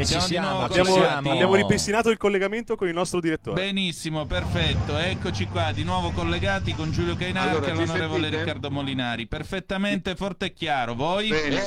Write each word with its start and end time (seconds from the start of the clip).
Che 0.00 0.06
ci 0.06 0.20
siamo, 0.20 0.62
abbiamo, 0.62 0.86
ci 0.86 0.92
siamo. 0.92 1.30
abbiamo 1.30 1.54
ripristinato 1.54 2.08
il 2.10 2.16
collegamento 2.16 2.74
con 2.76 2.88
il 2.88 2.94
nostro 2.94 3.20
direttore. 3.20 3.62
Benissimo, 3.62 4.24
perfetto. 4.24 4.96
Eccoci 4.96 5.46
qua, 5.46 5.72
di 5.72 5.84
nuovo 5.84 6.10
collegati 6.10 6.74
con 6.74 6.90
Giulio 6.90 7.16
Cainarca 7.16 7.50
Allora, 7.50 7.66
e 7.66 7.74
l'onorevole 7.74 8.20
sentite? 8.22 8.38
Riccardo 8.38 8.70
Molinari. 8.70 9.26
Perfettamente 9.26 10.14
forte 10.14 10.46
e 10.46 10.52
chiaro. 10.54 10.94
Voi? 10.94 11.28
Bene, 11.28 11.62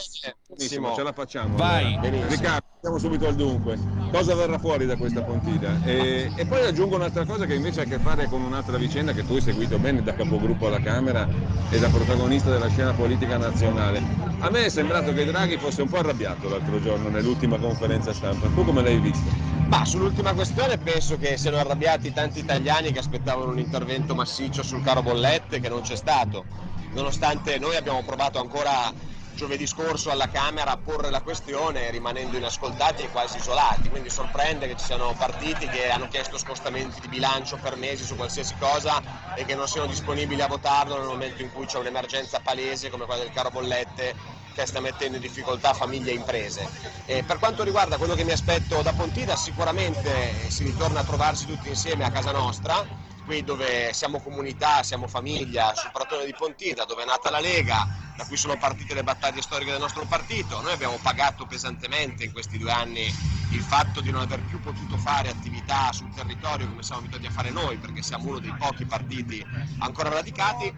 benissimo, 0.48 0.96
ce 0.96 1.04
la 1.04 1.14
facciamo. 1.14 1.56
Vai. 1.56 1.96
Allora. 1.96 2.28
Riccardo, 2.28 2.66
andiamo 2.76 2.98
subito 2.98 3.28
al 3.28 3.36
dunque. 3.36 3.78
Cosa 4.12 4.36
verrà 4.36 4.58
fuori 4.58 4.86
da 4.86 4.96
questa 4.96 5.22
pontida? 5.22 5.80
E, 5.84 6.32
e 6.36 6.46
poi 6.46 6.66
aggiungo 6.66 6.96
un'altra 6.96 7.26
cosa 7.26 7.46
che 7.46 7.54
invece 7.54 7.82
ha 7.82 7.84
a 7.84 7.86
che 7.88 8.00
fare 8.00 8.26
con 8.28 8.42
un'altra 8.42 8.78
vicenda 8.78 9.14
che 9.14 9.26
tu 9.26 9.36
hai 9.36 9.42
seguito 9.42 9.78
bene 9.78 10.02
da 10.02 10.14
capogruppo 10.14 10.68
alla 10.68 10.80
Camera 10.80 11.28
e 11.70 11.80
da 11.80 11.90
protagonista 11.90 12.50
della 12.50 12.70
scena 12.70 12.94
politica 12.94 13.38
nazionale. 13.38 14.02
A 14.40 14.50
me 14.50 14.66
è 14.66 14.70
sembrato 14.70 15.14
che 15.14 15.26
Draghi 15.26 15.58
fosse 15.58 15.82
un 15.84 15.90
po' 15.90 15.98
arrabbiato 15.98 16.50
l'altro 16.50 16.82
giorno 16.82 17.10
nell'ultima 17.10 17.58
conferenza 17.58 18.14
stampa. 18.24 18.48
Tu 18.48 18.64
come 18.64 18.82
l'hai 18.82 19.00
visto? 19.00 19.30
Ma 19.68 19.84
sull'ultima 19.84 20.34
questione 20.34 20.78
penso 20.78 21.18
che 21.18 21.38
siano 21.38 21.58
arrabbiati 21.58 22.14
tanti 22.14 22.40
italiani 22.40 22.92
che 22.92 23.00
aspettavano 23.00 23.52
un 23.52 23.60
intervento 23.60 24.16
massiccio 24.16 24.64
sul 24.64 24.82
caro 24.82 25.02
bollette 25.02 25.60
che 25.60 25.68
non 25.68 25.82
c'è 25.82 25.96
stato, 25.96 26.46
nonostante 26.92 27.58
noi 27.60 27.76
abbiamo 27.76 28.02
provato 28.04 28.40
ancora 28.40 28.94
giovedì 29.36 29.66
scorso 29.66 30.12
alla 30.12 30.28
Camera 30.28 30.72
a 30.72 30.78
porre 30.78 31.10
la 31.10 31.22
questione 31.22 31.90
rimanendo 31.90 32.38
inascoltati 32.38 33.02
e 33.02 33.10
quasi 33.10 33.38
isolati, 33.38 33.90
quindi 33.90 34.10
sorprende 34.10 34.68
che 34.68 34.76
ci 34.76 34.86
siano 34.86 35.14
partiti 35.18 35.68
che 35.68 35.90
hanno 35.90 36.08
chiesto 36.08 36.38
scostamenti 36.38 37.02
di 37.02 37.08
bilancio 37.08 37.58
per 37.58 37.76
mesi 37.76 38.04
su 38.06 38.16
qualsiasi 38.16 38.56
cosa 38.60 39.02
e 39.36 39.44
che 39.44 39.56
non 39.56 39.68
siano 39.68 39.88
disponibili 39.88 40.42
a 40.42 40.48
votarlo 40.48 40.98
nel 40.98 41.08
momento 41.08 41.42
in 41.42 41.52
cui 41.52 41.66
c'è 41.66 41.80
un'emergenza 41.80 42.40
palese 42.42 42.90
come 42.92 43.06
quella 43.06 43.24
del 43.24 43.34
caro 43.34 43.50
bollette 43.50 44.16
che 44.54 44.66
sta 44.68 44.80
mettendo 44.80 45.18
in 45.18 45.22
difficoltà 45.22 45.74
famiglie 45.74 46.12
e 46.12 46.16
imprese. 46.16 46.70
E 47.06 47.24
per 47.24 47.40
quanto 47.40 47.64
riguarda 47.64 47.98
quello 47.98 48.16
che 48.16 48.24
mi 48.24 48.32
aspetto 48.32 48.82
da 48.82 48.94
Pontida, 48.94 49.36
sicuramente 49.36 50.50
si 50.50 50.64
ritorna 50.64 51.02
a 51.02 51.04
trovarsi 51.04 51.46
tutti 51.46 51.68
insieme 51.68 52.06
a 52.06 52.10
casa 52.12 52.32
nostra, 52.32 52.76
qui 53.24 53.44
dove 53.44 53.92
siamo 53.94 54.20
comunità, 54.20 54.84
siamo 54.84 55.08
famiglia, 55.08 55.74
sul 55.74 55.92
pratone 55.92 56.26
di 56.26 56.34
Pontida, 56.34 56.86
dove 56.86 57.04
è 57.04 57.06
nata 57.06 57.30
la 57.30 57.40
Lega, 57.40 57.88
da 58.16 58.26
cui 58.26 58.38
sono 58.38 58.58
partite 58.58 58.94
le 58.94 59.04
battaglie 59.04 59.42
storiche 59.42 59.72
del 59.72 59.80
nostro 59.80 60.06
partito. 60.06 60.62
Noi 60.62 60.74
abbiamo 60.74 61.00
pagato 61.00 61.46
pesantemente 61.46 62.24
in 62.24 62.32
questi 62.32 62.58
due 62.58 62.72
anni 62.72 63.14
il 63.48 63.64
fatto 63.64 64.02
di 64.02 64.12
non 64.12 64.22
aver 64.22 64.44
più 64.44 64.60
potuto 64.60 64.98
fare 64.98 65.30
attività 65.30 65.92
sul 65.92 66.12
territorio 66.12 66.68
come 66.68 66.84
siamo 66.84 67.02
abituati 67.02 67.26
a 67.26 67.30
fare 67.32 67.50
noi, 67.52 67.78
perché 67.78 68.02
siamo 68.02 68.28
uno 68.28 68.40
dei 68.40 68.54
pochi 68.56 68.86
partiti 68.86 69.46
ancora 69.78 70.10
radicati. 70.10 70.74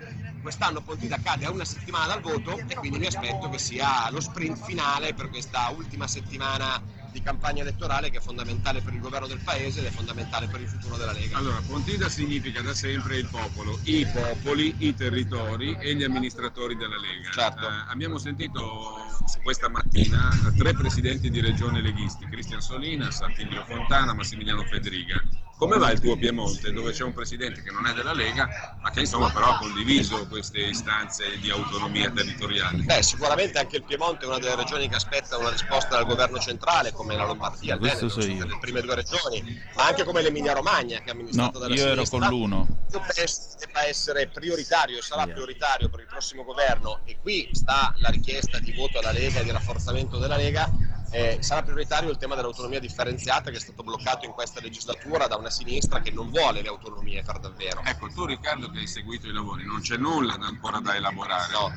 Quest'anno 0.45 0.79
Pontida 0.79 1.17
cade 1.17 1.45
a 1.45 1.49
una 1.49 1.65
settimana 1.65 2.05
dal 2.05 2.21
voto 2.21 2.59
e 2.67 2.75
quindi 2.75 2.99
mi 2.99 3.07
aspetto 3.07 3.49
che 3.49 3.57
sia 3.57 4.07
lo 4.11 4.21
sprint 4.21 4.63
finale 4.63 5.15
per 5.15 5.27
questa 5.29 5.69
ultima 5.69 6.05
settimana 6.05 6.79
di 7.11 7.19
campagna 7.23 7.63
elettorale 7.63 8.11
che 8.11 8.19
è 8.19 8.21
fondamentale 8.21 8.81
per 8.81 8.93
il 8.93 8.99
governo 8.99 9.25
del 9.25 9.39
paese 9.39 9.79
ed 9.79 9.87
è 9.87 9.89
fondamentale 9.89 10.45
per 10.45 10.61
il 10.61 10.67
futuro 10.67 10.97
della 10.97 11.13
Lega. 11.13 11.37
Allora, 11.37 11.59
Pontida 11.65 12.09
significa 12.09 12.61
da 12.61 12.75
sempre 12.75 13.17
il 13.17 13.25
popolo, 13.25 13.79
i 13.85 14.05
popoli, 14.05 14.75
i 14.77 14.93
territori 14.93 15.75
e 15.79 15.95
gli 15.95 16.03
amministratori 16.03 16.75
della 16.75 16.99
Lega. 16.99 17.31
Certo. 17.31 17.67
Eh, 17.67 17.83
abbiamo 17.87 18.19
sentito 18.19 19.03
questa 19.41 19.67
mattina 19.67 20.29
tre 20.55 20.73
presidenti 20.73 21.31
di 21.31 21.41
regione 21.41 21.81
leghisti, 21.81 22.27
Cristian 22.27 22.61
Solinas, 22.61 23.19
Attilio 23.21 23.65
Fontana, 23.65 24.13
Massimiliano 24.13 24.63
Federica. 24.65 25.23
Come 25.57 25.77
va 25.77 25.89
il 25.89 26.01
tuo 26.01 26.17
Piemonte, 26.17 26.73
dove 26.73 26.91
c'è 26.91 27.03
un 27.03 27.13
presidente 27.13 27.61
che 27.61 27.71
non 27.71 27.85
è 27.87 27.93
della 27.93 28.11
Lega, 28.11 28.75
ma 28.81 28.89
che 28.91 28.99
insomma 28.99 29.31
però 29.31 29.51
ha 29.53 29.57
condiviso 29.57 30.27
queste 30.27 30.59
istanze 30.59 31.37
di 31.39 31.49
autonomia 31.49 32.11
territoriale? 32.11 32.83
Beh, 32.83 33.01
sicuramente 33.01 33.57
anche 33.57 33.77
il 33.77 33.83
Piemonte 33.83 34.25
è 34.25 34.27
una 34.27 34.37
delle 34.37 34.55
regioni 34.55 34.89
che 34.89 34.95
aspetta 34.95 35.37
una 35.37 35.49
risposta 35.51 35.95
dal 35.95 36.05
governo 36.05 36.39
centrale, 36.39 36.91
come 36.91 37.15
la 37.15 37.23
Lombardia, 37.25 37.75
il 37.75 37.79
Veneto, 37.79 38.09
so 38.09 38.19
sono 38.19 38.33
io. 38.33 38.45
le 38.45 38.57
prime 38.59 38.81
due 38.81 38.95
regioni, 38.95 39.61
ma 39.75 39.85
anche 39.87 40.03
come 40.03 40.21
l'Emilia 40.21 40.51
Romagna, 40.51 40.97
che 40.99 41.05
è 41.05 41.11
amministrata 41.11 41.51
No, 41.53 41.59
dalla 41.59 41.73
io 41.75 41.81
ero 41.83 41.93
sinistra. 42.03 42.19
con 42.19 42.27
l'uno. 42.27 42.67
Io 42.91 42.99
penso 43.15 43.41
che 43.57 43.65
debba 43.65 43.85
essere 43.85 44.27
prioritario 44.27 44.97
e 44.97 45.01
sarà 45.01 45.25
prioritario 45.25 45.87
per 45.87 46.01
il 46.01 46.05
prossimo 46.07 46.43
governo, 46.43 46.99
e 47.05 47.17
qui 47.21 47.49
sta 47.53 47.93
la 47.99 48.09
richiesta 48.09 48.59
di 48.59 48.73
voto 48.73 48.99
alla 48.99 49.13
Lega 49.13 49.39
e 49.39 49.43
di 49.45 49.51
rafforzamento 49.51 50.17
della 50.17 50.35
Lega, 50.35 50.69
eh, 51.15 51.37
sarà 51.41 51.63
prioritario 51.63 52.09
il 52.09 52.17
tema 52.17 52.35
dell'autonomia 52.35 52.81
differenziata 52.81 53.49
che 53.49 53.55
è 53.55 53.59
stato 53.59 53.83
bloccato 53.83 54.25
in 54.25 54.33
questa 54.33 54.59
legislatura 54.59 55.27
da 55.27 55.37
una 55.37 55.49
sinistra 55.49 56.01
che 56.01 56.11
non 56.11 56.29
vuole 56.29 56.61
le 56.61 56.67
autonomie 56.67 57.23
per 57.23 57.39
davvero. 57.39 57.81
Ecco, 57.85 58.09
tu 58.09 58.25
Riccardo 58.25 58.69
che 58.69 58.79
hai 58.79 58.87
seguito 58.87 59.25
i 59.27 59.31
lavori, 59.31 59.65
non 59.65 59.79
c'è 59.79 59.95
nulla 59.95 60.35
da- 60.35 60.47
ancora 60.47 60.79
da 60.79 60.93
elaborare. 60.93 61.53
No. 61.53 61.71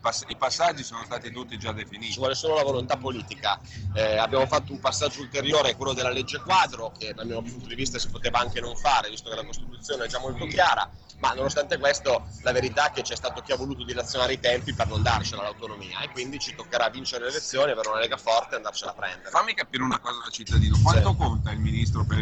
Pass- 0.00 0.24
I 0.28 0.36
passaggi 0.36 0.82
sono 0.82 1.02
stati 1.04 1.30
tutti 1.30 1.58
già 1.58 1.72
definiti. 1.72 2.12
ci 2.12 2.18
vuole 2.18 2.34
solo 2.34 2.54
la 2.54 2.62
volontà 2.62 2.96
politica. 2.96 3.60
Eh, 3.94 4.16
abbiamo 4.16 4.46
fatto 4.46 4.72
un 4.72 4.80
passaggio 4.80 5.20
ulteriore, 5.20 5.76
quello 5.76 5.92
della 5.92 6.10
legge 6.10 6.38
quadro, 6.40 6.92
che 6.98 7.14
dal 7.14 7.26
mio 7.26 7.42
punto 7.42 7.66
di 7.66 7.74
vista 7.74 7.98
si 7.98 8.08
poteva 8.08 8.38
anche 8.40 8.60
non 8.60 8.76
fare, 8.76 9.08
visto 9.10 9.30
che 9.30 9.36
la 9.36 9.44
Costituzione 9.44 10.04
è 10.04 10.08
già 10.08 10.18
molto 10.18 10.46
chiara, 10.46 10.90
ma 11.18 11.32
nonostante 11.32 11.78
questo 11.78 12.26
la 12.42 12.52
verità 12.52 12.88
è 12.88 12.92
che 12.92 13.02
c'è 13.02 13.16
stato 13.16 13.40
chi 13.40 13.52
ha 13.52 13.56
voluto 13.56 13.84
dilazionare 13.84 14.34
i 14.34 14.40
tempi 14.40 14.74
per 14.74 14.86
non 14.88 15.02
darcela 15.02 15.42
l'autonomia 15.42 16.00
e 16.00 16.10
quindi 16.10 16.38
ci 16.38 16.54
toccherà 16.54 16.88
vincere 16.90 17.24
le 17.24 17.30
elezioni, 17.30 17.70
avere 17.72 17.88
una 17.88 18.00
Lega 18.00 18.16
forte 18.16 18.54
e 18.54 18.56
andarcela 18.56 18.90
a 18.90 18.94
prendere. 18.94 19.30
Fammi 19.30 19.54
capire 19.54 19.82
una 19.82 19.98
cosa 19.98 20.20
da 20.24 20.30
cittadino, 20.30 20.78
quanto 20.82 21.14
conta 21.14 21.52
il 21.52 21.58
ministro 21.58 22.04
per, 22.04 22.18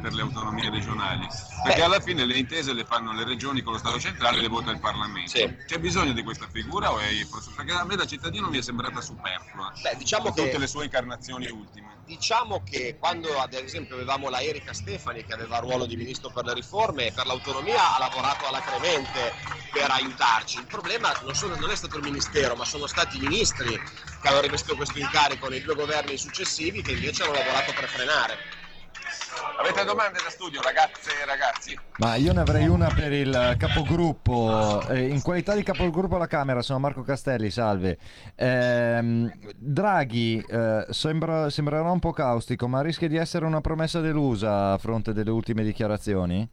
per 0.00 0.12
le 0.12 0.22
autonomie 0.22 0.70
regionali? 0.70 1.26
Perché 1.64 1.78
Beh. 1.78 1.84
alla 1.84 2.00
fine 2.00 2.24
le 2.24 2.38
intese 2.38 2.72
le 2.72 2.84
fanno 2.84 3.12
le 3.12 3.24
regioni 3.24 3.60
con 3.62 3.72
lo 3.72 3.78
Stato 3.78 3.98
centrale 3.98 4.38
e 4.38 4.40
le 4.40 4.48
vota 4.48 4.70
il 4.70 4.78
Parlamento. 4.78 5.30
Sì. 5.30 5.56
C'è 5.66 5.78
bisogno 5.78 6.12
di 6.12 6.22
questa 6.22 6.46
figura 6.50 6.92
o 6.92 6.99
è 7.00 7.26
perché 7.54 7.72
a 7.72 7.84
me 7.84 7.96
da 7.96 8.06
cittadino 8.06 8.48
mi 8.48 8.58
è 8.58 8.62
sembrata 8.62 9.00
superflua? 9.00 9.72
Beh, 9.82 9.96
diciamo 9.96 10.28
in 10.28 10.34
tutte 10.34 10.50
che- 10.50 10.58
le 10.58 10.66
sue 10.66 10.84
incarnazioni 10.84 11.48
ultime. 11.48 11.98
Diciamo 12.04 12.62
che 12.62 12.96
quando 12.98 13.38
ad 13.38 13.54
esempio 13.54 13.94
avevamo 13.96 14.28
la 14.28 14.40
Erika 14.40 14.72
Stefani 14.72 15.24
che 15.24 15.32
aveva 15.32 15.56
il 15.56 15.62
ruolo 15.62 15.86
di 15.86 15.96
ministro 15.96 16.30
per 16.30 16.44
le 16.44 16.54
riforme 16.54 17.06
e 17.06 17.12
per 17.12 17.26
l'autonomia 17.26 17.94
ha 17.94 17.98
lavorato 17.98 18.46
alacremente 18.46 19.34
per 19.70 19.88
aiutarci. 19.90 20.58
Il 20.58 20.66
problema 20.66 21.16
non, 21.22 21.34
sono- 21.34 21.56
non 21.56 21.70
è 21.70 21.76
stato 21.76 21.96
il 21.96 22.02
ministero, 22.02 22.56
ma 22.56 22.64
sono 22.64 22.86
stati 22.86 23.16
i 23.16 23.20
ministri 23.20 23.80
che 24.20 24.28
hanno 24.28 24.40
rivestito 24.40 24.74
questo 24.76 24.98
incarico 24.98 25.48
nei 25.48 25.62
due 25.62 25.74
governi 25.74 26.16
successivi 26.16 26.82
che 26.82 26.92
invece 26.92 27.22
hanno 27.22 27.32
lavorato 27.34 27.72
per 27.72 27.88
frenare. 27.88 28.38
Avete 29.60 29.84
domande 29.84 30.18
da 30.22 30.30
studio, 30.30 30.60
ragazze 30.62 31.10
e 31.10 31.24
ragazzi? 31.26 31.78
Ma 31.98 32.14
io 32.14 32.32
ne 32.32 32.40
avrei 32.40 32.66
una 32.66 32.88
per 32.88 33.12
il 33.12 33.56
capogruppo. 33.58 34.82
Eh, 34.88 35.08
in 35.08 35.20
qualità 35.20 35.54
di 35.54 35.62
capogruppo 35.62 36.16
alla 36.16 36.26
Camera, 36.26 36.62
sono 36.62 36.78
Marco 36.78 37.02
Castelli, 37.02 37.50
salve. 37.50 37.98
Ehm, 38.36 39.30
Draghi 39.56 40.42
eh, 40.48 40.86
sembra- 40.90 41.50
sembrerà 41.50 41.90
un 41.90 41.98
po' 41.98 42.12
caustico, 42.12 42.68
ma 42.68 42.80
rischia 42.80 43.08
di 43.08 43.16
essere 43.16 43.44
una 43.44 43.60
promessa 43.60 44.00
delusa 44.00 44.72
a 44.72 44.78
fronte 44.78 45.12
delle 45.12 45.30
ultime 45.30 45.62
dichiarazioni? 45.62 46.48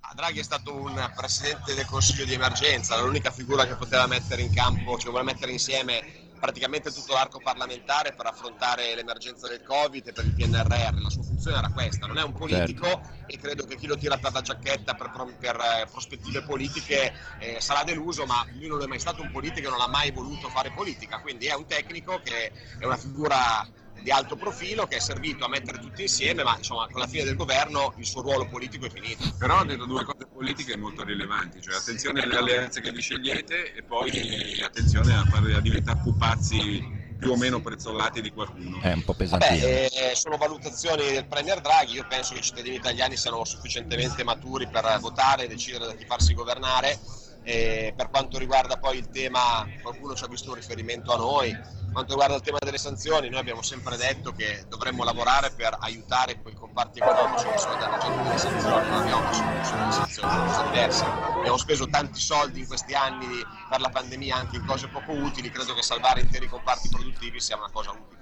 Ah, 0.00 0.12
Draghi 0.14 0.40
è 0.40 0.44
stato 0.44 0.74
un 0.74 1.12
presidente 1.14 1.74
del 1.74 1.86
Consiglio 1.86 2.24
di 2.24 2.34
emergenza, 2.34 3.00
l'unica 3.00 3.30
figura 3.30 3.66
che 3.66 3.74
poteva 3.74 4.06
mettere 4.06 4.42
in 4.42 4.52
campo, 4.52 4.98
cioè 4.98 5.10
vuole 5.10 5.24
mettere 5.24 5.52
insieme 5.52 6.19
praticamente 6.40 6.90
tutto 6.90 7.12
l'arco 7.12 7.38
parlamentare 7.38 8.14
per 8.14 8.26
affrontare 8.26 8.94
l'emergenza 8.94 9.46
del 9.46 9.62
Covid 9.62 10.08
e 10.08 10.12
per 10.12 10.24
il 10.24 10.32
PNRR. 10.32 11.00
La 11.00 11.10
sua 11.10 11.22
funzione 11.22 11.58
era 11.58 11.68
questa, 11.68 12.06
non 12.06 12.18
è 12.18 12.22
un 12.22 12.32
politico 12.32 13.02
e 13.26 13.36
credo 13.36 13.64
che 13.64 13.76
chi 13.76 13.86
lo 13.86 13.96
tira 13.96 14.16
per 14.16 14.32
la 14.32 14.40
giacchetta 14.40 14.94
per, 14.94 15.10
pro- 15.10 15.36
per, 15.38 15.56
eh, 15.56 15.86
prospettive 15.88 16.42
politiche 16.42 17.12
eh, 17.38 17.60
sarà 17.60 17.84
deluso, 17.84 18.24
ma 18.24 18.44
lui 18.52 18.68
non 18.68 18.82
è 18.82 18.86
mai 18.86 18.98
stato 18.98 19.20
un 19.20 19.30
politico 19.30 19.68
e 19.68 19.70
non 19.70 19.82
ha 19.82 19.88
mai 19.88 20.10
voluto 20.10 20.48
fare 20.48 20.70
politica, 20.70 21.18
quindi 21.20 21.46
è 21.46 21.54
un 21.54 21.66
tecnico 21.66 22.20
che 22.24 22.52
è 22.78 22.86
una 22.86 22.96
figura 22.96 23.68
di 24.02 24.10
alto 24.10 24.36
profilo 24.36 24.86
che 24.86 24.96
è 24.96 25.00
servito 25.00 25.44
a 25.44 25.48
mettere 25.48 25.78
tutti 25.78 26.02
insieme, 26.02 26.42
ma 26.42 26.56
insomma 26.56 26.88
con 26.90 27.00
la 27.00 27.06
fine 27.06 27.24
del 27.24 27.36
governo 27.36 27.94
il 27.98 28.06
suo 28.06 28.22
ruolo 28.22 28.48
politico 28.48 28.86
è 28.86 28.90
finito. 28.90 29.34
Però 29.38 29.58
ha 29.58 29.64
detto 29.64 29.86
due 29.86 30.04
cose 30.04 30.26
politiche 30.26 30.76
molto 30.76 31.04
rilevanti, 31.04 31.60
cioè 31.60 31.76
attenzione 31.76 32.22
alle 32.22 32.36
alleanze 32.36 32.80
che 32.80 32.90
vi 32.90 33.00
scegliete 33.00 33.74
e 33.74 33.82
poi 33.82 34.60
attenzione 34.62 35.14
a, 35.14 35.24
fare, 35.24 35.54
a 35.54 35.60
diventare 35.60 36.00
pupazzi 36.02 36.98
più 37.20 37.32
o 37.32 37.36
meno 37.36 37.60
prezzolati 37.60 38.22
di 38.22 38.30
qualcuno. 38.30 38.80
È 38.80 38.92
un 38.92 39.04
po' 39.04 39.14
Vabbè, 39.16 39.28
pesantino. 39.28 39.66
eh, 39.66 40.12
sono 40.14 40.38
valutazioni 40.38 41.10
del 41.12 41.26
Premier 41.26 41.60
Draghi, 41.60 41.94
io 41.94 42.06
penso 42.08 42.32
che 42.32 42.38
i 42.40 42.42
cittadini 42.42 42.76
italiani 42.76 43.16
siano 43.16 43.44
sufficientemente 43.44 44.24
maturi 44.24 44.66
per 44.68 44.98
votare 45.00 45.44
e 45.44 45.48
decidere 45.48 45.84
da 45.84 45.94
chi 45.94 46.06
farsi 46.06 46.32
governare. 46.32 46.98
E 47.42 47.94
per 47.96 48.10
quanto 48.10 48.38
riguarda 48.38 48.76
poi 48.76 48.98
il 48.98 49.08
tema, 49.08 49.66
qualcuno 49.80 50.14
ci 50.14 50.24
ha 50.24 50.28
visto 50.28 50.50
un 50.50 50.56
riferimento 50.56 51.12
a 51.12 51.16
noi, 51.16 51.50
per 51.50 51.90
quanto 51.90 52.12
riguarda 52.12 52.36
il 52.36 52.42
tema 52.42 52.58
delle 52.60 52.78
sanzioni, 52.78 53.28
noi 53.28 53.40
abbiamo 53.40 53.62
sempre 53.62 53.96
detto 53.96 54.32
che 54.32 54.64
dovremmo 54.68 55.04
lavorare 55.04 55.50
per 55.50 55.74
aiutare 55.80 56.40
quei 56.40 56.54
comparti 56.54 56.98
economici 57.00 57.48
che 57.48 57.56
sono 57.56 57.76
danneggiati 57.76 58.20
dalle 58.20 58.36
sanzioni, 58.36 58.88
non 58.88 58.98
abbiamo 58.98 59.22
bisogno 59.22 59.84
di 59.84 59.90
sanzioni, 59.90 60.30
sono 60.30 60.52
una 60.52 60.62
diversa. 60.62 61.12
abbiamo 61.36 61.56
speso 61.56 61.88
tanti 61.88 62.20
soldi 62.20 62.60
in 62.60 62.66
questi 62.66 62.94
anni 62.94 63.44
per 63.66 63.80
la 63.80 63.88
pandemia 63.88 64.36
anche 64.36 64.56
in 64.56 64.64
cose 64.64 64.88
poco 64.88 65.12
utili, 65.12 65.50
credo 65.50 65.74
che 65.74 65.82
salvare 65.82 66.20
interi 66.20 66.46
comparti 66.46 66.88
produttivi 66.88 67.40
sia 67.40 67.56
una 67.56 67.70
cosa 67.70 67.90
utile. 67.92 68.19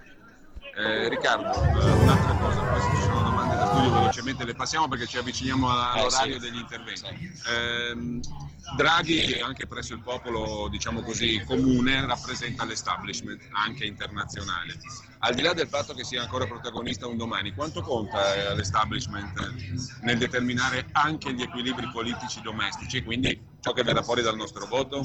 Eh, 0.79 1.09
Riccardo, 1.09 1.53
eh, 1.65 1.91
un'altra 1.91 2.35
cosa, 2.35 2.61
poi 2.61 2.81
se 2.81 2.89
ci 2.95 3.03
sono 3.03 3.23
domande 3.23 3.57
da 3.57 3.67
studio 3.67 3.91
velocemente 3.91 4.45
le 4.45 4.55
passiamo 4.55 4.87
perché 4.87 5.07
ci 5.09 5.19
avviciniamo 5.19 5.69
all'orario 5.69 6.37
Eh, 6.37 6.41
sì. 6.41 6.51
degli 6.51 6.59
interventi. 6.61 7.33
Ehm, 7.49 8.21
Draghi, 8.77 9.41
anche 9.41 9.67
presso 9.67 9.95
il 9.95 10.03
popolo, 10.03 10.69
diciamo 10.69 11.03
così, 11.03 11.43
comune, 11.45 12.07
rappresenta 12.07 12.65
l'establishment 12.65 13.49
anche 13.53 13.87
internazionale. 13.87 14.79
Al 15.21 15.35
di 15.35 15.43
là 15.43 15.53
del 15.53 15.67
fatto 15.67 15.95
che 15.95 16.05
sia 16.05 16.23
ancora 16.23 16.47
protagonista 16.47 17.09
un 17.09 17.17
domani, 17.17 17.55
quanto 17.55 17.81
conta 17.81 18.35
eh, 18.35 18.55
l'establishment 18.55 19.99
nel 20.03 20.17
determinare 20.19 20.87
anche 20.93 21.33
gli 21.33 21.43
equilibri 21.43 21.89
politici 21.91 22.41
domestici, 22.41 23.03
quindi 23.03 23.43
ciò 23.61 23.73
che 23.73 23.83
verrà 23.83 24.03
fuori 24.05 24.23
dal 24.23 24.37
nostro 24.37 24.67
voto? 24.67 25.01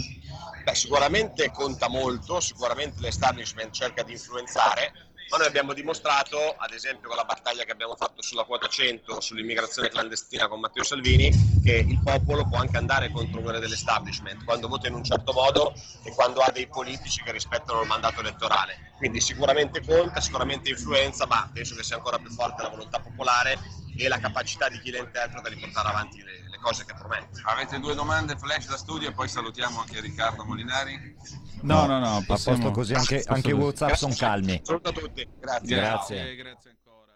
Beh, 0.63 0.75
sicuramente 0.75 1.49
conta 1.51 1.89
molto, 1.89 2.39
sicuramente 2.41 3.01
l'establishment 3.01 3.71
cerca 3.73 4.03
di 4.03 4.11
influenzare, 4.11 5.12
ma 5.29 5.37
noi 5.37 5.47
abbiamo 5.47 5.73
dimostrato, 5.73 6.55
ad 6.57 6.73
esempio 6.73 7.07
con 7.07 7.17
la 7.17 7.25
battaglia 7.25 7.63
che 7.63 7.71
abbiamo 7.71 7.95
fatto 7.95 8.21
sulla 8.21 8.43
quota 8.43 8.67
100, 8.67 9.19
sull'immigrazione 9.19 9.89
clandestina 9.89 10.47
con 10.47 10.59
Matteo 10.59 10.83
Salvini, 10.83 11.29
che 11.61 11.85
il 11.87 11.99
popolo 12.01 12.45
può 12.45 12.57
anche 12.59 12.77
andare 12.77 13.09
contro 13.09 13.41
quelle 13.41 13.59
dell'establishment 13.59 14.43
quando 14.43 14.67
vota 14.67 14.87
in 14.87 14.93
un 14.93 15.03
certo 15.03 15.33
modo 15.33 15.73
e 16.03 16.11
quando 16.13 16.41
ha 16.41 16.51
dei 16.51 16.67
politici 16.67 17.23
che 17.23 17.31
rispettano 17.31 17.81
il 17.81 17.87
mandato 17.87 18.19
elettorale. 18.19 18.79
Quindi 18.97 19.21
sicuramente 19.21 19.83
conta, 19.83 20.21
sicuramente 20.21 20.69
influenza, 20.69 21.25
ma 21.25 21.49
penso 21.51 21.75
che 21.75 21.83
sia 21.83 21.95
ancora 21.95 22.19
più 22.19 22.29
forte 22.29 22.61
la 22.61 22.69
volontà 22.69 22.99
popolare 22.99 23.59
e 23.95 24.07
la 24.07 24.19
capacità 24.19 24.69
di 24.69 24.79
chi 24.79 24.91
la 24.91 24.99
interpreta 24.99 25.49
di 25.49 25.57
portare 25.57 25.87
avanti 25.89 26.21
le, 26.23 26.42
cose 26.63 26.85
che 26.85 26.93
promette. 26.97 27.41
Avete 27.43 27.77
due 27.79 27.93
domande 27.93 28.37
flash 28.37 28.69
da 28.69 28.77
studio 28.77 29.09
e 29.09 29.11
poi 29.11 29.27
salutiamo 29.27 29.81
anche 29.81 29.99
Riccardo 29.99 30.45
Molinari. 30.45 31.15
No, 31.61 31.85
no, 31.85 31.99
no, 31.99 32.15
A 32.17 32.23
possiamo... 32.25 32.57
posto 32.57 32.71
così, 32.71 32.93
anche, 32.93 33.23
anche. 33.27 33.51
WhatsApp 33.51 33.93
sono 33.93 34.15
calmi. 34.17 34.61
Saluto 34.63 34.89
a 34.89 34.91
tutti, 34.93 35.27
grazie. 35.39 35.75
Grazie. 35.75 36.35
grazie 36.35 36.69
ancora. 36.71 37.11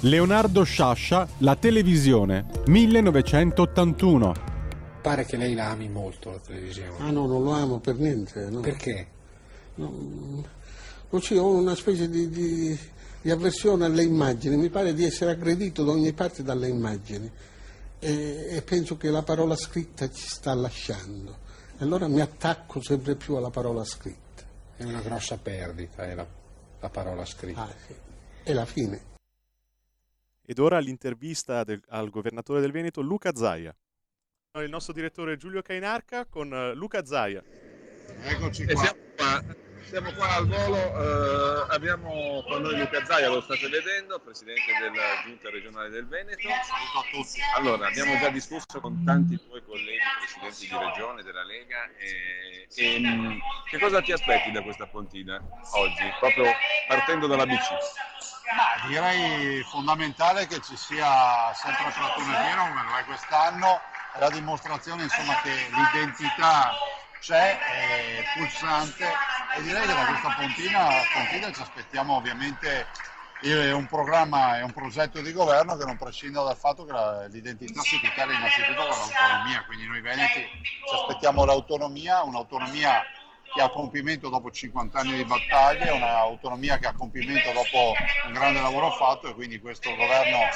Leonardo 0.00 0.62
Sciascia, 0.62 1.28
La 1.38 1.56
televisione, 1.56 2.46
1981. 2.66 4.50
Pare 5.02 5.24
che 5.24 5.36
lei 5.36 5.54
la 5.54 5.70
ami 5.70 5.88
molto 5.88 6.30
la 6.30 6.38
televisione. 6.38 6.96
Ah 7.00 7.10
no, 7.10 7.26
non 7.26 7.42
lo 7.42 7.52
amo 7.52 7.80
per 7.80 7.96
niente. 7.96 8.48
No. 8.48 8.60
Perché? 8.60 9.08
Non 9.74 11.20
ci 11.20 11.36
ho 11.36 11.50
una 11.50 11.74
specie 11.74 12.08
di, 12.08 12.28
di- 12.30 12.78
di 13.22 13.30
avversione 13.30 13.84
alle 13.84 14.02
immagini, 14.02 14.56
mi 14.56 14.68
pare 14.68 14.92
di 14.94 15.04
essere 15.04 15.30
aggredito 15.30 15.84
da 15.84 15.92
ogni 15.92 16.12
parte 16.12 16.42
dalle 16.42 16.68
immagini 16.68 17.30
e, 17.98 18.46
e 18.50 18.62
penso 18.62 18.96
che 18.96 19.10
la 19.10 19.22
parola 19.22 19.54
scritta 19.56 20.10
ci 20.10 20.26
sta 20.26 20.52
lasciando. 20.54 21.38
E 21.78 21.84
allora 21.84 22.08
mi 22.08 22.20
attacco 22.20 22.82
sempre 22.82 23.14
più 23.14 23.34
alla 23.36 23.50
parola 23.50 23.84
scritta. 23.84 24.42
È 24.76 24.82
una 24.82 25.00
grossa 25.00 25.38
perdita, 25.38 26.04
è 26.04 26.14
la, 26.14 26.26
la 26.80 26.88
parola 26.90 27.24
scritta. 27.24 27.62
Ah, 27.62 27.74
sì. 27.86 27.94
È 28.42 28.52
la 28.52 28.64
fine. 28.66 29.10
Ed 30.44 30.58
ora 30.58 30.80
l'intervista 30.80 31.62
del- 31.62 31.82
al 31.88 32.10
governatore 32.10 32.60
del 32.60 32.72
Veneto, 32.72 33.00
Luca 33.00 33.30
Zaia. 33.34 33.74
Il 34.54 34.68
nostro 34.68 34.92
direttore 34.92 35.36
Giulio 35.36 35.62
Cainarca 35.62 36.26
con 36.26 36.52
eh, 36.52 36.74
Luca 36.74 37.04
Zaia. 37.04 37.42
Eccoci 38.24 38.64
qua. 38.66 38.82
siamo 38.82 38.98
qua, 39.16 39.44
siamo 39.84 40.12
qua 40.12 40.36
al 40.36 40.46
volo, 40.46 40.76
eh, 40.76 41.66
abbiamo 41.74 42.42
con 42.46 42.62
noi 42.62 42.78
Luca 42.78 43.04
Zaia, 43.04 43.28
lo 43.28 43.40
state 43.40 43.68
vedendo, 43.68 44.18
presidente 44.20 44.72
della 44.80 45.22
Giunta 45.24 45.50
regionale 45.50 45.88
del 45.90 46.06
Veneto. 46.06 46.48
Saluto 46.48 46.98
a 46.98 47.04
tutti. 47.10 47.40
Allora, 47.56 47.88
abbiamo 47.88 48.18
già 48.18 48.28
discusso 48.28 48.80
con 48.80 49.02
tanti 49.04 49.38
tuoi 49.46 49.62
colleghi, 49.64 49.98
presidenti 50.18 50.68
di 50.68 50.84
regione, 50.84 51.22
della 51.22 51.44
Lega, 51.44 51.90
e, 51.98 52.66
e, 52.74 53.40
che 53.68 53.78
cosa 53.78 54.00
ti 54.00 54.12
aspetti 54.12 54.50
da 54.50 54.62
questa 54.62 54.86
pontina 54.86 55.42
oggi, 55.72 56.12
proprio 56.18 56.44
partendo 56.86 57.26
dalla 57.26 57.46
BC? 57.46 57.70
Ma 58.54 58.86
direi 58.88 59.62
fondamentale 59.62 60.46
che 60.46 60.60
ci 60.60 60.76
sia 60.76 61.52
sempre 61.54 61.86
il 61.86 61.92
trattore 61.92 62.24
pieno 62.24 62.68
come 62.68 62.82
lo 62.82 62.96
è 62.98 63.04
quest'anno, 63.04 63.80
è 64.14 64.18
la 64.18 64.30
dimostrazione 64.30 65.04
insomma, 65.04 65.40
che 65.42 65.50
l'identità 65.70 66.72
c'è, 67.22 67.56
è 67.56 68.24
pulsante. 68.34 69.16
E 69.54 69.62
direi 69.62 69.86
che 69.86 69.94
da 69.94 70.04
questa 70.04 70.30
pontina, 70.30 71.06
pontina 71.12 71.52
ci 71.52 71.60
aspettiamo 71.60 72.16
ovviamente 72.16 72.86
eh, 73.42 73.72
un 73.72 73.86
programma 73.86 74.58
e 74.58 74.62
un 74.62 74.72
progetto 74.72 75.20
di 75.20 75.32
governo 75.32 75.76
che 75.76 75.84
non 75.84 75.96
prescinda 75.96 76.42
dal 76.42 76.56
fatto 76.56 76.84
che 76.84 76.92
la- 76.92 77.26
l'identità 77.26 77.80
si 77.82 77.98
tutela 78.00 78.32
innanzitutto 78.32 78.86
con 78.86 78.96
l'autonomia, 78.98 79.64
quindi 79.64 79.86
noi 79.86 80.00
veneti 80.00 80.40
ci 80.86 80.94
aspettiamo 80.94 81.44
l'autonomia, 81.44 82.22
un'autonomia 82.22 83.04
che 83.52 83.60
ha 83.60 83.68
compimento 83.68 84.28
dopo 84.28 84.50
50 84.50 84.98
anni 84.98 85.14
di 85.16 85.24
battaglie, 85.24 85.90
un'autonomia 85.90 86.78
che 86.78 86.86
ha 86.86 86.92
compimento 86.92 87.52
dopo 87.52 87.94
un 88.26 88.32
grande 88.32 88.60
lavoro 88.60 88.90
fatto 88.90 89.28
e 89.28 89.34
quindi 89.34 89.60
questo 89.60 89.94
governo 89.94 90.48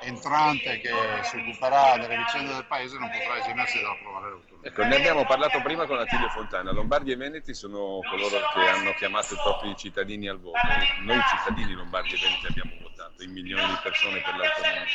entrante 0.00 0.78
che 0.80 0.90
si 1.22 1.36
occuperà 1.36 1.96
delle 1.98 2.16
vicende 2.16 2.54
del 2.54 2.64
paese 2.66 2.98
non 2.98 3.10
potrà 3.10 3.38
esimersi 3.38 3.80
dall'approvare 3.80 4.30
l'autonomia. 4.30 4.68
Ecco, 4.68 4.84
ne 4.84 4.96
abbiamo 4.96 5.24
parlato 5.24 5.60
prima 5.62 5.86
con 5.86 5.98
Attilio 5.98 6.28
Fontana. 6.28 6.72
Lombardi 6.72 7.12
e 7.12 7.16
Veneti 7.16 7.54
sono 7.54 8.00
coloro 8.08 8.38
che 8.54 8.68
hanno 8.68 8.92
chiamato 8.94 9.34
i 9.34 9.38
propri 9.42 9.74
cittadini 9.76 10.28
al 10.28 10.38
voto. 10.38 10.58
Noi 11.02 11.20
cittadini 11.28 11.72
lombardi 11.72 12.14
e 12.14 12.18
veneti 12.18 12.46
abbiamo 12.46 12.72
votato 12.80 13.22
in 13.22 13.32
milioni 13.32 13.66
di 13.66 13.78
persone 13.82 14.20
per 14.20 14.34
l'autonomia. 14.36 14.86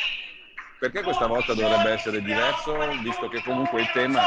Perché 0.78 1.02
questa 1.02 1.26
volta 1.26 1.54
dovrebbe 1.54 1.90
essere 1.90 2.20
diverso, 2.22 2.76
visto 3.00 3.28
che 3.28 3.42
comunque 3.42 3.80
il 3.80 3.90
tema 3.92 4.20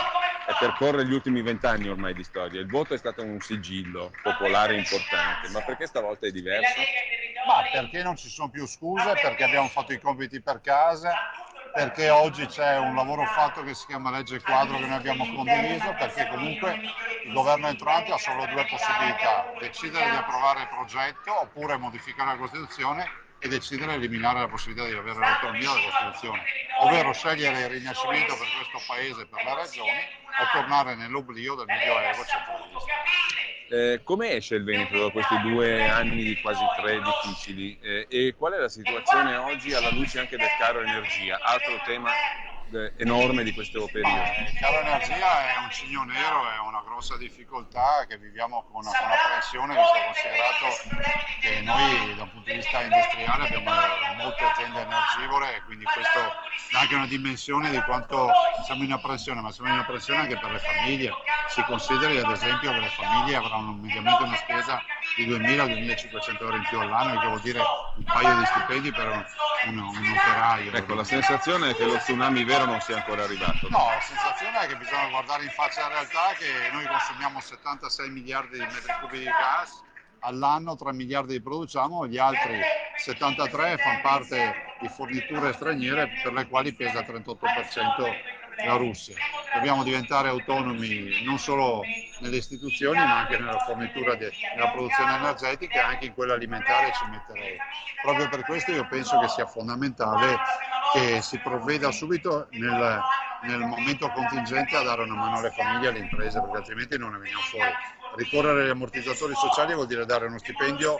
percorre 0.57 1.05
gli 1.05 1.13
ultimi 1.13 1.41
vent'anni 1.41 1.89
ormai 1.89 2.13
di 2.13 2.23
storia. 2.23 2.61
Il 2.61 2.69
voto 2.69 2.93
è 2.93 2.97
stato 2.97 3.23
un 3.23 3.39
sigillo 3.39 4.11
popolare 4.21 4.75
importante, 4.75 5.49
ma 5.49 5.61
perché 5.61 5.87
stavolta 5.87 6.27
è 6.27 6.31
diverso? 6.31 6.79
Ma 7.45 7.63
perché 7.71 8.03
non 8.03 8.15
ci 8.15 8.29
sono 8.29 8.49
più 8.49 8.65
scuse? 8.65 9.13
Perché 9.21 9.43
abbiamo 9.43 9.67
fatto 9.67 9.93
i 9.93 9.99
compiti 9.99 10.41
per 10.41 10.61
casa, 10.61 11.13
perché 11.73 12.09
oggi 12.09 12.45
c'è 12.45 12.77
un 12.77 12.95
lavoro 12.95 13.25
fatto 13.25 13.63
che 13.63 13.73
si 13.73 13.85
chiama 13.85 14.09
legge 14.09 14.41
quadro 14.41 14.77
che 14.77 14.85
noi 14.85 14.97
abbiamo 14.97 15.25
condiviso, 15.33 15.93
perché 15.97 16.27
comunque 16.27 16.79
il 17.25 17.33
governo 17.33 17.67
entrante 17.67 18.13
ha 18.13 18.17
solo 18.17 18.45
due 18.47 18.65
possibilità, 18.65 19.53
decidere 19.59 20.09
di 20.09 20.15
approvare 20.15 20.61
il 20.61 20.67
progetto 20.69 21.41
oppure 21.41 21.77
modificare 21.77 22.31
la 22.31 22.37
Costituzione 22.37 23.25
e 23.39 23.47
decidere 23.47 23.97
di 23.97 24.05
eliminare 24.05 24.39
la 24.39 24.47
possibilità 24.47 24.87
di 24.87 24.95
avere 24.95 25.19
l'autonomia 25.19 25.69
della 25.69 25.81
Costituzione, 25.81 26.43
ovvero 26.81 27.13
scegliere 27.13 27.59
il 27.61 27.69
rinascimento 27.69 28.35
per 28.35 28.47
questo 28.55 28.81
paese 28.87 29.21
e 29.21 29.25
per 29.27 29.43
le 29.43 29.55
regioni 29.55 29.99
o 30.39 30.47
tornare 30.51 30.95
nell'oblio 30.95 31.55
del 31.55 31.65
medioevo 31.67 32.23
centralista. 32.25 32.95
Eh, 33.69 34.01
come 34.03 34.31
esce 34.31 34.55
il 34.55 34.63
Veneto 34.63 34.97
da 34.97 35.09
questi 35.09 35.39
due 35.41 35.89
anni 35.89 36.23
di 36.23 36.37
quasi 36.37 36.63
tre 36.77 37.01
difficili? 37.01 37.77
Eh, 37.81 38.07
e 38.09 38.35
qual 38.37 38.53
è 38.53 38.59
la 38.59 38.69
situazione 38.69 39.35
oggi 39.35 39.73
alla 39.73 39.91
luce 39.91 40.19
anche 40.19 40.37
del 40.37 40.55
caro 40.57 40.81
energia, 40.81 41.37
altro 41.41 41.79
tema 41.85 42.09
enorme 42.97 43.43
di 43.43 43.53
questo 43.53 43.87
periodo? 43.91 44.23
Caro 44.59 44.79
energia 44.79 45.53
è 45.53 45.57
un 45.63 45.71
cigno 45.71 46.03
nero, 46.03 46.49
è 46.49 46.59
una 46.67 46.81
grossa 46.85 47.17
difficoltà 47.17 48.05
che 48.07 48.17
viviamo 48.17 48.63
con, 48.71 48.83
con 48.83 48.93
apprensione, 48.93 49.75
visto 49.75 49.99
considerato 50.05 50.65
che 51.41 51.61
noi 51.61 52.15
da 52.15 52.23
un 52.23 52.31
punto 52.31 52.49
di 52.49 52.57
vista 52.57 52.81
industriale 52.81 53.43
abbiamo 53.45 53.71
molte 54.17 54.43
aziende 54.43 54.81
energivore 54.81 55.55
e 55.55 55.61
quindi 55.63 55.85
questo 55.85 56.19
dà 56.71 56.79
anche 56.79 56.95
una 56.95 57.05
dimensione 57.07 57.69
di 57.69 57.79
quanto 57.81 58.31
siamo 58.65 58.83
in 58.83 58.91
apprensione, 58.91 59.41
ma 59.41 59.51
siamo 59.51 59.71
in 59.71 59.79
apprensione 59.79 60.21
anche 60.21 60.37
per 60.37 60.51
le 60.51 60.59
famiglie. 60.59 61.11
Si 61.49 61.63
consideri 61.63 62.17
ad 62.17 62.29
esempio 62.29 62.73
che 62.73 62.79
le 62.79 62.89
famiglie 62.89 63.35
avranno 63.35 63.71
mediamente 63.71 64.23
una 64.23 64.35
spesa 64.35 64.83
di 65.15 65.25
2.000-2.500 65.25 66.41
euro 66.41 66.55
in 66.57 66.65
più 66.67 66.79
all'anno, 66.79 67.19
che 67.19 67.27
vuol 67.27 67.41
dire 67.41 67.61
un 67.95 68.03
paio 68.03 68.35
di 68.35 68.45
stipendi 68.45 68.91
per 68.91 69.07
un, 69.07 69.25
un- 69.67 69.77
un 69.77 70.17
operaio. 70.19 70.71
Ecco, 70.73 70.93
la 70.93 71.03
sensazione 71.03 71.69
è 71.69 71.75
che 71.75 71.85
lo 71.85 71.97
tsunami 71.97 72.43
vero 72.43 72.56
non 72.65 72.81
sia 72.81 72.95
ancora 72.95 73.23
arrivato. 73.23 73.69
No, 73.69 73.93
la 73.93 74.01
sensazione 74.01 74.59
è 74.61 74.67
che 74.67 74.75
bisogna 74.77 75.07
guardare 75.07 75.43
in 75.43 75.51
faccia 75.51 75.81
la 75.81 75.89
realtà 75.89 76.33
che 76.35 76.69
noi 76.71 76.87
consumiamo 76.87 77.39
76 77.39 78.09
miliardi 78.09 78.59
di 78.59 78.65
metri 78.71 78.93
cubi 78.99 79.19
di 79.19 79.33
gas 79.33 79.83
all'anno, 80.19 80.75
3 80.75 80.93
miliardi 80.93 81.33
li 81.33 81.41
produciamo, 81.41 82.07
gli 82.07 82.17
altri 82.17 82.65
73 82.95 83.77
fanno 83.77 83.99
parte 83.99 84.73
di 84.77 84.87
forniture 84.87 85.53
straniere 85.53 86.09
per 86.09 86.33
le 86.33 86.47
quali 86.47 86.73
pesa 86.73 86.99
il 86.99 87.05
38% 87.07 88.15
la 88.65 88.75
Russia. 88.75 89.15
Dobbiamo 89.53 89.83
diventare 89.83 90.29
autonomi 90.29 91.23
non 91.23 91.37
solo 91.37 91.83
nelle 92.19 92.37
istituzioni 92.37 92.97
ma 92.97 93.19
anche 93.19 93.37
nella 93.37 93.59
fornitura 93.59 94.15
de- 94.15 94.31
nella 94.55 94.69
produzione 94.69 95.15
energetica 95.15 95.79
e 95.79 95.93
anche 95.93 96.05
in 96.05 96.13
quella 96.13 96.33
alimentare 96.33 96.91
ci 96.93 97.05
metterei. 97.09 97.57
Proprio 98.01 98.29
per 98.29 98.43
questo 98.43 98.71
io 98.71 98.87
penso 98.87 99.19
che 99.19 99.27
sia 99.27 99.45
fondamentale 99.45 100.37
che 100.93 101.21
si 101.21 101.37
provveda 101.39 101.91
subito 101.91 102.47
nel, 102.51 103.01
nel 103.43 103.59
momento 103.59 104.09
contingente 104.09 104.75
a 104.75 104.83
dare 104.83 105.03
una 105.03 105.15
mano 105.15 105.37
alle 105.37 105.51
famiglie 105.51 105.87
e 105.87 105.89
alle 105.89 105.99
imprese 105.99 106.39
perché 106.39 106.57
altrimenti 106.57 106.97
non 106.97 107.11
ne 107.11 107.17
veniamo 107.17 107.41
fuori. 107.41 107.71
Ricorrere 108.15 108.63
agli 108.63 108.69
ammortizzatori 108.69 109.33
sociali 109.35 109.73
vuol 109.73 109.87
dire 109.87 110.05
dare 110.05 110.25
uno 110.25 110.37
stipendio 110.39 110.97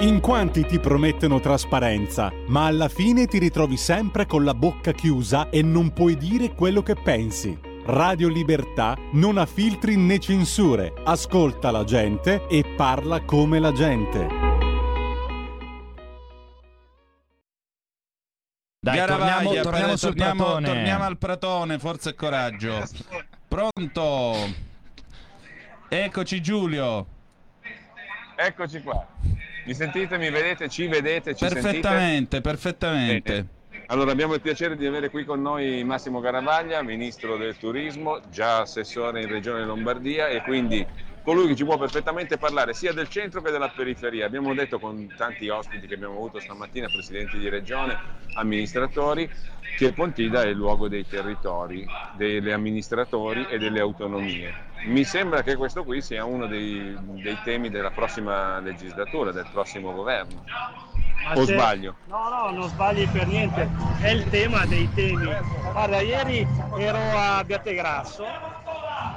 In 0.00 0.20
quanti 0.20 0.64
ti 0.64 0.78
promettono 0.78 1.40
trasparenza, 1.40 2.30
ma 2.46 2.66
alla 2.66 2.88
fine 2.88 3.26
ti 3.26 3.38
ritrovi 3.38 3.76
sempre 3.76 4.26
con 4.26 4.44
la 4.44 4.54
bocca 4.54 4.92
chiusa 4.92 5.50
e 5.50 5.60
non 5.62 5.92
puoi 5.92 6.16
dire 6.16 6.54
quello 6.54 6.82
che 6.82 6.94
pensi. 6.94 7.58
Radio 7.86 8.28
Libertà 8.28 8.96
non 9.12 9.38
ha 9.38 9.46
filtri 9.46 9.96
né 9.96 10.18
censure, 10.20 10.92
ascolta 11.04 11.70
la 11.72 11.82
gente 11.84 12.46
e 12.48 12.62
parla 12.76 13.22
come 13.24 13.58
la 13.58 13.72
gente. 13.72 14.26
Dai, 18.80 19.04
torniamo, 19.04 19.52
torniamo 19.52 19.86
per- 19.88 19.98
sul 19.98 20.08
torniamo- 20.14 20.44
Pratone. 20.44 20.66
torniamo 20.66 21.04
al 21.04 21.18
Pratone, 21.18 21.78
forza 21.80 22.10
e 22.10 22.14
coraggio. 22.14 22.82
Pronto? 23.48 24.34
Eccoci 25.88 26.40
Giulio. 26.40 27.06
Eccoci 28.36 28.80
qua. 28.82 29.04
Mi 29.68 29.74
sentite, 29.74 30.16
mi 30.16 30.30
vedete, 30.30 30.70
ci 30.70 30.86
vedete, 30.86 31.34
ci 31.34 31.46
sentite? 31.46 31.60
Perfettamente, 31.60 32.40
perfettamente. 32.40 33.46
Allora 33.88 34.12
abbiamo 34.12 34.32
il 34.32 34.40
piacere 34.40 34.78
di 34.78 34.86
avere 34.86 35.10
qui 35.10 35.26
con 35.26 35.42
noi 35.42 35.84
Massimo 35.84 36.20
Garavaglia, 36.20 36.82
Ministro 36.82 37.36
del 37.36 37.54
Turismo, 37.58 38.18
già 38.30 38.62
assessore 38.62 39.20
in 39.20 39.28
Regione 39.28 39.66
Lombardia 39.66 40.28
e 40.28 40.40
quindi 40.40 40.86
colui 41.28 41.46
che 41.46 41.56
ci 41.56 41.64
può 41.66 41.76
perfettamente 41.76 42.38
parlare 42.38 42.72
sia 42.72 42.94
del 42.94 43.10
centro 43.10 43.42
che 43.42 43.50
della 43.50 43.68
periferia. 43.68 44.24
Abbiamo 44.24 44.54
detto 44.54 44.78
con 44.78 45.12
tanti 45.14 45.50
ospiti 45.50 45.86
che 45.86 45.92
abbiamo 45.92 46.14
avuto 46.14 46.40
stamattina, 46.40 46.88
presidenti 46.88 47.36
di 47.36 47.50
regione, 47.50 47.98
amministratori, 48.32 49.30
che 49.76 49.92
Pontida 49.92 50.40
è 50.42 50.46
il 50.46 50.56
luogo 50.56 50.88
dei 50.88 51.06
territori, 51.06 51.86
degli 52.12 52.48
amministratori 52.48 53.46
e 53.50 53.58
delle 53.58 53.78
autonomie. 53.78 54.54
Mi 54.84 55.04
sembra 55.04 55.42
che 55.42 55.56
questo 55.56 55.84
qui 55.84 56.00
sia 56.00 56.24
uno 56.24 56.46
dei, 56.46 56.96
dei 57.20 57.36
temi 57.44 57.68
della 57.68 57.90
prossima 57.90 58.58
legislatura, 58.60 59.30
del 59.30 59.48
prossimo 59.52 59.92
governo. 59.92 60.44
Ma 61.24 61.32
O 61.34 61.44
c'è- 61.44 61.52
sbaglio? 61.52 61.96
No, 62.06 62.30
no, 62.30 62.50
non 62.52 62.68
sbagli 62.70 63.06
per 63.06 63.26
niente, 63.26 63.70
è 64.00 64.08
il 64.08 64.24
tema 64.30 64.64
dei 64.64 64.88
temi. 64.94 65.28
Guarda, 65.72 66.00
ieri 66.00 66.46
ero 66.78 66.96
a 66.96 67.36
Abbiategrasso 67.36 68.24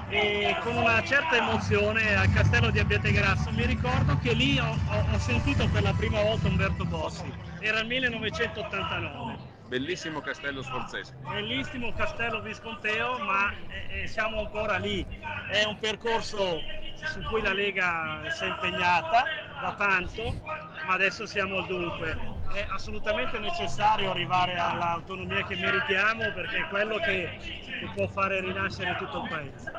e 0.06 0.58
con 0.60 0.76
una 0.76 1.02
certa 1.02 1.38
emozione 1.38 2.14
al 2.16 2.30
castello 2.30 2.70
di 2.72 2.80
Abbiategrasso 2.80 3.52
mi 3.52 3.66
ricordo 3.66 4.18
che 4.18 4.34
lì 4.34 4.60
ho, 4.60 4.82
ho- 4.84 5.18
sentito 5.18 5.70
per 5.70 5.84
la 5.84 5.94
prima 5.94 6.22
volta 6.22 6.48
Umberto 6.50 6.86
Bossi, 6.86 7.34
era 7.58 7.80
il 7.80 7.88
1989. 7.88 9.41
Bellissimo 9.72 10.20
castello 10.20 10.62
sforzesco. 10.62 11.14
Bellissimo 11.30 11.94
castello 11.94 12.42
visconteo, 12.42 13.18
ma 13.20 13.54
eh, 13.70 14.02
eh, 14.02 14.08
siamo 14.08 14.40
ancora 14.40 14.76
lì. 14.76 15.08
È 15.50 15.64
un 15.64 15.80
percorso 15.80 16.60
su 17.06 17.22
cui 17.30 17.42
la 17.42 17.54
Lega 17.54 18.20
si 18.32 18.44
è 18.44 18.48
impegnata 18.48 19.24
da 19.62 19.74
tanto, 19.78 20.36
ma 20.44 20.94
adesso 20.94 21.26
siamo 21.26 21.60
al 21.60 21.68
dunque. 21.68 22.20
È 22.52 22.68
assolutamente 22.70 23.40
necessario 23.40 24.12
arrivare 24.12 24.58
all'autonomia 24.58 25.46
che 25.46 25.56
meritiamo 25.56 26.34
perché 26.34 26.58
è 26.58 26.68
quello 26.68 26.98
che, 26.98 27.38
che 27.40 27.90
può 27.96 28.10
fare 28.10 28.42
rinascere 28.42 28.98
tutto 28.98 29.24
il 29.24 29.30
paese. 29.30 29.72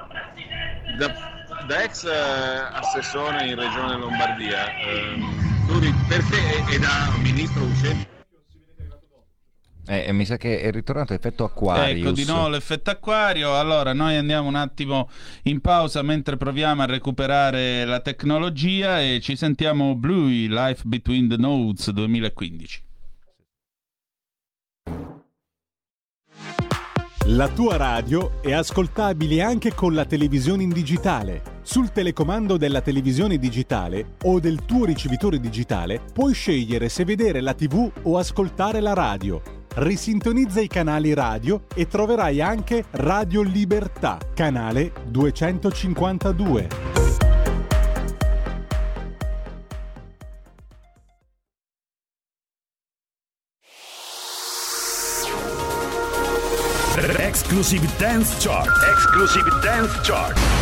Da, 0.96 1.64
da 1.66 1.82
ex 1.82 2.04
eh, 2.04 2.78
assessore 2.78 3.46
in 3.46 3.60
Regione 3.60 3.98
Lombardia, 3.98 4.74
ehm, 4.74 5.66
tu 5.66 5.78
e, 5.82 6.74
e 6.74 6.78
da 6.78 7.12
ministro 7.20 7.62
uscente 7.64 8.11
Eh, 9.84 10.12
mi 10.12 10.24
sa 10.24 10.36
che 10.36 10.60
è 10.60 10.70
ritornato 10.70 11.12
effetto 11.12 11.44
Aquarius. 11.44 12.06
Ecco 12.06 12.12
di 12.12 12.24
nuovo 12.24 12.48
l'effetto 12.48 12.90
acquario. 12.90 13.58
Allora, 13.58 13.92
noi 13.92 14.16
andiamo 14.16 14.46
un 14.46 14.54
attimo 14.54 15.10
in 15.44 15.60
pausa 15.60 16.02
mentre 16.02 16.36
proviamo 16.36 16.82
a 16.82 16.86
recuperare 16.86 17.84
la 17.84 18.00
tecnologia 18.00 19.00
e 19.00 19.20
ci 19.20 19.34
sentiamo 19.34 19.96
Bluey 19.96 20.46
Life 20.46 20.82
Between 20.84 21.28
the 21.28 21.36
Nodes 21.36 21.90
2015. 21.90 22.90
La 27.26 27.48
tua 27.48 27.76
radio 27.76 28.42
è 28.42 28.52
ascoltabile 28.52 29.42
anche 29.42 29.74
con 29.74 29.94
la 29.94 30.04
televisione 30.04 30.64
in 30.64 30.70
digitale. 30.70 31.60
Sul 31.62 31.92
telecomando 31.92 32.56
della 32.56 32.80
televisione 32.80 33.38
digitale 33.38 34.14
o 34.24 34.40
del 34.40 34.64
tuo 34.64 34.84
ricevitore 34.84 35.38
digitale 35.38 36.00
puoi 36.12 36.34
scegliere 36.34 36.88
se 36.88 37.04
vedere 37.04 37.40
la 37.40 37.54
TV 37.54 37.90
o 38.02 38.18
ascoltare 38.18 38.80
la 38.80 38.92
radio. 38.92 39.61
Risintonizza 39.74 40.60
i 40.60 40.66
canali 40.66 41.14
radio 41.14 41.64
e 41.74 41.86
troverai 41.86 42.40
anche 42.40 42.84
Radio 42.90 43.42
Libertà, 43.42 44.18
canale 44.34 44.92
252. 45.06 46.68
Exclusive 57.18 57.86
Dance 57.98 58.36
Chart. 58.38 58.68
Exclusive 58.94 59.48
Dance 59.62 59.98
Chart. 60.02 60.61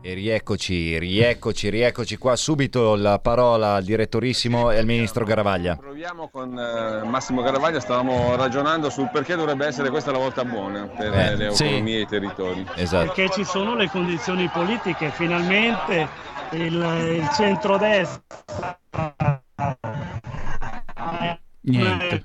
E 0.00 0.14
rieccoci, 0.14 0.96
rieccoci, 0.96 1.68
rieccoci 1.70 2.16
qua 2.18 2.36
subito 2.36 2.94
la 2.94 3.18
parola 3.18 3.74
al 3.74 3.82
direttorissimo 3.82 4.70
e 4.70 4.78
al 4.78 4.86
ministro 4.86 5.24
Garavaglia. 5.24 5.74
Proviamo 5.74 6.28
con 6.28 6.56
eh, 6.56 7.02
Massimo 7.04 7.42
Garavaglia, 7.42 7.80
stavamo 7.80 8.36
ragionando 8.36 8.90
sul 8.90 9.10
perché 9.10 9.34
dovrebbe 9.34 9.66
essere 9.66 9.90
questa 9.90 10.12
la 10.12 10.18
volta 10.18 10.44
buona 10.44 10.86
per 10.86 11.12
Eh, 11.12 11.34
le 11.36 11.50
sì. 11.52 11.64
autonomie 11.64 11.96
e 11.96 12.00
i 12.02 12.06
territori. 12.06 12.64
Esatto. 12.76 13.12
Perché 13.12 13.30
ci 13.30 13.44
sono 13.44 13.74
le 13.74 13.90
condizioni 13.90 14.48
politiche, 14.48 15.10
finalmente 15.10 16.08
il, 16.52 16.74
il 16.74 17.28
centrodestra 17.34 18.78
Niente. 21.62 22.24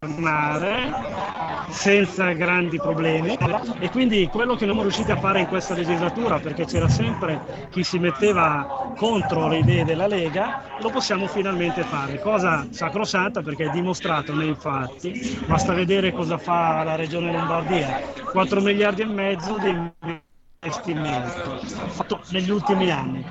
Per 0.00 0.08
governare 0.08 1.68
senza 1.68 2.32
grandi 2.32 2.78
problemi. 2.78 3.36
E 3.80 3.90
quindi 3.90 4.26
quello 4.32 4.54
che 4.54 4.64
non 4.64 4.76
siamo 4.76 4.80
riusciti 4.80 5.10
a 5.10 5.18
fare 5.18 5.40
in 5.40 5.46
questa 5.46 5.74
legislatura 5.74 6.38
perché 6.38 6.64
c'era 6.64 6.88
sempre 6.88 7.68
chi 7.70 7.82
si 7.84 7.98
metteva 7.98 8.94
contro 8.96 9.46
le 9.48 9.58
idee 9.58 9.84
della 9.84 10.06
Lega 10.06 10.78
lo 10.80 10.88
possiamo 10.88 11.26
finalmente 11.26 11.82
fare. 11.82 12.18
Cosa 12.18 12.66
sacrosanta 12.70 13.42
perché 13.42 13.66
è 13.66 13.70
dimostrato 13.72 14.34
nei 14.34 14.54
fatti. 14.58 15.38
Basta 15.46 15.74
vedere 15.74 16.12
cosa 16.12 16.38
fa 16.38 16.82
la 16.82 16.96
regione 16.96 17.30
Lombardia. 17.30 18.00
4 18.32 18.60
miliardi 18.62 19.02
e 19.02 19.06
mezzo 19.06 19.58
di 19.58 20.28
investimento 20.62 21.58
fatto 21.88 22.20
negli 22.32 22.50
ultimi 22.50 22.90
anni. 22.90 23.24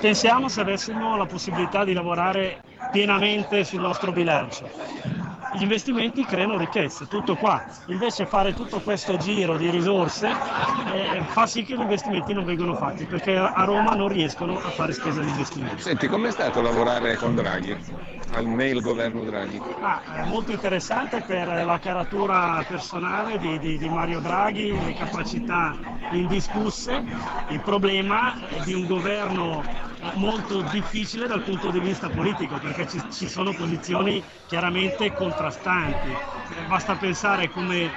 Pensiamo 0.00 0.48
se 0.48 0.60
avessimo 0.60 1.16
la 1.16 1.24
possibilità 1.24 1.84
di 1.84 1.92
lavorare 1.92 2.62
pienamente 2.90 3.62
sul 3.62 3.80
nostro 3.80 4.10
bilancio. 4.10 4.68
Gli 5.56 5.62
investimenti 5.62 6.24
creano 6.24 6.58
ricchezza, 6.58 7.04
tutto 7.04 7.36
qua. 7.36 7.64
Invece 7.86 8.26
fare 8.26 8.54
tutto 8.54 8.80
questo 8.80 9.16
giro 9.18 9.56
di 9.56 9.70
risorse 9.70 10.26
eh, 10.26 11.22
fa 11.26 11.46
sì 11.46 11.62
che 11.62 11.76
gli 11.76 11.80
investimenti 11.80 12.32
non 12.32 12.44
vengono 12.44 12.74
fatti, 12.74 13.04
perché 13.04 13.36
a 13.36 13.62
Roma 13.62 13.94
non 13.94 14.08
riescono 14.08 14.56
a 14.58 14.70
fare 14.70 14.92
spesa 14.92 15.20
di 15.20 15.28
investimenti. 15.28 15.80
Senti, 15.80 16.08
com'è 16.08 16.32
stato 16.32 16.60
lavorare 16.60 17.14
con 17.14 17.36
Draghi, 17.36 17.76
al 18.34 18.46
nel 18.46 18.80
governo 18.80 19.24
Draghi? 19.24 19.60
Ah, 19.80 20.02
è 20.02 20.24
molto 20.28 20.52
interessante 20.52 21.22
per 21.22 21.46
la 21.48 21.78
caratura 21.78 22.62
personale 22.66 23.38
di, 23.38 23.58
di- 23.58 23.78
di 23.78 23.88
Mario 23.88 24.20
Draghi, 24.20 24.78
le 24.78 24.92
capacità 24.94 25.76
indiscusse, 26.10 27.02
il 27.48 27.60
problema 27.62 28.34
è 28.48 28.60
di 28.60 28.72
un 28.72 28.86
governo 28.86 29.62
molto 30.14 30.62
difficile 30.62 31.26
dal 31.26 31.42
punto 31.42 31.70
di 31.70 31.80
vista 31.80 32.08
politico 32.10 32.58
perché 32.58 32.86
ci, 32.86 33.00
ci 33.10 33.28
sono 33.28 33.52
posizioni 33.54 34.22
chiaramente 34.46 35.12
contrastanti. 35.12 36.08
Basta 36.66 36.96
pensare 36.96 37.48
come, 37.50 37.96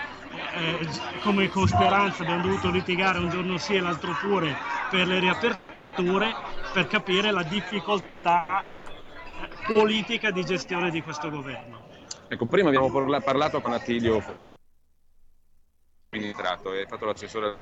eh, 0.56 0.88
come 1.20 1.50
con 1.50 1.68
Speranza 1.68 2.24
abbiamo 2.24 2.42
dovuto 2.42 2.70
litigare 2.70 3.20
un 3.20 3.30
giorno 3.30 3.58
sì 3.58 3.74
e 3.74 3.80
l'altro 3.82 4.16
pure 4.16 4.56
per 4.88 5.08
le 5.08 5.20
riaperture 5.20 6.34
per 6.72 6.88
capire 6.88 7.32
la 7.32 7.44
difficoltà 7.44 8.64
politica 9.74 10.32
di 10.32 10.44
gestione 10.44 10.90
di 10.90 11.02
questo 11.02 11.30
governo. 11.30 11.86
Ecco, 12.28 12.46
prima 12.46 12.70
abbiamo 12.70 12.90
parla- 12.90 13.22
parlato 13.22 13.62
con 13.62 13.74
Attilio 13.74 14.22
amministrato 16.10 16.74
e 16.74 16.86
fatto 16.88 17.06
l'assessore. 17.06 17.58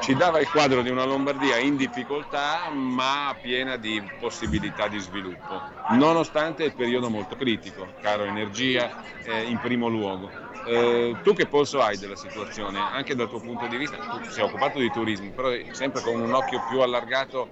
Ci 0.00 0.14
dava 0.14 0.40
il 0.40 0.48
quadro 0.50 0.82
di 0.82 0.90
una 0.90 1.04
Lombardia 1.04 1.58
in 1.58 1.76
difficoltà 1.76 2.68
ma 2.70 3.34
piena 3.40 3.76
di 3.76 4.02
possibilità 4.20 4.88
di 4.88 4.98
sviluppo, 4.98 5.60
nonostante 5.88 6.64
il 6.64 6.74
periodo 6.74 7.08
molto 7.08 7.34
critico, 7.34 7.88
caro 8.02 8.24
energia 8.24 8.90
eh, 9.24 9.42
in 9.44 9.58
primo 9.58 9.88
luogo. 9.88 10.30
Eh, 10.66 11.16
tu 11.22 11.32
che 11.32 11.46
polso 11.46 11.80
hai 11.80 11.96
della 11.96 12.16
situazione, 12.16 12.80
anche 12.90 13.14
dal 13.14 13.28
tuo 13.28 13.40
punto 13.40 13.66
di 13.66 13.76
vista? 13.76 13.96
Tu 13.96 14.30
sei 14.30 14.44
occupato 14.44 14.78
di 14.78 14.90
turismo, 14.90 15.30
però 15.30 15.50
sempre 15.72 16.02
con 16.02 16.20
un 16.20 16.34
occhio 16.34 16.62
più 16.68 16.80
allargato 16.80 17.48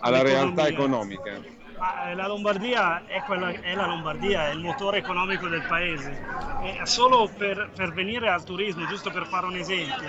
alla 0.00 0.22
realtà 0.22 0.68
economica. 0.68 1.57
Ma, 1.78 2.10
eh, 2.10 2.14
la 2.14 2.26
Lombardia 2.26 3.04
è, 3.06 3.22
quella, 3.22 3.50
è 3.50 3.74
la 3.74 3.86
Lombardia, 3.86 4.48
è 4.48 4.52
il 4.52 4.58
motore 4.58 4.98
economico 4.98 5.46
del 5.46 5.64
paese. 5.66 6.18
E 6.60 6.80
solo 6.86 7.30
per, 7.36 7.70
per 7.72 7.92
venire 7.92 8.28
al 8.28 8.42
turismo, 8.44 8.84
giusto 8.86 9.10
per 9.12 9.26
fare 9.26 9.46
un 9.46 9.54
esempio, 9.54 10.08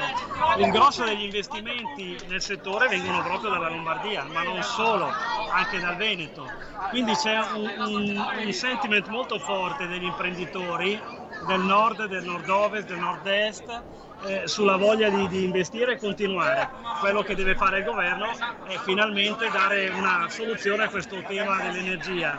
il 0.58 0.72
grosso 0.72 1.04
degli 1.04 1.24
investimenti 1.24 2.18
nel 2.28 2.42
settore 2.42 2.88
vengono 2.88 3.22
proprio 3.22 3.52
dalla 3.52 3.70
Lombardia, 3.70 4.24
ma 4.24 4.42
non 4.42 4.64
solo, 4.64 5.14
anche 5.52 5.80
dal 5.80 5.96
Veneto. 5.96 6.52
Quindi 6.90 7.14
c'è 7.14 7.38
un, 7.38 7.72
un- 7.78 8.26
un 8.46 8.52
sentiment 8.52 9.08
molto 9.08 9.38
forte 9.38 9.86
degli 9.86 10.06
imprenditori 10.06 11.00
del 11.46 11.60
nord, 11.62 12.06
del 12.06 12.24
nord-ovest, 12.24 12.88
del 12.88 12.98
nord-est 12.98 13.84
eh, 14.26 14.48
sulla 14.48 14.76
voglia 14.76 15.10
di, 15.10 15.28
di 15.28 15.44
investire 15.44 15.94
e 15.94 15.98
continuare. 15.98 16.70
Quello 17.00 17.22
che 17.22 17.36
deve 17.36 17.56
fare 17.56 17.80
il 17.80 17.86
governo 17.86 18.28
è 18.68 18.78
finalmente 18.84 19.50
dare 19.50 19.90
una 19.90 20.28
soluzione 20.30 20.84
a 20.84 20.90
questo 20.90 21.22
tema 21.28 21.62
dell'energia. 21.62 22.38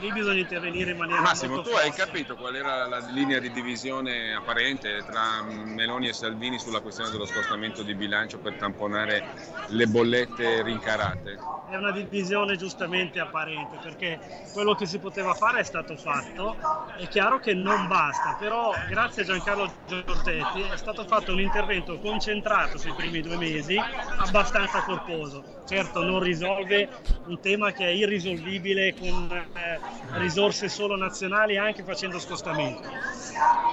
Lì 0.00 0.12
bisogna 0.12 0.40
intervenire 0.40 0.90
in 0.90 0.96
maniera 0.98 1.20
Massimo, 1.20 1.62
tu 1.62 1.70
hai 1.70 1.90
capito 1.92 2.36
qual 2.36 2.54
era 2.54 2.86
la 2.86 2.98
linea 2.98 3.38
di 3.38 3.50
divisione 3.50 4.34
apparente 4.34 5.02
tra 5.06 5.42
Meloni 5.42 6.08
e 6.08 6.12
Salvini 6.12 6.58
sulla 6.58 6.80
questione 6.80 7.10
dello 7.10 7.24
scostamento 7.24 7.82
di 7.82 7.94
bilancio 7.94 8.38
per 8.38 8.54
tamponare 8.54 9.24
le 9.68 9.86
bollette 9.86 10.62
rincarate? 10.62 11.38
È 11.68 11.76
una 11.76 11.90
divisione 11.90 12.56
giustamente 12.56 13.18
apparente 13.18 13.78
perché 13.82 14.20
quello 14.52 14.74
che 14.74 14.86
si 14.86 14.98
poteva 14.98 15.34
fare 15.34 15.60
è 15.60 15.64
stato 15.64 15.96
fatto. 15.96 16.56
È 16.96 17.08
chiaro 17.08 17.40
che 17.40 17.54
non 17.54 17.88
basta, 17.88 18.36
però 18.38 18.72
grazie 18.88 19.22
a 19.22 19.24
Giancarlo 19.24 19.72
Giorgetti 19.86 20.60
è 20.60 20.76
stato 20.76 21.04
fatto 21.04 21.32
un 21.32 21.40
intervento 21.40 21.98
concentrato 21.98 22.78
sui 22.78 22.92
primi 22.92 23.20
due 23.20 23.36
mesi, 23.36 23.76
abbastanza 24.18 24.82
corposo. 24.82 25.42
Certo 25.66 26.04
non 26.04 26.20
risolve 26.20 26.88
un 27.24 27.40
tema 27.40 27.72
che 27.72 27.86
è 27.86 27.90
irrisolvibile 27.90 28.94
con 28.94 29.28
eh, 29.54 29.80
risorse 30.12 30.68
solo 30.68 30.96
nazionali 30.96 31.56
anche 31.56 31.82
facendo 31.82 32.18
scostamenti. 32.18 32.88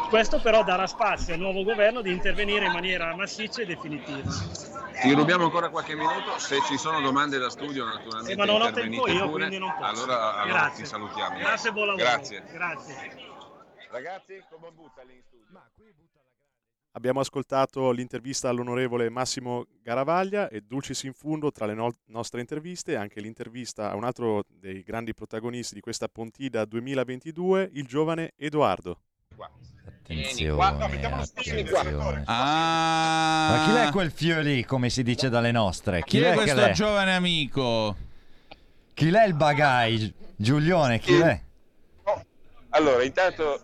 Questo 0.10 0.40
però 0.42 0.64
darà 0.64 0.86
spazio 0.88 1.34
al 1.34 1.40
nuovo 1.40 1.64
governo 1.64 2.02
di 2.02 2.12
intervenire 2.12 2.66
in 2.66 2.72
maniera 2.72 3.16
massiccia 3.16 3.62
e 3.62 3.66
definitiva. 3.66 4.30
Ti 5.02 5.12
rubiamo 5.14 5.44
ancora 5.46 5.70
qualche 5.70 5.96
minuto, 5.96 6.38
se 6.38 6.62
ci 6.68 6.78
sono 6.78 7.02
domande 7.02 7.38
da 7.38 7.50
studio 7.50 7.84
naturalmente 7.84 8.32
Eh, 8.32 8.36
ma 8.36 8.46
non 8.46 8.62
ho 8.62 8.72
tempo 8.72 9.08
io, 9.08 9.26
pure. 9.28 9.48
quindi 9.48 9.58
non 9.58 9.74
posso. 9.78 10.04
Allora, 10.04 10.36
allora 10.36 10.60
Grazie. 10.60 10.84
ti 10.84 10.90
salutiamo. 10.90 11.38
Grazie 11.40 11.72
buon 11.72 11.88
lavoro. 11.88 12.06
Grazie. 12.06 12.44
Grazie. 12.52 12.96
Ragazzi, 13.90 14.44
come 14.50 14.72
butta 14.72 15.02
lì 15.04 15.14
in 15.16 15.22
studio? 15.22 15.33
Abbiamo 16.96 17.22
ascoltato 17.22 17.90
l'intervista 17.90 18.50
all'onorevole 18.50 19.10
Massimo 19.10 19.66
Garavaglia 19.82 20.48
e 20.48 20.62
Dulcis 20.62 21.02
in 21.04 21.14
fundo 21.14 21.50
tra 21.52 21.66
le 21.66 21.74
no- 21.74 21.92
nostre 22.10 22.40
interviste 22.40 22.96
anche 22.96 23.20
l'intervista 23.20 23.90
a 23.90 23.96
un 23.96 24.04
altro 24.04 24.44
dei 24.48 24.84
grandi 24.84 25.16
protagonisti 25.16 25.74
di 25.74 25.82
questa 25.82 26.08
Pontida 26.08 26.66
2022, 26.66 27.72
il 27.74 27.88
giovane 27.88 28.34
Edoardo. 28.38 29.00
Attenzione, 29.86 30.84
attenzione. 30.84 32.24
Ah, 32.26 33.48
Ma 33.50 33.66
chi 33.66 33.88
è 33.88 33.92
quel 33.92 34.12
fio 34.12 34.42
lì, 34.42 34.64
come 34.64 34.92
si 34.92 35.02
dice 35.02 35.30
dalle 35.30 35.52
nostre? 35.52 36.04
chi 36.04 36.20
è 36.20 36.30
che 36.30 36.36
questo 36.36 36.56
l'è? 36.60 36.72
giovane 36.74 37.16
amico? 37.16 37.96
Chi 38.94 39.10
l'è 39.10 39.26
il 39.26 39.34
bagai? 39.34 40.14
Giulione, 40.36 41.00
chi 41.00 41.18
l'è? 41.18 41.42
Allora, 42.70 43.02
intanto, 43.04 43.64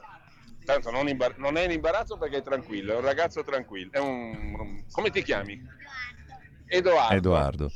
intanto 0.69 0.91
non, 0.91 1.07
imbar- 1.07 1.37
non 1.37 1.57
è 1.57 1.63
in 1.63 1.71
imbarazzo 1.71 2.17
perché 2.17 2.37
è 2.37 2.41
tranquillo, 2.43 2.93
è 2.93 2.95
un 2.97 3.01
ragazzo 3.01 3.43
tranquillo. 3.43 3.91
È 3.91 3.97
un... 3.97 4.83
Come 4.91 5.09
ti 5.09 5.23
chiami? 5.23 5.59
Edoardo. 6.67 7.15
Edoardo. 7.15 7.71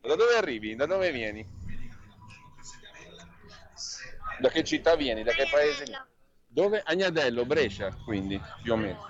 Da 0.00 0.16
dove 0.16 0.34
arrivi? 0.36 0.74
Da 0.74 0.86
dove 0.86 1.12
vieni? 1.12 1.46
Da 4.40 4.48
che 4.48 4.64
città 4.64 4.96
vieni? 4.96 5.22
Da 5.22 5.30
che 5.30 5.46
paese? 5.48 5.84
Dove? 6.48 6.82
Agnadello, 6.84 7.46
Brescia, 7.46 7.94
quindi, 8.04 8.40
più 8.62 8.72
o 8.72 8.76
meno. 8.76 9.06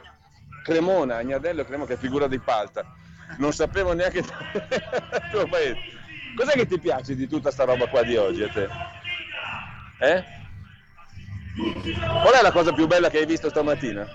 Cremona, 0.63 1.17
Agnadello, 1.17 1.65
Cremona, 1.65 1.89
che 1.89 1.97
figura 1.97 2.27
di 2.27 2.39
palta. 2.39 2.85
Non 3.39 3.55
sapevo 3.55 3.95
neanche 3.95 4.19
il 4.21 5.31
tuo 5.31 5.49
paese. 5.49 5.79
Cos'è 6.37 6.53
che 6.53 6.67
ti 6.67 6.79
piace 6.79 7.15
di 7.15 7.27
tutta 7.27 7.51
sta 7.51 7.65
roba 7.65 7.89
qua 7.89 8.03
di 8.03 8.17
oggi 8.17 8.43
a 8.43 8.49
te? 8.51 8.69
Eh? 9.99 10.41
Qual 11.55 12.35
è 12.35 12.43
la 12.43 12.53
cosa 12.53 12.73
più 12.73 12.87
bella 12.87 13.11
che 13.11 13.19
hai 13.19 13.27
visto 13.27 13.49
stamattina? 13.51 14.07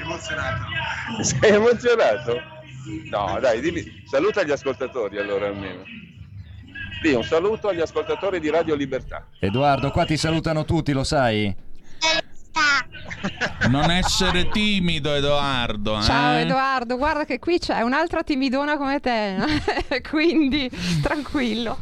Emozionato. 0.00 0.64
Sei 1.22 1.52
emozionato? 1.52 2.40
No, 3.10 3.38
dai, 3.40 3.60
dimmi, 3.60 3.84
saluta 4.10 4.42
gli 4.42 4.50
ascoltatori 4.50 5.18
allora 5.18 5.46
almeno. 5.46 5.82
Dì 7.02 7.12
un 7.12 7.22
saluto 7.22 7.68
agli 7.68 7.80
ascoltatori 7.80 8.40
di 8.40 8.50
Radio 8.50 8.74
Libertà. 8.74 9.26
Edoardo, 9.38 9.90
qua 9.90 10.04
ti 10.04 10.16
salutano 10.16 10.64
tutti, 10.64 10.92
lo 10.92 11.04
sai? 11.04 11.54
Non 13.68 13.90
essere 13.90 14.48
timido, 14.48 15.14
Edoardo. 15.14 16.02
Ciao 16.02 16.36
eh? 16.36 16.42
Edoardo, 16.42 16.96
guarda 16.96 17.24
che 17.24 17.38
qui 17.38 17.58
c'è 17.58 17.80
un'altra 17.80 18.22
timidona 18.22 18.76
come 18.76 19.00
te, 19.00 19.36
quindi 20.10 20.70
tranquillo. 21.02 21.78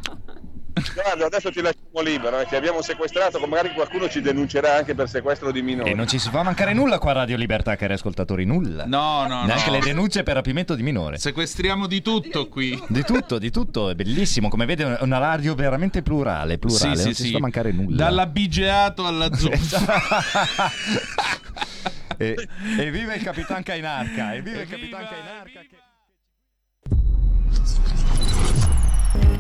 Guarda, 0.93 1.25
adesso 1.27 1.51
ti 1.51 1.63
lasciamo 1.63 2.01
libero, 2.03 2.39
eh, 2.39 2.45
ti 2.47 2.55
abbiamo 2.55 2.83
sequestrato, 2.83 3.39
magari 3.47 3.73
qualcuno 3.73 4.11
ci 4.11 4.21
denuncerà 4.21 4.75
anche 4.77 4.95
per 4.95 5.09
sequestro 5.09 5.51
di 5.51 5.63
minori. 5.63 5.91
E 5.91 5.95
non 5.95 6.07
ci 6.07 6.19
si 6.19 6.29
fa 6.29 6.43
mancare 6.43 6.75
nulla 6.75 6.99
qua 6.99 7.13
a 7.13 7.15
Radio 7.15 7.39
Libertà, 7.39 7.77
cari 7.77 7.95
ascoltatori, 7.95 8.45
nulla. 8.45 8.85
No, 8.87 9.27
no, 9.27 9.45
Neanche 9.47 9.67
no. 9.71 9.73
le 9.73 9.79
denunce 9.81 10.23
per 10.23 10.35
rapimento 10.35 10.75
di 10.75 10.83
minore. 10.83 11.17
Sequestriamo 11.17 11.87
di 11.87 12.03
tutto 12.03 12.49
qui. 12.49 12.79
Di 12.89 13.03
tutto, 13.05 13.39
di 13.39 13.51
tutto, 13.51 13.89
è 13.89 13.95
bellissimo. 13.95 14.49
Come 14.51 14.67
vede 14.67 14.99
è 14.99 15.03
una 15.03 15.17
radio 15.19 15.55
veramente 15.55 16.03
plurale, 16.03 16.59
plurale, 16.59 16.79
Sì, 16.79 16.87
non 16.89 16.97
sì, 16.97 17.15
ci 17.15 17.15
si 17.15 17.27
sì. 17.29 17.33
fa 17.33 17.39
mancare 17.39 17.73
nulla. 17.73 17.97
Dall'abigeato 17.97 19.07
alla 19.07 19.33
zuppa. 19.33 20.71
e, 22.19 22.49
e 22.79 22.91
viva 22.91 23.15
il 23.15 23.23
Capitan 23.23 23.63
Cainarca, 23.63 24.35
e 24.35 24.43
viva 24.43 24.61
il 24.61 24.69
Capitan 24.69 25.07
Cainarca. 25.09 25.61
che- 25.61 25.85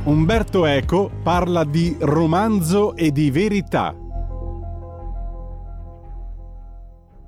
Umberto 0.06 0.66
Eco 0.66 1.10
parla 1.24 1.64
di 1.64 1.96
romanzo 1.98 2.94
e 2.94 3.10
di 3.10 3.28
verità. 3.32 3.92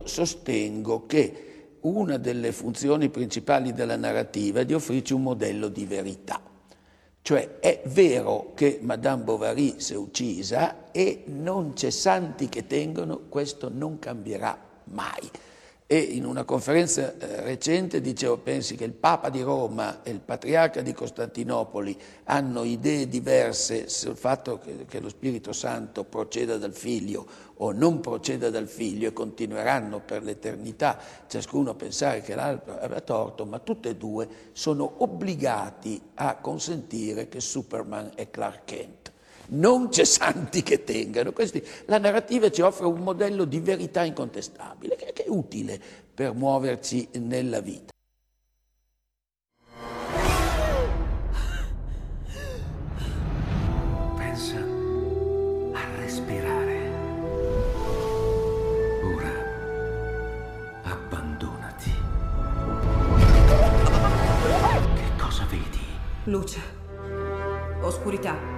Sostengo 0.05 1.05
che 1.05 1.79
una 1.81 2.19
delle 2.19 2.53
funzioni 2.53 3.09
principali 3.09 3.73
della 3.73 3.97
narrativa 3.97 4.61
è 4.61 4.65
di 4.65 4.75
offrirci 4.75 5.13
un 5.13 5.25
modello 5.25 5.67
di 5.67 5.87
verità. 5.87 6.41
Cioè 7.21 7.59
è 7.59 7.83
vero 7.87 8.53
che 8.55 8.79
Madame 8.81 9.25
Bovary 9.25 9.81
si 9.81 9.95
è 9.95 9.97
uccisa 9.97 10.93
e 10.93 11.25
non 11.27 11.73
c'è 11.73 11.91
santi 11.91 12.49
che 12.49 12.69
tengono, 12.69 13.23
questo 13.29 13.69
non 13.75 13.99
cambierà 13.99 14.57
mai. 14.85 15.29
E 15.91 15.97
in 15.97 16.27
una 16.27 16.45
conferenza 16.45 17.17
eh, 17.17 17.41
recente 17.41 18.03
dicevo, 18.03 18.37
pensi 18.37 18.77
che 18.77 18.85
il 18.85 18.93
Papa 18.93 19.31
di 19.31 19.41
Roma 19.41 20.03
e 20.03 20.11
il 20.11 20.21
Patriarca 20.21 20.83
di 20.83 20.93
Costantinopoli 20.93 21.99
hanno 22.25 22.63
idee 22.65 23.09
diverse 23.09 23.89
sul 23.89 24.15
fatto 24.15 24.59
che, 24.59 24.85
che 24.87 25.01
lo 25.01 25.09
Spirito 25.09 25.55
Santo 25.55 26.05
proceda 26.05 26.59
dal 26.59 26.75
Figlio 26.75 27.27
o 27.55 27.73
non 27.73 28.01
proceda 28.01 28.51
dal 28.51 28.69
Figlio 28.69 29.09
e 29.09 29.13
continueranno 29.15 30.01
per 30.01 30.23
l'eternità 30.23 30.99
ciascuno 31.27 31.71
a 31.71 31.75
pensare 31.75 32.21
che 32.21 32.35
l'altro 32.35 32.79
aveva 32.79 33.01
torto, 33.01 33.47
ma 33.47 33.59
tutte 33.59 33.89
e 33.89 33.97
due 33.97 34.29
sono 34.53 34.97
obbligati 34.99 35.99
a 36.17 36.37
consentire 36.37 37.29
che 37.31 37.41
Superman 37.41 38.11
è 38.15 38.29
Clark 38.29 38.65
Kent. 38.67 39.13
Non 39.51 39.89
c'è 39.89 40.05
santi 40.05 40.63
che 40.63 40.85
tengano. 40.85 41.33
Questi- 41.33 41.65
la 41.87 41.99
narrativa 41.99 42.51
ci 42.51 42.61
offre 42.61 42.87
un 42.87 43.01
modello 43.01 43.45
di 43.45 43.61
verità 43.61 44.05
incontestabile 44.05 44.97
che, 44.97 45.13
che 45.15 45.25
è 45.25 45.29
utile 45.29 45.81
per 46.15 46.35
muoverci 46.35 47.09
nella 47.15 47.61
vita. 47.61 47.93
Pensa 54.17 54.59
a 55.73 55.97
respirare. 55.99 56.91
Ora 59.15 59.33
abbandonati. 60.83 61.91
Che 64.95 65.23
cosa 65.23 65.47
vedi? 65.49 65.81
Luce. 66.25 66.61
Oscurità. 67.81 68.58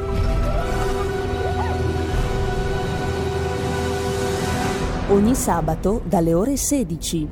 Ogni 5.11 5.35
sabato 5.35 6.01
dalle 6.05 6.33
ore 6.33 6.55
16. 6.55 7.27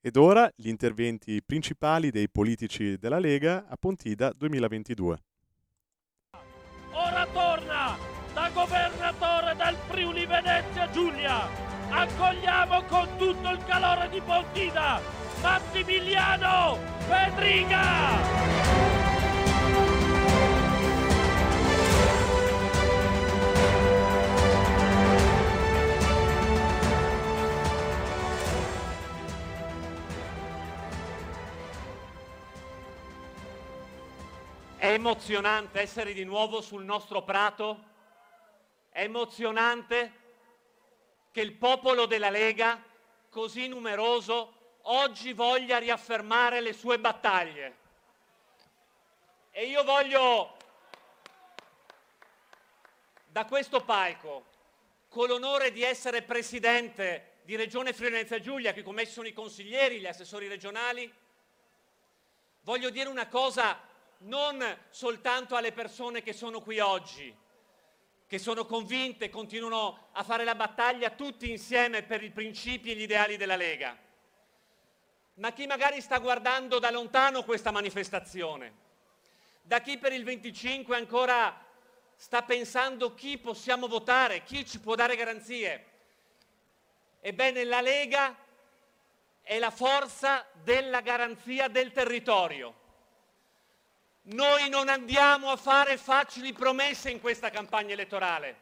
Ed 0.00 0.16
ora 0.16 0.50
gli 0.56 0.68
interventi 0.68 1.42
principali 1.44 2.10
dei 2.10 2.30
politici 2.30 2.96
della 2.96 3.18
Lega 3.18 3.66
a 3.68 3.76
Pontida 3.78 4.32
2022. 4.34 5.18
Ora 6.92 7.26
torna 7.34 7.98
da 8.32 8.50
governatore 8.54 9.54
del 9.54 9.76
Friuli 9.88 10.24
Venezia 10.24 10.88
Giulia. 10.90 11.48
Accogliamo 11.90 12.82
con 12.84 13.08
tutto 13.18 13.50
il 13.50 13.62
calore 13.66 14.08
di 14.08 14.22
Pontida 14.24 15.02
Massimiliano 15.42 16.78
Pedriga. 17.06 17.97
Emozionante 35.08 35.80
essere 35.80 36.12
di 36.12 36.24
nuovo 36.24 36.60
sul 36.60 36.84
nostro 36.84 37.22
prato? 37.22 37.82
È 38.90 39.00
emozionante 39.00 40.12
che 41.30 41.40
il 41.40 41.54
popolo 41.54 42.04
della 42.04 42.28
Lega, 42.28 42.82
così 43.30 43.68
numeroso, 43.68 44.76
oggi 44.82 45.32
voglia 45.32 45.78
riaffermare 45.78 46.60
le 46.60 46.74
sue 46.74 46.98
battaglie. 46.98 47.76
E 49.50 49.64
io 49.64 49.82
voglio, 49.82 50.56
da 53.28 53.46
questo 53.46 53.82
palco, 53.82 54.44
con 55.08 55.28
l'onore 55.28 55.72
di 55.72 55.82
essere 55.82 56.20
presidente 56.20 57.38
di 57.44 57.56
Regione 57.56 57.94
Friuli 57.94 58.12
Venezia 58.12 58.40
Giulia, 58.40 58.74
qui 58.74 58.82
con 58.82 58.94
me 58.94 59.06
sono 59.06 59.26
i 59.26 59.32
consiglieri, 59.32 60.00
gli 60.00 60.06
assessori 60.06 60.48
regionali, 60.48 61.10
voglio 62.60 62.90
dire 62.90 63.08
una 63.08 63.26
cosa 63.26 63.87
non 64.18 64.62
soltanto 64.90 65.56
alle 65.56 65.72
persone 65.72 66.22
che 66.22 66.32
sono 66.32 66.60
qui 66.60 66.80
oggi, 66.80 67.34
che 68.26 68.38
sono 68.38 68.66
convinte 68.66 69.26
e 69.26 69.30
continuano 69.30 70.08
a 70.12 70.22
fare 70.22 70.44
la 70.44 70.54
battaglia 70.54 71.10
tutti 71.10 71.50
insieme 71.50 72.02
per 72.02 72.22
i 72.22 72.30
principi 72.30 72.90
e 72.90 72.94
gli 72.94 73.02
ideali 73.02 73.36
della 73.36 73.56
Lega, 73.56 73.96
ma 75.34 75.52
chi 75.52 75.66
magari 75.66 76.00
sta 76.00 76.18
guardando 76.18 76.78
da 76.78 76.90
lontano 76.90 77.44
questa 77.44 77.70
manifestazione, 77.70 78.86
da 79.62 79.80
chi 79.80 79.98
per 79.98 80.12
il 80.12 80.24
25 80.24 80.96
ancora 80.96 81.64
sta 82.16 82.42
pensando 82.42 83.14
chi 83.14 83.38
possiamo 83.38 83.86
votare, 83.86 84.42
chi 84.42 84.66
ci 84.66 84.80
può 84.80 84.96
dare 84.96 85.14
garanzie. 85.14 85.84
Ebbene, 87.20 87.64
la 87.64 87.80
Lega 87.80 88.36
è 89.40 89.58
la 89.58 89.70
forza 89.70 90.44
della 90.62 91.00
garanzia 91.00 91.68
del 91.68 91.92
territorio. 91.92 92.86
Noi 94.30 94.68
non 94.68 94.90
andiamo 94.90 95.50
a 95.50 95.56
fare 95.56 95.96
facili 95.96 96.52
promesse 96.52 97.08
in 97.08 97.18
questa 97.18 97.48
campagna 97.48 97.94
elettorale. 97.94 98.58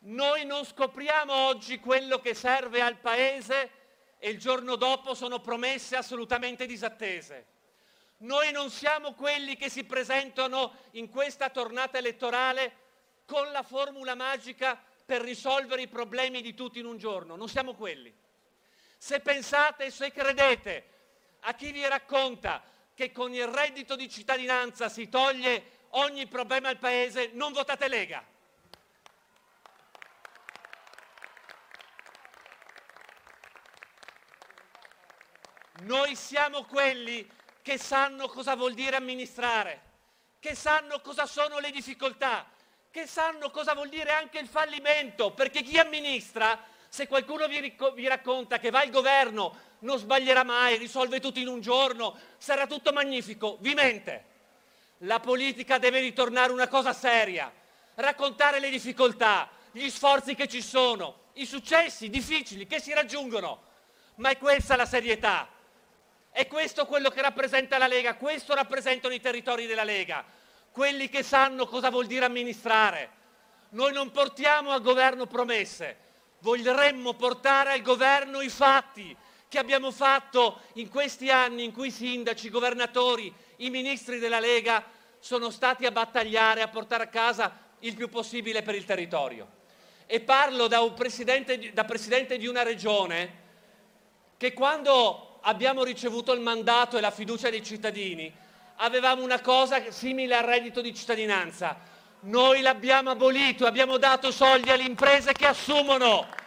Noi 0.00 0.44
non 0.44 0.66
scopriamo 0.66 1.32
oggi 1.32 1.80
quello 1.80 2.18
che 2.18 2.34
serve 2.34 2.82
al 2.82 2.98
Paese 2.98 3.70
e 4.18 4.28
il 4.28 4.38
giorno 4.38 4.76
dopo 4.76 5.14
sono 5.14 5.40
promesse 5.40 5.96
assolutamente 5.96 6.66
disattese. 6.66 7.46
Noi 8.18 8.52
non 8.52 8.68
siamo 8.68 9.14
quelli 9.14 9.56
che 9.56 9.70
si 9.70 9.84
presentano 9.84 10.74
in 10.92 11.08
questa 11.08 11.48
tornata 11.48 11.96
elettorale 11.96 12.76
con 13.24 13.50
la 13.52 13.62
formula 13.62 14.14
magica 14.14 14.78
per 15.06 15.22
risolvere 15.22 15.80
i 15.80 15.88
problemi 15.88 16.42
di 16.42 16.52
tutti 16.52 16.78
in 16.78 16.84
un 16.84 16.98
giorno. 16.98 17.36
Non 17.36 17.48
siamo 17.48 17.72
quelli. 17.72 18.14
Se 18.98 19.20
pensate 19.20 19.86
e 19.86 19.90
se 19.90 20.12
credete 20.12 20.88
a 21.40 21.54
chi 21.54 21.72
vi 21.72 21.88
racconta 21.88 22.72
che 22.94 23.10
con 23.10 23.34
il 23.34 23.46
reddito 23.46 23.96
di 23.96 24.08
cittadinanza 24.08 24.88
si 24.88 25.08
toglie 25.08 25.82
ogni 25.90 26.26
problema 26.26 26.68
al 26.68 26.78
Paese, 26.78 27.30
non 27.32 27.52
votate 27.52 27.88
Lega. 27.88 28.24
Noi 35.82 36.14
siamo 36.14 36.64
quelli 36.64 37.28
che 37.60 37.78
sanno 37.78 38.28
cosa 38.28 38.54
vuol 38.54 38.74
dire 38.74 38.96
amministrare, 38.96 39.82
che 40.38 40.54
sanno 40.54 41.00
cosa 41.00 41.26
sono 41.26 41.58
le 41.58 41.70
difficoltà, 41.70 42.48
che 42.90 43.06
sanno 43.06 43.50
cosa 43.50 43.74
vuol 43.74 43.88
dire 43.88 44.12
anche 44.12 44.38
il 44.38 44.46
fallimento, 44.46 45.32
perché 45.32 45.62
chi 45.62 45.78
amministra, 45.78 46.62
se 46.88 47.08
qualcuno 47.08 47.48
vi, 47.48 47.74
vi 47.94 48.06
racconta 48.06 48.58
che 48.58 48.70
va 48.70 48.80
al 48.80 48.90
governo, 48.90 49.73
non 49.84 49.98
sbaglierà 49.98 50.44
mai, 50.44 50.76
risolve 50.76 51.20
tutto 51.20 51.38
in 51.38 51.48
un 51.48 51.60
giorno, 51.60 52.16
sarà 52.38 52.66
tutto 52.66 52.92
magnifico, 52.92 53.58
vi 53.60 53.74
mente. 53.74 54.32
La 54.98 55.20
politica 55.20 55.78
deve 55.78 56.00
ritornare 56.00 56.52
una 56.52 56.68
cosa 56.68 56.92
seria, 56.92 57.52
raccontare 57.94 58.60
le 58.60 58.70
difficoltà, 58.70 59.48
gli 59.70 59.88
sforzi 59.90 60.34
che 60.34 60.48
ci 60.48 60.62
sono, 60.62 61.24
i 61.34 61.46
successi 61.46 62.08
difficili 62.08 62.66
che 62.66 62.80
si 62.80 62.92
raggiungono, 62.94 63.62
ma 64.16 64.30
è 64.30 64.38
questa 64.38 64.76
la 64.76 64.86
serietà. 64.86 65.48
È 66.30 66.46
questo 66.48 66.86
quello 66.86 67.10
che 67.10 67.20
rappresenta 67.20 67.78
la 67.78 67.86
Lega, 67.86 68.16
questo 68.16 68.54
rappresentano 68.54 69.14
i 69.14 69.20
territori 69.20 69.66
della 69.66 69.84
Lega, 69.84 70.24
quelli 70.72 71.08
che 71.08 71.22
sanno 71.22 71.66
cosa 71.66 71.90
vuol 71.90 72.06
dire 72.06 72.24
amministrare. 72.24 73.22
Noi 73.70 73.92
non 73.92 74.10
portiamo 74.10 74.70
al 74.70 74.80
governo 74.80 75.26
promesse, 75.26 75.96
vorremmo 76.38 77.12
portare 77.14 77.72
al 77.72 77.82
governo 77.82 78.40
i 78.40 78.48
fatti 78.48 79.16
che 79.54 79.60
abbiamo 79.60 79.92
fatto 79.92 80.62
in 80.72 80.88
questi 80.88 81.30
anni 81.30 81.62
in 81.62 81.72
cui 81.72 81.86
i 81.86 81.92
sindaci, 81.92 82.46
i 82.46 82.50
governatori, 82.50 83.32
i 83.58 83.70
ministri 83.70 84.18
della 84.18 84.40
Lega 84.40 84.84
sono 85.20 85.50
stati 85.50 85.86
a 85.86 85.92
battagliare, 85.92 86.60
a 86.60 86.66
portare 86.66 87.04
a 87.04 87.06
casa 87.06 87.56
il 87.78 87.94
più 87.94 88.08
possibile 88.08 88.62
per 88.62 88.74
il 88.74 88.84
territorio. 88.84 89.46
E 90.06 90.18
parlo 90.18 90.66
da, 90.66 90.82
presidente, 90.90 91.72
da 91.72 91.84
presidente 91.84 92.36
di 92.36 92.48
una 92.48 92.64
regione 92.64 93.42
che 94.36 94.52
quando 94.52 95.38
abbiamo 95.42 95.84
ricevuto 95.84 96.32
il 96.32 96.40
mandato 96.40 96.98
e 96.98 97.00
la 97.00 97.12
fiducia 97.12 97.48
dei 97.48 97.62
cittadini 97.62 98.34
avevamo 98.78 99.22
una 99.22 99.40
cosa 99.40 99.88
simile 99.92 100.34
al 100.34 100.42
reddito 100.42 100.80
di 100.80 100.92
cittadinanza. 100.92 101.78
Noi 102.22 102.60
l'abbiamo 102.60 103.10
abolito, 103.10 103.66
abbiamo 103.66 103.98
dato 103.98 104.32
soldi 104.32 104.70
alle 104.70 104.82
imprese 104.82 105.32
che 105.32 105.46
assumono. 105.46 106.42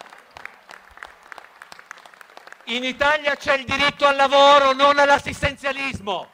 In 2.69 2.83
Italia 2.83 3.37
c'è 3.37 3.53
il 3.53 3.63
diritto 3.63 4.05
al 4.05 4.17
lavoro, 4.17 4.73
non 4.73 4.99
all'assistenzialismo. 4.99 6.29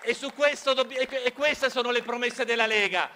E, 0.00 0.16
e 0.18 1.06
que- 1.06 1.22
e 1.24 1.32
queste 1.34 1.68
sono 1.68 1.90
le 1.90 2.02
promesse 2.02 2.46
della 2.46 2.64
Lega. 2.64 3.10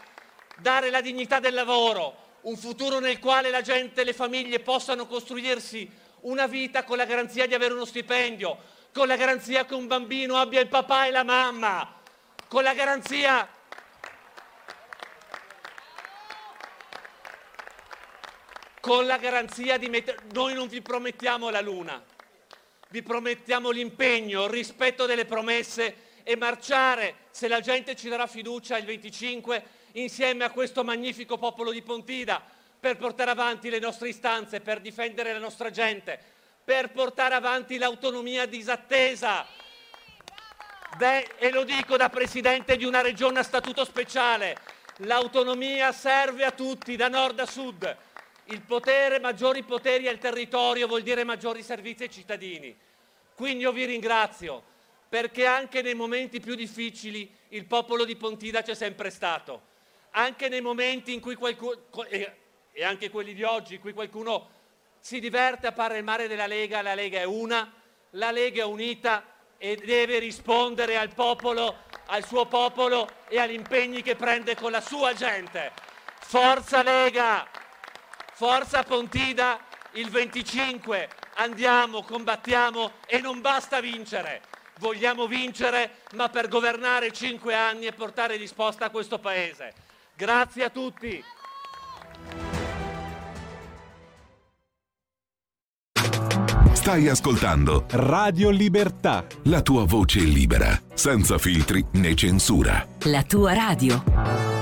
Dare 0.58 0.90
la 0.90 1.00
dignità 1.00 1.40
del 1.40 1.54
lavoro, 1.54 2.36
un 2.42 2.58
futuro 2.58 2.98
nel 2.98 3.18
quale 3.18 3.48
la 3.48 3.62
gente, 3.62 4.04
le 4.04 4.12
famiglie 4.12 4.60
possano 4.60 5.06
costruirsi 5.06 5.90
una 6.22 6.46
vita 6.46 6.84
con 6.84 6.98
la 6.98 7.06
garanzia 7.06 7.46
di 7.46 7.54
avere 7.54 7.72
uno 7.72 7.86
stipendio, 7.86 8.58
con 8.92 9.06
la 9.06 9.16
garanzia 9.16 9.64
che 9.64 9.72
un 9.72 9.86
bambino 9.86 10.36
abbia 10.36 10.60
il 10.60 10.68
papà 10.68 11.06
e 11.06 11.10
la 11.10 11.24
mamma, 11.24 12.00
con 12.48 12.62
la 12.62 12.74
garanzia 12.74 13.48
con 18.80 19.06
la 19.06 19.18
garanzia 19.18 19.76
di 19.76 19.88
mettere... 19.88 20.18
Noi 20.32 20.54
non 20.54 20.66
vi 20.66 20.80
promettiamo 20.80 21.50
la 21.50 21.60
luna, 21.60 22.02
vi 22.88 23.02
promettiamo 23.02 23.70
l'impegno, 23.70 24.44
il 24.44 24.50
rispetto 24.50 25.06
delle 25.06 25.26
promesse 25.26 26.08
e 26.22 26.36
marciare, 26.36 27.14
se 27.30 27.46
la 27.48 27.60
gente 27.60 27.94
ci 27.94 28.08
darà 28.08 28.26
fiducia 28.26 28.78
il 28.78 28.84
25, 28.84 29.62
insieme 29.92 30.44
a 30.44 30.50
questo 30.50 30.82
magnifico 30.84 31.38
popolo 31.38 31.70
di 31.70 31.82
Pontida, 31.82 32.42
per 32.80 32.96
portare 32.96 33.30
avanti 33.30 33.68
le 33.68 33.78
nostre 33.78 34.08
istanze, 34.08 34.60
per 34.60 34.80
difendere 34.80 35.32
la 35.32 35.38
nostra 35.38 35.70
gente, 35.70 36.18
per 36.64 36.90
portare 36.90 37.34
avanti 37.34 37.76
l'autonomia 37.78 38.46
disattesa. 38.46 39.46
Beh, 40.96 41.36
e 41.38 41.50
lo 41.50 41.64
dico 41.64 41.96
da 41.96 42.08
presidente 42.08 42.76
di 42.76 42.84
una 42.84 43.00
regione 43.00 43.40
a 43.40 43.42
statuto 43.42 43.84
speciale, 43.84 44.56
l'autonomia 44.98 45.92
serve 45.92 46.44
a 46.44 46.50
tutti, 46.50 46.96
da 46.96 47.08
nord 47.08 47.38
a 47.40 47.46
sud. 47.46 47.96
Il 48.50 48.62
potere, 48.62 49.20
maggiori 49.20 49.62
poteri 49.62 50.08
al 50.08 50.18
territorio 50.18 50.88
vuol 50.88 51.02
dire 51.02 51.22
maggiori 51.22 51.62
servizi 51.62 52.02
ai 52.02 52.10
cittadini. 52.10 52.76
Quindi 53.34 53.62
io 53.62 53.70
vi 53.70 53.84
ringrazio 53.84 54.62
perché 55.08 55.46
anche 55.46 55.82
nei 55.82 55.94
momenti 55.94 56.40
più 56.40 56.56
difficili 56.56 57.32
il 57.50 57.64
popolo 57.66 58.04
di 58.04 58.16
Pontida 58.16 58.62
c'è 58.62 58.74
sempre 58.74 59.10
stato. 59.10 59.68
Anche 60.10 60.48
nei 60.48 60.60
momenti 60.60 61.12
in 61.12 61.20
cui 61.20 61.36
qualcuno, 61.36 61.78
e 62.72 62.84
anche 62.84 63.08
quelli 63.08 63.34
di 63.34 63.44
oggi, 63.44 63.74
in 63.74 63.80
cui 63.80 63.92
qualcuno 63.92 64.48
si 64.98 65.20
diverte 65.20 65.68
a 65.68 65.72
parlare 65.72 66.26
della 66.26 66.48
Lega, 66.48 66.82
la 66.82 66.94
Lega 66.94 67.20
è 67.20 67.24
una, 67.24 67.72
la 68.10 68.32
Lega 68.32 68.62
è 68.62 68.66
unita 68.66 69.24
e 69.58 69.76
deve 69.76 70.18
rispondere 70.18 70.96
al 70.96 71.14
popolo, 71.14 71.84
al 72.06 72.26
suo 72.26 72.46
popolo 72.46 73.08
e 73.28 73.38
agli 73.38 73.52
impegni 73.52 74.02
che 74.02 74.16
prende 74.16 74.56
con 74.56 74.72
la 74.72 74.80
sua 74.80 75.14
gente. 75.14 75.70
Forza 76.18 76.82
Lega! 76.82 77.68
Forza 78.40 78.84
Pontida! 78.84 79.58
Il 79.92 80.08
25 80.08 81.10
andiamo, 81.34 82.02
combattiamo 82.02 82.92
e 83.06 83.20
non 83.20 83.42
basta 83.42 83.82
vincere. 83.82 84.40
Vogliamo 84.78 85.26
vincere, 85.26 85.96
ma 86.14 86.30
per 86.30 86.48
governare 86.48 87.12
cinque 87.12 87.54
anni 87.54 87.84
e 87.84 87.92
portare 87.92 88.38
risposta 88.38 88.86
a 88.86 88.90
questo 88.90 89.18
Paese. 89.18 89.74
Grazie 90.16 90.64
a 90.64 90.70
tutti. 90.70 91.22
Stai 96.72 97.08
ascoltando 97.08 97.84
Radio 97.90 98.48
Libertà. 98.48 99.26
la 99.44 99.60
tua 99.60 99.84
voce 99.84 100.20
libera, 100.20 100.80
senza 100.94 101.36
filtri 101.36 101.84
né 101.92 102.14
censura. 102.14 102.88
La 103.00 103.22
tua 103.22 103.52
radio. 103.52 104.59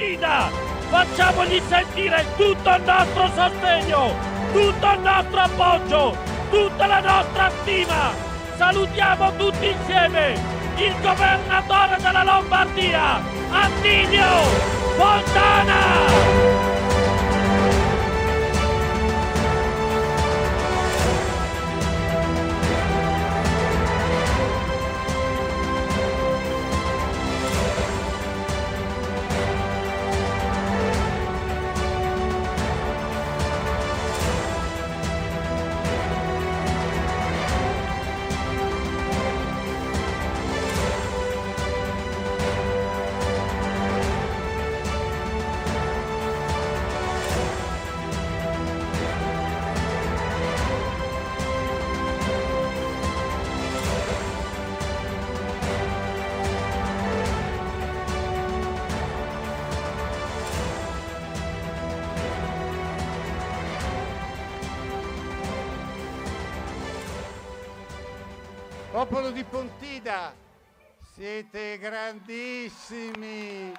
Pontida! 0.00 0.50
Facciamogli 0.88 1.60
sentire 1.68 2.24
tutto 2.36 2.70
il 2.70 2.82
nostro 2.84 3.30
sostegno, 3.34 4.14
tutto 4.50 4.92
il 4.92 5.00
nostro 5.00 5.40
appoggio, 5.40 6.16
tutta 6.50 6.86
la 6.86 7.00
nostra 7.00 7.50
stima! 7.60 8.10
Salutiamo 8.56 9.36
tutti 9.36 9.66
insieme 9.68 10.32
il 10.76 10.94
governatore 11.02 11.96
della 12.00 12.24
Lombardia, 12.24 13.20
Attilio 13.50 14.26
Fontana! 14.96 16.39
Pontida, 70.10 70.34
siete 71.14 71.78
grandissimi. 71.78 73.72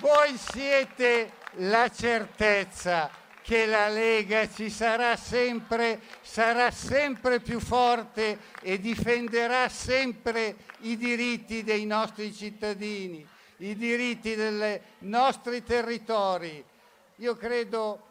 Voi 0.00 0.36
siete 0.36 1.32
la 1.52 1.88
certezza 1.88 3.10
che 3.40 3.64
la 3.64 3.88
Lega 3.88 4.46
ci 4.50 4.68
sarà 4.68 5.16
sempre, 5.16 6.02
sarà 6.20 6.70
sempre 6.70 7.40
più 7.40 7.58
forte 7.58 8.38
e 8.60 8.78
difenderà 8.78 9.70
sempre 9.70 10.56
i 10.80 10.98
diritti 10.98 11.64
dei 11.64 11.86
nostri 11.86 12.30
cittadini, 12.30 13.26
i 13.58 13.74
diritti 13.76 14.34
dei 14.34 14.78
nostri 14.98 15.64
territori. 15.64 16.62
Io 17.16 17.34
credo 17.34 18.07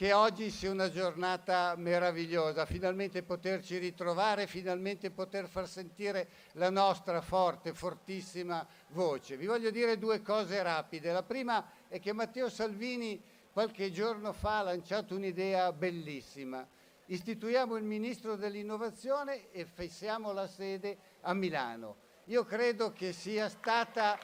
che 0.00 0.14
oggi 0.14 0.48
sia 0.48 0.70
una 0.70 0.90
giornata 0.90 1.74
meravigliosa, 1.76 2.64
finalmente 2.64 3.22
poterci 3.22 3.76
ritrovare, 3.76 4.46
finalmente 4.46 5.10
poter 5.10 5.46
far 5.46 5.68
sentire 5.68 6.26
la 6.52 6.70
nostra 6.70 7.20
forte, 7.20 7.74
fortissima 7.74 8.66
voce. 8.92 9.36
Vi 9.36 9.44
voglio 9.44 9.68
dire 9.68 9.98
due 9.98 10.22
cose 10.22 10.62
rapide. 10.62 11.12
La 11.12 11.22
prima 11.22 11.70
è 11.86 12.00
che 12.00 12.14
Matteo 12.14 12.48
Salvini 12.48 13.22
qualche 13.52 13.92
giorno 13.92 14.32
fa 14.32 14.60
ha 14.60 14.62
lanciato 14.62 15.14
un'idea 15.14 15.70
bellissima. 15.70 16.66
Istituiamo 17.04 17.76
il 17.76 17.84
ministro 17.84 18.36
dell'innovazione 18.36 19.50
e 19.50 19.66
fissiamo 19.66 20.32
la 20.32 20.46
sede 20.46 20.96
a 21.20 21.34
Milano. 21.34 21.96
Io 22.28 22.46
credo 22.46 22.90
che 22.90 23.12
sia 23.12 23.50
stata 23.50 24.18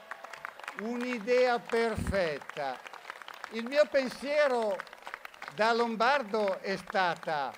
un'idea 0.81 1.59
perfetta. 1.59 2.81
Il 3.51 3.65
mio 3.65 3.87
pensiero 3.91 4.95
da 5.57 5.73
Lombardo 5.73 6.59
è 6.61 6.77
stata 6.77 7.51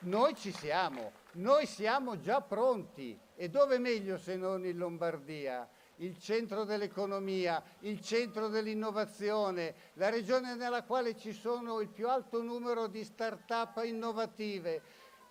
noi 0.00 0.34
ci 0.34 0.50
siamo, 0.50 1.12
noi 1.34 1.66
siamo 1.66 2.18
già 2.18 2.40
pronti 2.40 3.16
e 3.36 3.48
dove 3.48 3.78
meglio 3.78 4.18
se 4.18 4.34
non 4.34 4.66
in 4.66 4.76
Lombardia? 4.76 5.68
Il 5.98 6.18
centro 6.18 6.64
dell'economia, 6.64 7.62
il 7.82 8.00
centro 8.00 8.48
dell'innovazione, 8.48 9.72
la 9.94 10.08
regione 10.08 10.56
nella 10.56 10.82
quale 10.82 11.16
ci 11.16 11.32
sono 11.32 11.78
il 11.78 11.90
più 11.90 12.08
alto 12.08 12.42
numero 12.42 12.88
di 12.88 13.04
start-up 13.04 13.82
innovative, 13.84 14.82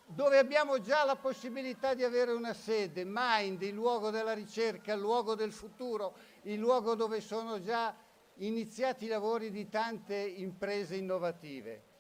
dove 0.05 0.37
abbiamo 0.37 0.79
già 0.79 1.03
la 1.03 1.17
possibilità 1.17 1.93
di 1.93 2.05
avere 2.05 2.31
una 2.31 2.53
sede, 2.53 3.03
Mind, 3.05 3.61
il 3.63 3.73
luogo 3.73 4.11
della 4.11 4.33
ricerca, 4.33 4.93
il 4.93 5.01
luogo 5.01 5.35
del 5.35 5.51
futuro, 5.51 6.15
il 6.43 6.57
luogo 6.57 6.95
dove 6.95 7.19
sono 7.19 7.59
già 7.59 7.93
iniziati 8.35 9.05
i 9.05 9.09
lavori 9.09 9.51
di 9.51 9.67
tante 9.67 10.15
imprese 10.15 10.95
innovative. 10.95 11.95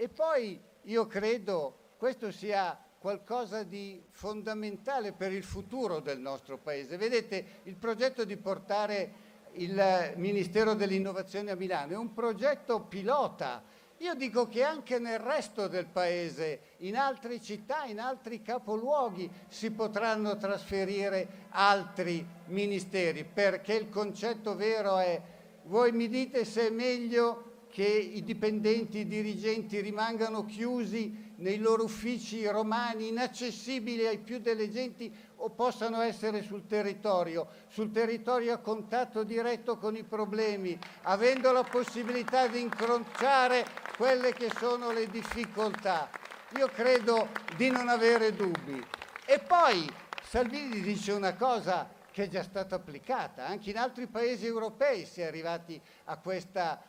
E 0.00 0.08
poi 0.08 0.58
io 0.84 1.06
credo 1.06 1.76
questo 1.98 2.32
sia 2.32 2.74
qualcosa 2.98 3.64
di 3.64 4.02
fondamentale 4.12 5.12
per 5.12 5.30
il 5.30 5.44
futuro 5.44 6.00
del 6.00 6.18
nostro 6.18 6.56
Paese. 6.56 6.96
Vedete, 6.96 7.60
il 7.64 7.76
progetto 7.76 8.24
di 8.24 8.38
portare 8.38 9.12
il 9.56 10.14
Ministero 10.16 10.72
dell'Innovazione 10.72 11.50
a 11.50 11.54
Milano 11.54 11.92
è 11.92 11.96
un 11.98 12.14
progetto 12.14 12.80
pilota. 12.80 13.62
Io 13.98 14.14
dico 14.14 14.48
che 14.48 14.62
anche 14.62 14.98
nel 14.98 15.18
resto 15.18 15.68
del 15.68 15.84
Paese, 15.84 16.60
in 16.78 16.96
altre 16.96 17.38
città, 17.38 17.84
in 17.84 18.00
altri 18.00 18.40
capoluoghi, 18.40 19.30
si 19.48 19.70
potranno 19.70 20.38
trasferire 20.38 21.48
altri 21.50 22.26
ministeri, 22.46 23.24
perché 23.24 23.74
il 23.74 23.90
concetto 23.90 24.56
vero 24.56 24.96
è, 24.96 25.20
voi 25.64 25.92
mi 25.92 26.08
dite 26.08 26.46
se 26.46 26.68
è 26.68 26.70
meglio 26.70 27.49
che 27.70 27.84
i 27.84 28.22
dipendenti, 28.24 28.98
i 28.98 29.06
dirigenti 29.06 29.80
rimangano 29.80 30.44
chiusi 30.44 31.32
nei 31.36 31.58
loro 31.58 31.84
uffici 31.84 32.46
romani, 32.46 33.08
inaccessibili 33.08 34.06
ai 34.06 34.18
più 34.18 34.40
delle 34.40 34.70
genti 34.70 35.14
o 35.36 35.50
possano 35.50 36.00
essere 36.00 36.42
sul 36.42 36.66
territorio, 36.66 37.48
sul 37.68 37.90
territorio 37.90 38.52
a 38.52 38.58
contatto 38.58 39.22
diretto 39.22 39.78
con 39.78 39.96
i 39.96 40.02
problemi, 40.02 40.78
avendo 41.02 41.50
la 41.52 41.62
possibilità 41.62 42.46
di 42.46 42.60
incrociare 42.60 43.64
quelle 43.96 44.34
che 44.34 44.50
sono 44.58 44.92
le 44.92 45.06
difficoltà. 45.08 46.10
Io 46.56 46.68
credo 46.68 47.28
di 47.56 47.70
non 47.70 47.88
avere 47.88 48.34
dubbi. 48.34 48.84
E 49.24 49.38
poi 49.38 49.88
Salvini 50.22 50.80
dice 50.80 51.12
una 51.12 51.34
cosa 51.36 51.88
che 52.10 52.24
è 52.24 52.28
già 52.28 52.42
stata 52.42 52.74
applicata, 52.74 53.46
anche 53.46 53.70
in 53.70 53.78
altri 53.78 54.08
paesi 54.08 54.44
europei 54.44 55.06
si 55.06 55.20
è 55.20 55.24
arrivati 55.24 55.80
a 56.04 56.16
questa 56.18 56.82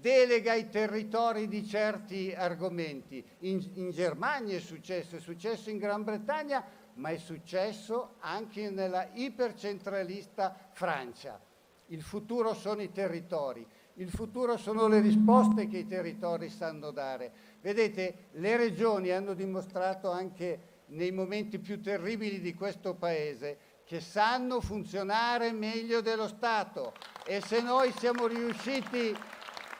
delega 0.00 0.52
ai 0.52 0.68
territori 0.68 1.48
di 1.48 1.66
certi 1.66 2.32
argomenti. 2.34 3.24
In, 3.40 3.70
in, 3.74 3.90
Germania 3.90 4.56
è 4.56 4.60
successo, 4.60 5.16
è 5.16 5.20
successo 5.20 5.70
in 5.70 5.78
Gran 5.78 6.04
Bretagna, 6.04 6.64
ma 6.94 7.10
è 7.10 7.16
successo 7.16 8.14
anche 8.20 8.70
nella 8.70 9.08
ipercentralista 9.12 10.54
Francia. 10.72 11.40
Il 11.86 12.02
futuro 12.02 12.54
sono 12.54 12.82
i 12.82 12.90
territori, 12.90 13.66
il 13.94 14.10
futuro 14.10 14.56
sono 14.56 14.88
le 14.88 15.00
risposte 15.00 15.68
che 15.68 15.78
i 15.78 15.86
territori 15.86 16.48
sanno 16.50 16.90
dare. 16.90 17.32
Vedete, 17.60 18.28
le 18.32 18.56
regioni 18.56 19.10
hanno 19.10 19.34
dimostrato 19.34 20.10
anche 20.10 20.74
nei 20.86 21.12
momenti 21.12 21.58
più 21.58 21.80
terribili 21.80 22.40
di 22.40 22.54
questo 22.54 22.94
Paese 22.94 23.74
che 23.84 24.00
sanno 24.00 24.60
funzionare 24.60 25.52
meglio 25.52 26.00
dello 26.00 26.26
Stato 26.26 26.92
e 27.24 27.40
se 27.40 27.60
noi 27.60 27.92
siamo 27.92 28.26
riusciti 28.26 29.16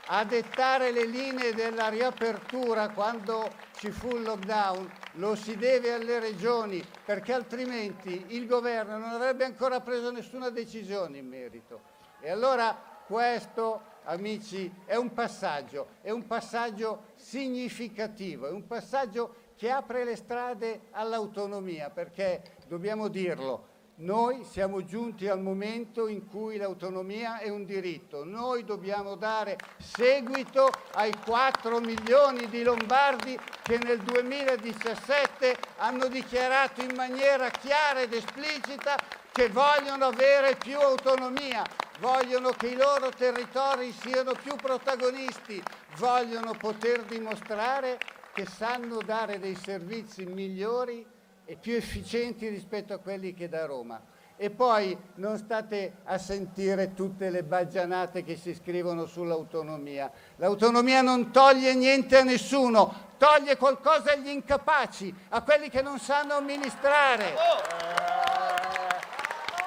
a 0.08 0.24
dettare 0.24 0.92
le 0.92 1.04
linee 1.06 1.52
della 1.52 1.88
riapertura 1.88 2.90
quando 2.90 3.50
ci 3.76 3.90
fu 3.90 4.16
il 4.16 4.22
lockdown, 4.22 4.90
lo 5.12 5.34
si 5.34 5.56
deve 5.56 5.92
alle 5.92 6.20
regioni 6.20 6.84
perché 7.04 7.32
altrimenti 7.32 8.26
il 8.28 8.46
governo 8.46 8.98
non 8.98 9.10
avrebbe 9.10 9.44
ancora 9.44 9.80
preso 9.80 10.10
nessuna 10.10 10.50
decisione 10.50 11.18
in 11.18 11.26
merito. 11.26 11.80
E 12.20 12.30
allora 12.30 12.76
questo, 13.06 13.82
amici, 14.04 14.72
è 14.84 14.96
un 14.96 15.12
passaggio, 15.12 15.88
è 16.02 16.10
un 16.10 16.26
passaggio 16.26 17.12
significativo, 17.16 18.46
è 18.46 18.50
un 18.50 18.66
passaggio 18.66 19.44
che 19.56 19.70
apre 19.70 20.04
le 20.04 20.16
strade 20.16 20.82
all'autonomia 20.92 21.90
perché, 21.90 22.42
dobbiamo 22.66 23.08
dirlo, 23.08 23.74
noi 23.98 24.44
siamo 24.44 24.84
giunti 24.84 25.26
al 25.26 25.40
momento 25.40 26.06
in 26.06 26.26
cui 26.26 26.58
l'autonomia 26.58 27.38
è 27.38 27.48
un 27.48 27.64
diritto. 27.64 28.24
Noi 28.24 28.62
dobbiamo 28.62 29.14
dare 29.14 29.56
seguito 29.78 30.70
ai 30.92 31.14
4 31.24 31.80
milioni 31.80 32.46
di 32.50 32.62
lombardi 32.62 33.38
che 33.62 33.78
nel 33.78 33.98
2017 34.00 35.56
hanno 35.78 36.08
dichiarato 36.08 36.82
in 36.82 36.92
maniera 36.94 37.48
chiara 37.48 38.02
ed 38.02 38.12
esplicita 38.12 38.96
che 39.32 39.48
vogliono 39.48 40.04
avere 40.04 40.56
più 40.56 40.78
autonomia, 40.78 41.64
vogliono 41.98 42.50
che 42.50 42.66
i 42.66 42.76
loro 42.76 43.08
territori 43.08 43.92
siano 43.92 44.32
più 44.32 44.56
protagonisti, 44.56 45.62
vogliono 45.96 46.52
poter 46.52 47.02
dimostrare 47.04 47.98
che 48.34 48.44
sanno 48.44 48.98
dare 48.98 49.38
dei 49.38 49.54
servizi 49.54 50.26
migliori 50.26 51.15
e 51.46 51.56
più 51.56 51.74
efficienti 51.74 52.48
rispetto 52.48 52.92
a 52.92 52.98
quelli 52.98 53.32
che 53.32 53.48
da 53.48 53.64
Roma. 53.64 54.00
E 54.36 54.50
poi 54.50 54.94
non 55.14 55.38
state 55.38 55.98
a 56.04 56.18
sentire 56.18 56.92
tutte 56.92 57.30
le 57.30 57.42
baggianate 57.42 58.22
che 58.22 58.36
si 58.36 58.54
scrivono 58.54 59.06
sull'autonomia. 59.06 60.10
L'autonomia 60.36 61.00
non 61.00 61.30
toglie 61.30 61.74
niente 61.74 62.18
a 62.18 62.22
nessuno, 62.22 63.14
toglie 63.16 63.56
qualcosa 63.56 64.12
agli 64.12 64.28
incapaci, 64.28 65.14
a 65.30 65.40
quelli 65.40 65.70
che 65.70 65.80
non 65.80 65.98
sanno 65.98 66.34
amministrare. 66.34 67.34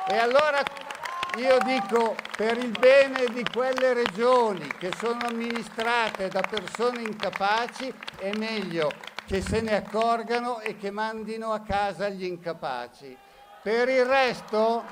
E 0.08 0.18
allora 0.18 0.62
io 1.38 1.58
dico, 1.64 2.16
per 2.36 2.58
il 2.58 2.72
bene 2.78 3.26
di 3.32 3.44
quelle 3.52 3.94
regioni 3.94 4.68
che 4.78 4.92
sono 5.00 5.20
amministrate 5.26 6.28
da 6.28 6.42
persone 6.42 7.02
incapaci, 7.02 7.92
è 8.18 8.32
meglio 8.36 8.92
che 9.30 9.42
se 9.42 9.62
ne 9.62 9.76
accorgano 9.76 10.60
e 10.60 10.76
che 10.76 10.90
mandino 10.90 11.52
a 11.52 11.60
casa 11.60 12.10
gli 12.10 12.24
incapaci. 12.24 13.16
Per 13.62 13.88
il 13.88 14.04
resto, 14.04 14.84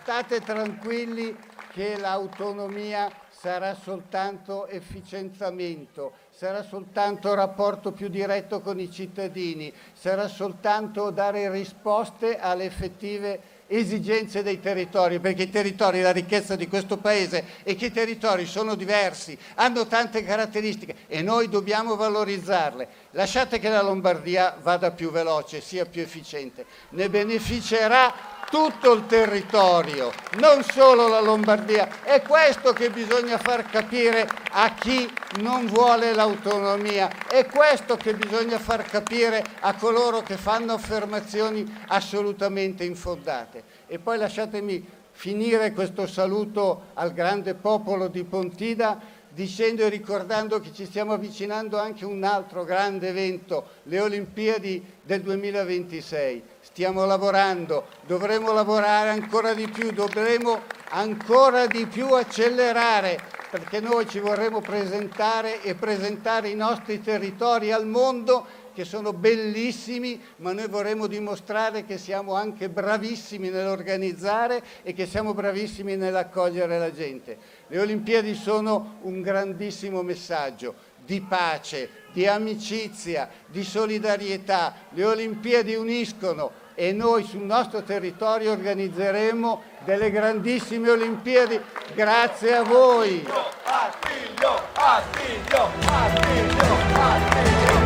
state 0.00 0.40
tranquilli 0.40 1.36
che 1.70 1.98
l'autonomia 1.98 3.12
sarà 3.28 3.74
soltanto 3.74 4.66
efficienzamento, 4.68 6.12
sarà 6.30 6.62
soltanto 6.62 7.34
rapporto 7.34 7.92
più 7.92 8.08
diretto 8.08 8.62
con 8.62 8.80
i 8.80 8.90
cittadini, 8.90 9.70
sarà 9.92 10.26
soltanto 10.26 11.10
dare 11.10 11.50
risposte 11.50 12.38
alle 12.38 12.64
effettive 12.64 13.59
esigenze 13.72 14.42
dei 14.42 14.60
territori, 14.60 15.20
perché 15.20 15.44
i 15.44 15.50
territori, 15.50 16.00
la 16.00 16.10
ricchezza 16.10 16.56
di 16.56 16.66
questo 16.66 16.96
paese 16.96 17.44
è 17.62 17.76
che 17.76 17.86
i 17.86 17.92
territori 17.92 18.44
sono 18.44 18.74
diversi, 18.74 19.38
hanno 19.54 19.86
tante 19.86 20.24
caratteristiche 20.24 20.94
e 21.06 21.22
noi 21.22 21.48
dobbiamo 21.48 21.94
valorizzarle. 21.94 22.88
Lasciate 23.12 23.60
che 23.60 23.68
la 23.68 23.82
Lombardia 23.82 24.56
vada 24.60 24.90
più 24.90 25.10
veloce, 25.10 25.60
sia 25.60 25.86
più 25.86 26.02
efficiente, 26.02 26.64
ne 26.90 27.08
beneficerà 27.08 28.29
tutto 28.50 28.92
il 28.92 29.06
territorio, 29.06 30.10
non 30.38 30.62
solo 30.64 31.06
la 31.06 31.20
Lombardia. 31.20 32.02
È 32.02 32.20
questo 32.22 32.72
che 32.72 32.90
bisogna 32.90 33.38
far 33.38 33.64
capire 33.64 34.28
a 34.50 34.74
chi 34.74 35.08
non 35.40 35.66
vuole 35.66 36.12
l'autonomia, 36.12 37.28
è 37.28 37.46
questo 37.46 37.96
che 37.96 38.14
bisogna 38.14 38.58
far 38.58 38.82
capire 38.82 39.44
a 39.60 39.74
coloro 39.74 40.22
che 40.22 40.36
fanno 40.36 40.72
affermazioni 40.72 41.64
assolutamente 41.86 42.84
infondate. 42.84 43.62
E 43.86 44.00
poi 44.00 44.18
lasciatemi 44.18 44.84
finire 45.12 45.72
questo 45.72 46.08
saluto 46.08 46.88
al 46.94 47.12
grande 47.12 47.54
popolo 47.54 48.08
di 48.08 48.24
Pontida 48.24 49.18
dicendo 49.32 49.84
e 49.84 49.88
ricordando 49.88 50.58
che 50.58 50.72
ci 50.72 50.86
stiamo 50.86 51.12
avvicinando 51.12 51.78
anche 51.78 52.04
a 52.04 52.08
un 52.08 52.24
altro 52.24 52.64
grande 52.64 53.08
evento, 53.08 53.64
le 53.84 54.00
Olimpiadi 54.00 54.84
del 55.02 55.22
2026 55.22 56.42
stiamo 56.80 57.04
lavorando, 57.04 57.88
dovremo 58.06 58.54
lavorare 58.54 59.10
ancora 59.10 59.52
di 59.52 59.68
più, 59.68 59.90
dovremo 59.90 60.62
ancora 60.88 61.66
di 61.66 61.84
più 61.84 62.06
accelerare 62.14 63.20
perché 63.50 63.80
noi 63.80 64.08
ci 64.08 64.18
vorremmo 64.18 64.62
presentare 64.62 65.60
e 65.60 65.74
presentare 65.74 66.48
i 66.48 66.54
nostri 66.54 67.02
territori 67.02 67.70
al 67.70 67.86
mondo 67.86 68.46
che 68.72 68.86
sono 68.86 69.12
bellissimi, 69.12 70.18
ma 70.36 70.52
noi 70.52 70.68
vorremmo 70.68 71.06
dimostrare 71.06 71.84
che 71.84 71.98
siamo 71.98 72.32
anche 72.32 72.70
bravissimi 72.70 73.50
nell'organizzare 73.50 74.62
e 74.82 74.94
che 74.94 75.04
siamo 75.04 75.34
bravissimi 75.34 75.96
nell'accogliere 75.96 76.78
la 76.78 76.92
gente. 76.92 77.36
Le 77.66 77.78
Olimpiadi 77.78 78.34
sono 78.34 79.00
un 79.02 79.20
grandissimo 79.20 80.00
messaggio 80.00 80.88
di 81.04 81.20
pace, 81.20 81.90
di 82.12 82.26
amicizia, 82.26 83.28
di 83.46 83.64
solidarietà. 83.64 84.74
Le 84.90 85.04
Olimpiadi 85.04 85.74
uniscono 85.74 86.59
e 86.80 86.94
noi 86.94 87.24
sul 87.24 87.42
nostro 87.42 87.82
territorio 87.82 88.52
organizzeremo 88.52 89.60
delle 89.84 90.10
grandissime 90.10 90.88
Olimpiadi 90.88 91.60
grazie 91.92 92.56
a 92.56 92.62
voi. 92.62 93.22
Attilio, 93.64 94.62
Attilio, 94.72 95.68
Attilio. 95.84 97.79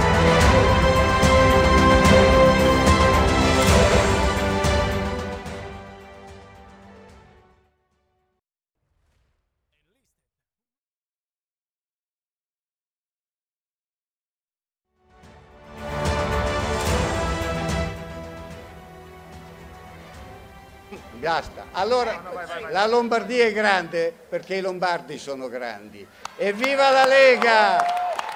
Basta. 21.25 21.69
Allora, 21.73 22.21
la 22.69 22.87
Lombardia 22.87 23.47
è 23.47 23.53
grande 23.55 24.15
perché 24.29 24.57
i 24.57 24.61
lombardi 24.61 25.17
sono 25.17 25.49
grandi. 25.49 26.07
Evviva 26.37 26.91
la 26.91 27.07
Lega! 27.07 27.83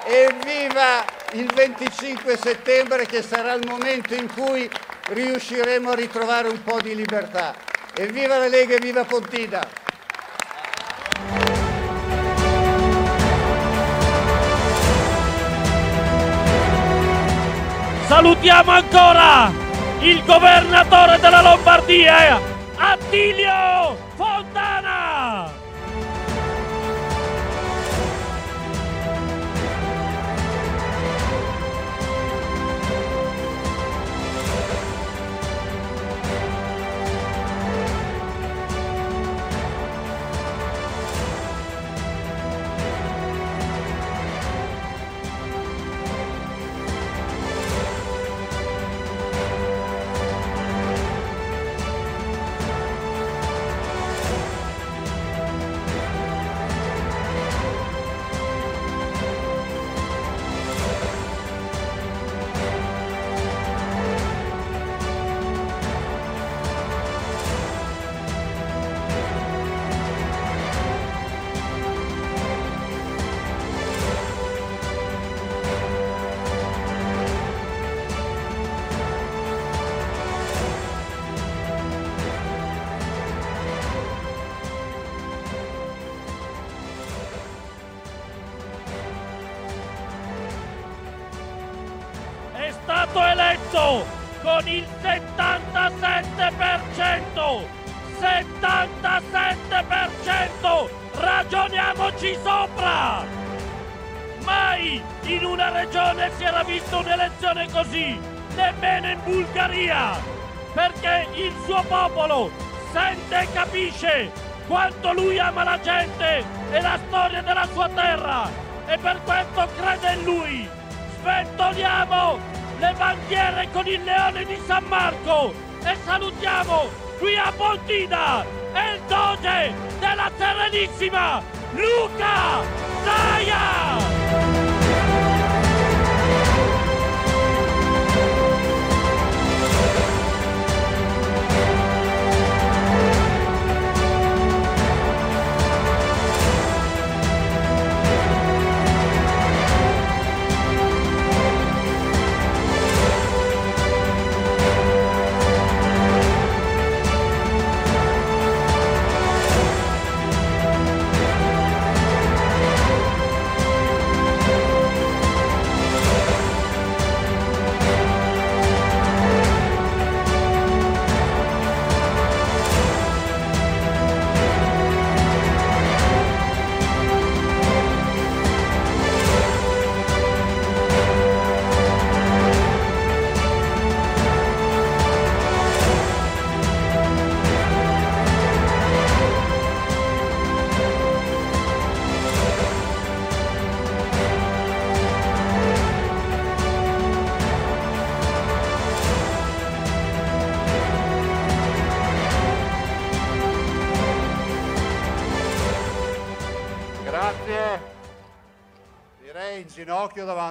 Evviva 0.05 1.05
il 1.33 1.51
25 1.53 2.35
settembre 2.35 3.05
che 3.05 3.21
sarà 3.21 3.53
il 3.53 3.67
momento 3.67 4.15
in 4.15 4.27
cui 4.33 4.67
riusciremo 5.09 5.91
a 5.91 5.93
ritrovare 5.93 6.47
un 6.47 6.63
po' 6.63 6.81
di 6.81 6.95
libertà. 6.95 7.53
Evviva 7.93 8.37
la 8.37 8.47
Lega 8.47 8.73
e 8.73 8.79
viva 8.79 9.03
Pontida! 9.03 9.67
Salutiamo 18.07 18.71
ancora 18.71 19.51
il 19.99 20.23
governatore 20.25 21.19
della 21.19 21.41
Lombardia, 21.43 22.48
Attilio 23.09 23.78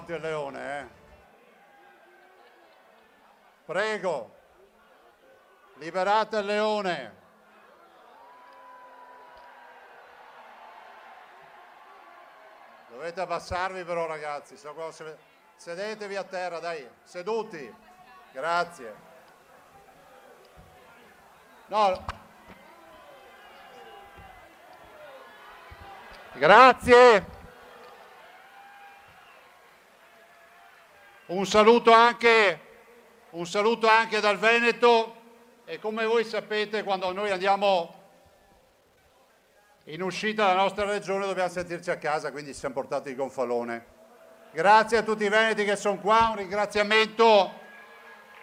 davanti 0.09 0.13
al 0.13 0.21
leone. 0.21 0.81
eh. 0.81 0.87
Prego. 3.67 4.37
Liberate 5.75 6.39
il 6.39 6.47
leone. 6.47 7.17
Dovete 12.89 13.21
abbassarvi 13.21 13.85
però 13.85 14.07
ragazzi, 14.07 14.57
sedetevi 15.55 16.17
a 16.17 16.25
terra, 16.25 16.59
dai, 16.59 16.89
seduti. 17.05 17.73
Grazie. 18.33 18.95
No. 21.67 22.05
Grazie. 26.33 27.37
Un 31.29 31.45
saluto 31.45 31.93
anche, 31.93 32.59
un 33.33 33.47
saluto 33.47 33.87
anche 33.87 34.19
dal 34.19 34.39
Veneto 34.39 35.15
e 35.67 35.79
come 35.79 36.07
voi 36.07 36.25
sapete 36.25 36.83
quando 36.83 37.13
noi 37.13 37.31
andiamo 37.31 37.95
in 39.85 40.01
uscita 40.01 40.47
dalla 40.47 40.63
nostra 40.63 40.87
regione 40.87 41.27
dobbiamo 41.27 41.51
sentirci 41.51 41.91
a 41.91 41.99
casa, 41.99 42.31
quindi 42.31 42.55
ci 42.55 42.61
siamo 42.61 42.77
portati 42.77 43.11
il 43.11 43.17
gonfalone. 43.17 43.85
Grazie 44.53 44.97
a 44.97 45.03
tutti 45.03 45.25
i 45.25 45.29
veneti 45.29 45.65
che 45.65 45.77
sono 45.77 45.99
qua, 45.99 46.29
un 46.31 46.37
ringraziamento 46.37 47.53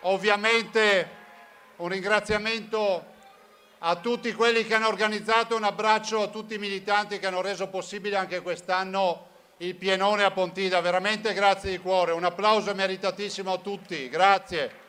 ovviamente, 0.01 1.09
un 1.77 1.87
ringraziamento 1.87 3.05
a 3.79 3.95
tutti 3.95 4.31
quelli 4.31 4.63
che 4.63 4.75
hanno 4.75 4.89
organizzato, 4.89 5.55
un 5.55 5.63
abbraccio 5.63 6.21
a 6.21 6.27
tutti 6.27 6.53
i 6.53 6.59
militanti 6.59 7.17
che 7.17 7.25
hanno 7.25 7.41
reso 7.41 7.67
possibile 7.67 8.15
anche 8.15 8.41
quest'anno 8.41 9.33
il 9.57 9.75
pienone 9.75 10.23
a 10.23 10.31
Pontida, 10.31 10.81
veramente 10.81 11.33
grazie 11.33 11.71
di 11.71 11.79
cuore, 11.79 12.11
un 12.11 12.23
applauso 12.23 12.73
meritatissimo 12.73 13.53
a 13.53 13.57
tutti, 13.57 14.09
grazie. 14.09 14.83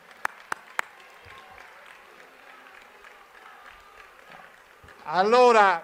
Allora, 5.03 5.81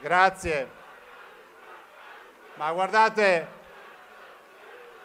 grazie. 0.00 0.68
Ma 2.56 2.70
guardate, 2.72 3.48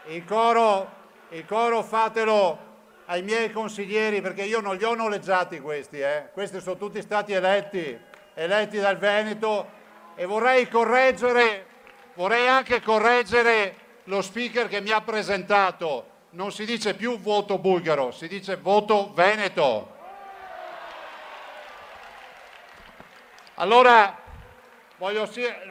il 0.08 0.26
coro, 0.26 0.92
il 1.30 1.46
coro 1.46 1.82
fatelo 1.82 2.68
ai 3.06 3.22
miei 3.24 3.52
consiglieri 3.52 4.22
perché 4.22 4.44
io 4.44 4.60
non 4.60 4.76
li 4.76 4.84
ho 4.84 4.94
noleggiati 4.94 5.62
questi, 5.62 6.00
eh. 6.00 6.30
questi 6.34 6.60
sono 6.60 6.78
tutti 6.78 7.02
stati 7.02 7.32
eletti, 7.32 7.98
eletti 8.34 8.80
dal 8.80 8.98
Veneto 8.98 9.78
e 10.16 10.26
vorrei 10.26 10.68
correggere, 10.68 11.68
vorrei 12.16 12.48
anche 12.48 12.82
correggere 12.82 13.76
lo 14.06 14.22
speaker 14.22 14.68
che 14.68 14.82
mi 14.82 14.92
ha 14.92 15.02
presentato. 15.02 16.18
Non 16.32 16.52
si 16.52 16.66
dice 16.66 16.94
più 16.94 17.20
voto 17.20 17.58
bulgaro, 17.58 18.12
si 18.12 18.28
dice 18.28 18.56
voto 18.58 19.12
veneto. 19.14 19.98
Allora, 23.56 24.18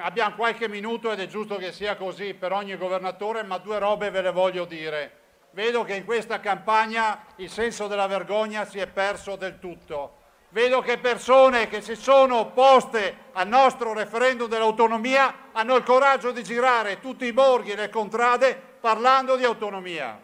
abbiamo 0.00 0.34
qualche 0.34 0.68
minuto 0.68 1.12
ed 1.12 1.20
è 1.20 1.26
giusto 1.26 1.56
che 1.56 1.72
sia 1.72 1.96
così 1.96 2.34
per 2.34 2.52
ogni 2.52 2.76
governatore, 2.76 3.42
ma 3.42 3.58
due 3.58 3.78
robe 3.78 4.10
ve 4.10 4.22
le 4.22 4.32
voglio 4.32 4.64
dire. 4.64 5.12
Vedo 5.52 5.84
che 5.84 5.94
in 5.94 6.04
questa 6.04 6.40
campagna 6.40 7.24
il 7.36 7.50
senso 7.50 7.86
della 7.86 8.06
vergogna 8.06 8.64
si 8.64 8.78
è 8.78 8.86
perso 8.86 9.36
del 9.36 9.58
tutto. 9.58 10.16
Vedo 10.50 10.80
che 10.80 10.96
persone 10.96 11.68
che 11.68 11.82
si 11.82 11.94
sono 11.94 12.38
opposte 12.38 13.26
al 13.32 13.46
nostro 13.48 13.92
referendum 13.92 14.48
dell'autonomia 14.48 15.50
hanno 15.52 15.76
il 15.76 15.82
coraggio 15.82 16.30
di 16.30 16.42
girare 16.42 17.00
tutti 17.00 17.26
i 17.26 17.34
borghi 17.34 17.72
e 17.72 17.76
le 17.76 17.90
contrade 17.90 18.54
parlando 18.80 19.36
di 19.36 19.44
autonomia. 19.44 20.18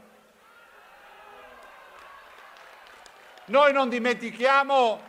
Noi 3.46 3.72
non 3.74 3.90
dimentichiamo 3.90 5.02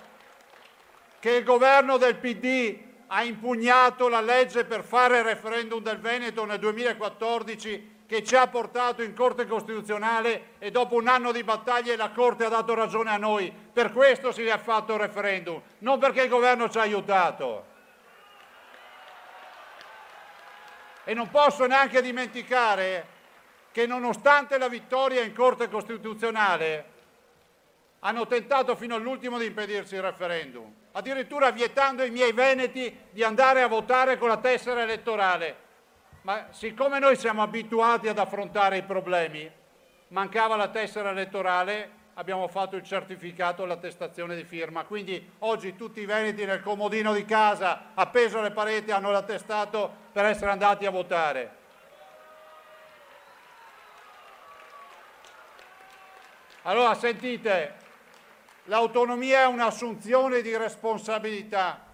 che 1.19 1.31
il 1.31 1.45
governo 1.45 1.95
del 1.95 2.17
PD 2.17 2.77
ha 3.07 3.23
impugnato 3.23 4.09
la 4.09 4.19
legge 4.19 4.65
per 4.65 4.83
fare 4.83 5.19
il 5.19 5.23
referendum 5.23 5.81
del 5.81 5.99
Veneto 5.99 6.43
nel 6.43 6.59
2014 6.59 7.94
che 8.07 8.23
ci 8.23 8.35
ha 8.35 8.47
portato 8.47 9.01
in 9.01 9.15
Corte 9.15 9.47
Costituzionale 9.47 10.53
e 10.59 10.69
dopo 10.69 10.95
un 10.95 11.07
anno 11.07 11.31
di 11.31 11.43
battaglie 11.43 11.95
la 11.95 12.11
Corte 12.11 12.45
ha 12.45 12.49
dato 12.49 12.73
ragione 12.73 13.09
a 13.09 13.17
noi. 13.17 13.51
Per 13.51 13.91
questo 13.91 14.31
si 14.31 14.45
è 14.45 14.57
fatto 14.59 14.93
il 14.93 14.99
referendum, 14.99 15.61
non 15.79 15.99
perché 15.99 16.23
il 16.23 16.29
governo 16.29 16.69
ci 16.69 16.77
ha 16.77 16.81
aiutato. 16.81 17.73
E 21.03 21.13
non 21.13 21.29
posso 21.29 21.65
neanche 21.65 22.01
dimenticare 22.01 23.13
che 23.71 23.85
nonostante 23.85 24.57
la 24.57 24.69
vittoria 24.69 25.21
in 25.21 25.33
Corte 25.33 25.69
Costituzionale 25.69 26.93
hanno 27.99 28.27
tentato 28.27 28.75
fino 28.75 28.95
all'ultimo 28.95 29.39
di 29.39 29.47
impedirci 29.47 29.95
il 29.95 30.01
referendum, 30.01 30.71
addirittura 30.91 31.49
vietando 31.49 32.03
ai 32.03 32.11
miei 32.11 32.33
veneti 32.33 32.95
di 33.09 33.23
andare 33.23 33.63
a 33.63 33.67
votare 33.67 34.17
con 34.17 34.29
la 34.29 34.37
tessera 34.37 34.83
elettorale. 34.83 35.64
Ma 36.25 36.47
siccome 36.49 36.97
noi 36.97 37.15
siamo 37.17 37.43
abituati 37.43 38.07
ad 38.07 38.17
affrontare 38.17 38.77
i 38.77 38.81
problemi, 38.81 39.47
mancava 40.07 40.55
la 40.55 40.69
tessera 40.69 41.11
elettorale, 41.11 41.91
abbiamo 42.15 42.47
fatto 42.47 42.75
il 42.75 42.81
certificato 42.81 43.63
e 43.63 43.67
l'attestazione 43.67 44.35
di 44.35 44.43
firma. 44.43 44.85
Quindi 44.85 45.33
oggi 45.39 45.75
tutti 45.75 45.99
i 45.99 46.05
veneti 46.05 46.43
nel 46.43 46.63
comodino 46.63 47.13
di 47.13 47.25
casa, 47.25 47.91
appeso 47.93 48.39
alle 48.39 48.49
pareti, 48.49 48.89
hanno 48.89 49.11
l'attestato 49.11 49.93
per 50.11 50.25
essere 50.25 50.49
andati 50.49 50.87
a 50.87 50.89
votare. 50.89 51.55
Allora, 56.63 56.95
sentite, 56.95 57.75
l'autonomia 58.63 59.41
è 59.41 59.45
un'assunzione 59.45 60.41
di 60.41 60.57
responsabilità. 60.57 61.85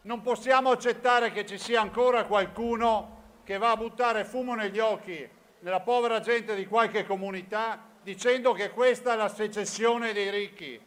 Non 0.00 0.22
possiamo 0.22 0.70
accettare 0.70 1.30
che 1.30 1.44
ci 1.44 1.58
sia 1.58 1.82
ancora 1.82 2.24
qualcuno 2.24 3.13
che 3.44 3.58
va 3.58 3.70
a 3.70 3.76
buttare 3.76 4.24
fumo 4.24 4.54
negli 4.54 4.78
occhi 4.78 5.28
nella 5.60 5.80
povera 5.80 6.20
gente 6.20 6.54
di 6.54 6.66
qualche 6.66 7.06
comunità 7.06 7.92
dicendo 8.02 8.52
che 8.52 8.70
questa 8.70 9.14
è 9.14 9.16
la 9.16 9.28
secessione 9.28 10.12
dei 10.12 10.30
ricchi. 10.30 10.80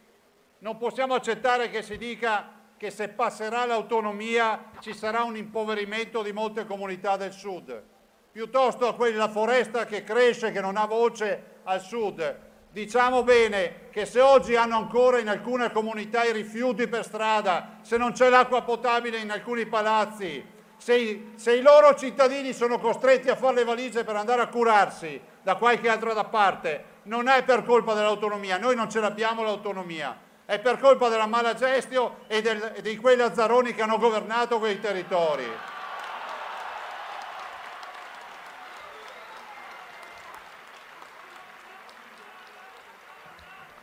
Non 0.58 0.76
possiamo 0.76 1.14
accettare 1.14 1.70
che 1.70 1.82
si 1.82 1.96
dica 1.96 2.52
che 2.76 2.90
se 2.90 3.08
passerà 3.08 3.64
l'autonomia 3.64 4.70
ci 4.78 4.94
sarà 4.94 5.22
un 5.22 5.36
impoverimento 5.36 6.22
di 6.22 6.32
molte 6.32 6.64
comunità 6.64 7.16
del 7.16 7.32
sud. 7.32 7.82
Piuttosto 8.30 8.86
a 8.86 8.94
quella 8.94 9.28
foresta 9.28 9.84
che 9.84 10.04
cresce, 10.04 10.52
che 10.52 10.60
non 10.60 10.76
ha 10.76 10.86
voce 10.86 11.60
al 11.64 11.80
sud. 11.80 12.46
Diciamo 12.70 13.24
bene 13.24 13.88
che 13.90 14.04
se 14.06 14.20
oggi 14.20 14.54
hanno 14.54 14.76
ancora 14.76 15.18
in 15.18 15.28
alcune 15.28 15.72
comunità 15.72 16.22
i 16.24 16.32
rifiuti 16.32 16.86
per 16.86 17.04
strada, 17.04 17.78
se 17.82 17.96
non 17.96 18.12
c'è 18.12 18.28
l'acqua 18.28 18.62
potabile 18.62 19.18
in 19.18 19.30
alcuni 19.30 19.66
palazzi, 19.66 20.56
se 20.78 21.32
se 21.36 21.54
i 21.54 21.60
loro 21.60 21.94
cittadini 21.94 22.52
sono 22.52 22.78
costretti 22.78 23.28
a 23.28 23.36
fare 23.36 23.56
le 23.56 23.64
valigie 23.64 24.04
per 24.04 24.16
andare 24.16 24.40
a 24.40 24.46
curarsi 24.46 25.20
da 25.42 25.56
qualche 25.56 25.88
altra 25.88 26.12
da 26.12 26.24
parte, 26.24 26.84
non 27.04 27.28
è 27.28 27.42
per 27.42 27.64
colpa 27.64 27.94
dell'autonomia, 27.94 28.58
noi 28.58 28.74
non 28.74 28.90
ce 28.90 29.00
l'abbiamo 29.00 29.42
l'autonomia, 29.42 30.16
è 30.44 30.58
per 30.58 30.78
colpa 30.78 31.08
della 31.08 31.26
mala 31.26 31.54
gestio 31.54 32.20
e, 32.26 32.40
del, 32.40 32.72
e 32.76 32.82
di 32.82 32.96
quei 32.96 33.16
lazzaroni 33.16 33.74
che 33.74 33.82
hanno 33.82 33.98
governato 33.98 34.58
quei 34.58 34.80
territori. 34.80 35.46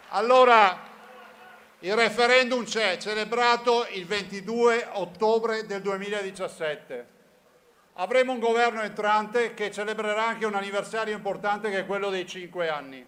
Allora, 0.10 0.80
il 1.86 1.94
referendum 1.94 2.64
c'è, 2.64 2.98
celebrato 2.98 3.86
il 3.92 4.08
22 4.08 4.88
ottobre 4.94 5.68
del 5.68 5.84
2017. 5.84 7.08
Avremo 7.94 8.32
un 8.32 8.40
governo 8.40 8.82
entrante 8.82 9.54
che 9.54 9.70
celebrerà 9.70 10.26
anche 10.26 10.48
un 10.48 10.56
anniversario 10.56 11.14
importante 11.14 11.70
che 11.70 11.82
è 11.82 11.86
quello 11.86 12.10
dei 12.10 12.26
cinque 12.26 12.70
anni. 12.70 13.06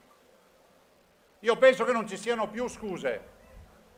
Io 1.39 1.57
penso 1.57 1.85
che 1.85 1.91
non 1.91 2.07
ci 2.07 2.17
siano 2.17 2.49
più 2.49 2.67
scuse. 2.67 3.21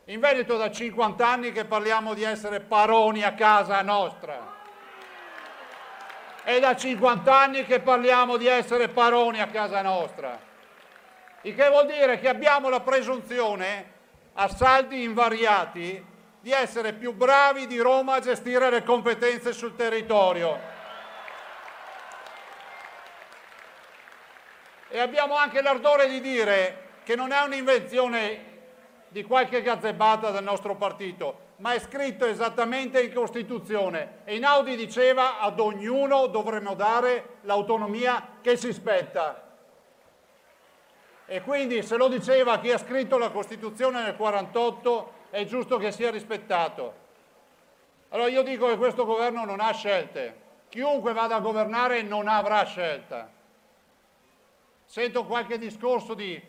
In 0.05 0.21
Veneto 0.21 0.55
da 0.55 0.71
50 0.71 1.27
anni 1.27 1.51
che 1.51 1.65
parliamo 1.65 2.13
di 2.13 2.23
essere 2.23 2.61
paroni 2.61 3.23
a 3.23 3.34
casa 3.34 3.82
nostra. 3.82 4.55
È 6.41 6.57
da 6.57 6.73
50 6.73 7.38
anni 7.38 7.65
che 7.65 7.82
parliamo 7.82 8.38
di 8.38 8.47
essere 8.47 8.88
paroni 8.88 9.41
a 9.41 9.47
casa 9.47 9.82
nostra. 9.82 10.39
Il 11.41 11.53
che 11.53 11.67
vuol 11.67 11.86
dire 11.86 12.17
che 12.17 12.30
abbiamo 12.30 12.69
la 12.69 12.80
presunzione, 12.80 13.97
a 14.41 14.47
saldi 14.47 15.03
invariati, 15.03 16.05
di 16.39 16.51
essere 16.51 16.93
più 16.93 17.13
bravi 17.13 17.67
di 17.67 17.77
Roma 17.77 18.15
a 18.15 18.19
gestire 18.21 18.69
le 18.69 18.83
competenze 18.83 19.51
sul 19.51 19.75
territorio. 19.75 20.57
E 24.87 24.97
abbiamo 24.97 25.35
anche 25.35 25.61
l'ardore 25.61 26.07
di 26.07 26.21
dire 26.21 27.01
che 27.03 27.17
non 27.17 27.33
è 27.33 27.41
un'invenzione 27.41 28.45
di 29.09 29.23
qualche 29.23 29.61
gazzebata 29.61 30.31
del 30.31 30.43
nostro 30.43 30.75
partito, 30.77 31.47
ma 31.57 31.73
è 31.73 31.79
scritto 31.79 32.23
esattamente 32.23 33.01
in 33.01 33.13
Costituzione. 33.13 34.19
E 34.23 34.35
Einaudi 34.35 34.77
diceva 34.77 35.39
ad 35.39 35.59
ognuno 35.59 36.27
dovremmo 36.27 36.75
dare 36.75 37.39
l'autonomia 37.41 38.37
che 38.41 38.55
si 38.55 38.71
spetta. 38.71 39.49
E 41.32 41.41
quindi 41.43 41.84
se 41.84 41.95
lo 41.95 42.07
diceva 42.07 42.57
chi 42.57 42.71
ha 42.71 42.80
scritto 42.80 43.19
la 43.19 43.30
Costituzione 43.30 44.01
nel 44.01 44.15
48 44.15 45.13
è 45.30 45.45
giusto 45.45 45.77
che 45.77 45.91
sia 45.91 46.09
rispettato. 46.09 46.91
Allora 48.09 48.30
io 48.30 48.41
dico 48.41 48.65
che 48.65 48.77
questo 48.77 49.05
governo 49.05 49.45
non 49.45 49.59
ha 49.59 49.71
scelte. 49.71 50.47
Chiunque 50.69 51.13
vada 51.13 51.36
a 51.36 51.39
governare 51.39 52.01
non 52.01 52.27
avrà 52.27 52.65
scelta. 52.65 53.30
Sento 54.86 55.25
qualche 55.25 55.59
discorso 55.59 56.15
di 56.15 56.41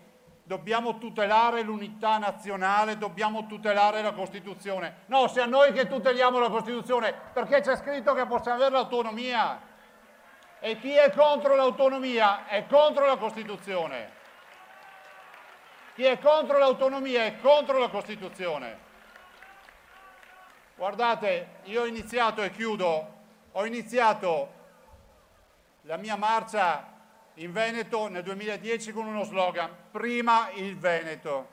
dobbiamo 0.44 0.96
tutelare 0.96 1.60
l'unità 1.60 2.16
nazionale, 2.16 2.96
dobbiamo 2.96 3.46
tutelare 3.46 4.00
la 4.00 4.12
Costituzione. 4.12 5.02
No, 5.08 5.28
se 5.28 5.42
a 5.42 5.46
noi 5.46 5.74
che 5.74 5.88
tuteliamo 5.88 6.38
la 6.38 6.48
Costituzione, 6.48 7.12
perché 7.34 7.60
c'è 7.60 7.76
scritto 7.76 8.14
che 8.14 8.24
possiamo 8.24 8.56
avere 8.56 8.72
l'autonomia. 8.72 9.60
E 10.58 10.78
chi 10.78 10.94
è 10.94 11.12
contro 11.12 11.54
l'autonomia 11.54 12.46
è 12.46 12.64
contro 12.66 13.04
la 13.04 13.18
Costituzione. 13.18 14.19
Chi 16.00 16.06
è 16.06 16.18
contro 16.18 16.56
l'autonomia 16.56 17.26
è 17.26 17.36
contro 17.42 17.76
la 17.76 17.90
Costituzione. 17.90 18.78
Guardate, 20.74 21.56
io 21.64 21.82
ho 21.82 21.84
iniziato 21.84 22.42
e 22.42 22.50
chiudo, 22.52 23.14
ho 23.52 23.66
iniziato 23.66 24.52
la 25.82 25.98
mia 25.98 26.16
marcia 26.16 26.90
in 27.34 27.52
Veneto 27.52 28.08
nel 28.08 28.22
2010 28.22 28.92
con 28.92 29.08
uno 29.08 29.24
slogan, 29.24 29.70
prima 29.90 30.48
il 30.54 30.78
Veneto. 30.78 31.48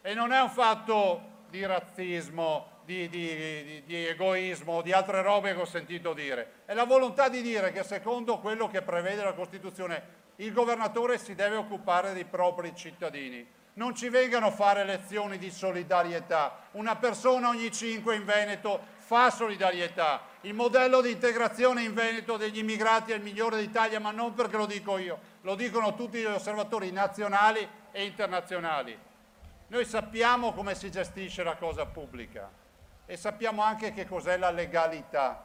E 0.00 0.14
non 0.14 0.32
è 0.32 0.40
un 0.40 0.48
fatto 0.48 1.44
di 1.50 1.62
razzismo, 1.66 2.80
di, 2.86 3.10
di, 3.10 3.34
di, 3.36 3.82
di 3.84 4.06
egoismo, 4.06 4.80
di 4.80 4.92
altre 4.92 5.20
robe 5.20 5.52
che 5.52 5.60
ho 5.60 5.66
sentito 5.66 6.14
dire. 6.14 6.62
È 6.64 6.72
la 6.72 6.84
volontà 6.84 7.28
di 7.28 7.42
dire 7.42 7.72
che 7.72 7.82
secondo 7.82 8.38
quello 8.38 8.68
che 8.68 8.80
prevede 8.80 9.22
la 9.22 9.34
Costituzione 9.34 10.24
il 10.36 10.54
governatore 10.54 11.18
si 11.18 11.34
deve 11.34 11.56
occupare 11.56 12.14
dei 12.14 12.24
propri 12.24 12.74
cittadini. 12.74 13.64
Non 13.78 13.94
ci 13.94 14.08
vengano 14.08 14.46
a 14.46 14.50
fare 14.50 14.84
lezioni 14.84 15.36
di 15.36 15.50
solidarietà. 15.50 16.68
Una 16.72 16.96
persona 16.96 17.50
ogni 17.50 17.70
cinque 17.70 18.16
in 18.16 18.24
Veneto 18.24 18.80
fa 18.96 19.28
solidarietà. 19.28 20.22
Il 20.42 20.54
modello 20.54 21.02
di 21.02 21.10
integrazione 21.10 21.82
in 21.82 21.92
Veneto 21.92 22.38
degli 22.38 22.56
immigrati 22.56 23.12
è 23.12 23.16
il 23.16 23.22
migliore 23.22 23.58
d'Italia, 23.58 24.00
ma 24.00 24.12
non 24.12 24.32
perché 24.32 24.56
lo 24.56 24.64
dico 24.64 24.96
io, 24.96 25.18
lo 25.42 25.54
dicono 25.54 25.94
tutti 25.94 26.18
gli 26.18 26.24
osservatori 26.24 26.90
nazionali 26.90 27.68
e 27.92 28.04
internazionali. 28.04 28.98
Noi 29.66 29.84
sappiamo 29.84 30.54
come 30.54 30.74
si 30.74 30.90
gestisce 30.90 31.42
la 31.42 31.56
cosa 31.56 31.84
pubblica 31.84 32.50
e 33.04 33.16
sappiamo 33.18 33.60
anche 33.60 33.92
che 33.92 34.06
cos'è 34.06 34.38
la 34.38 34.50
legalità. 34.50 35.44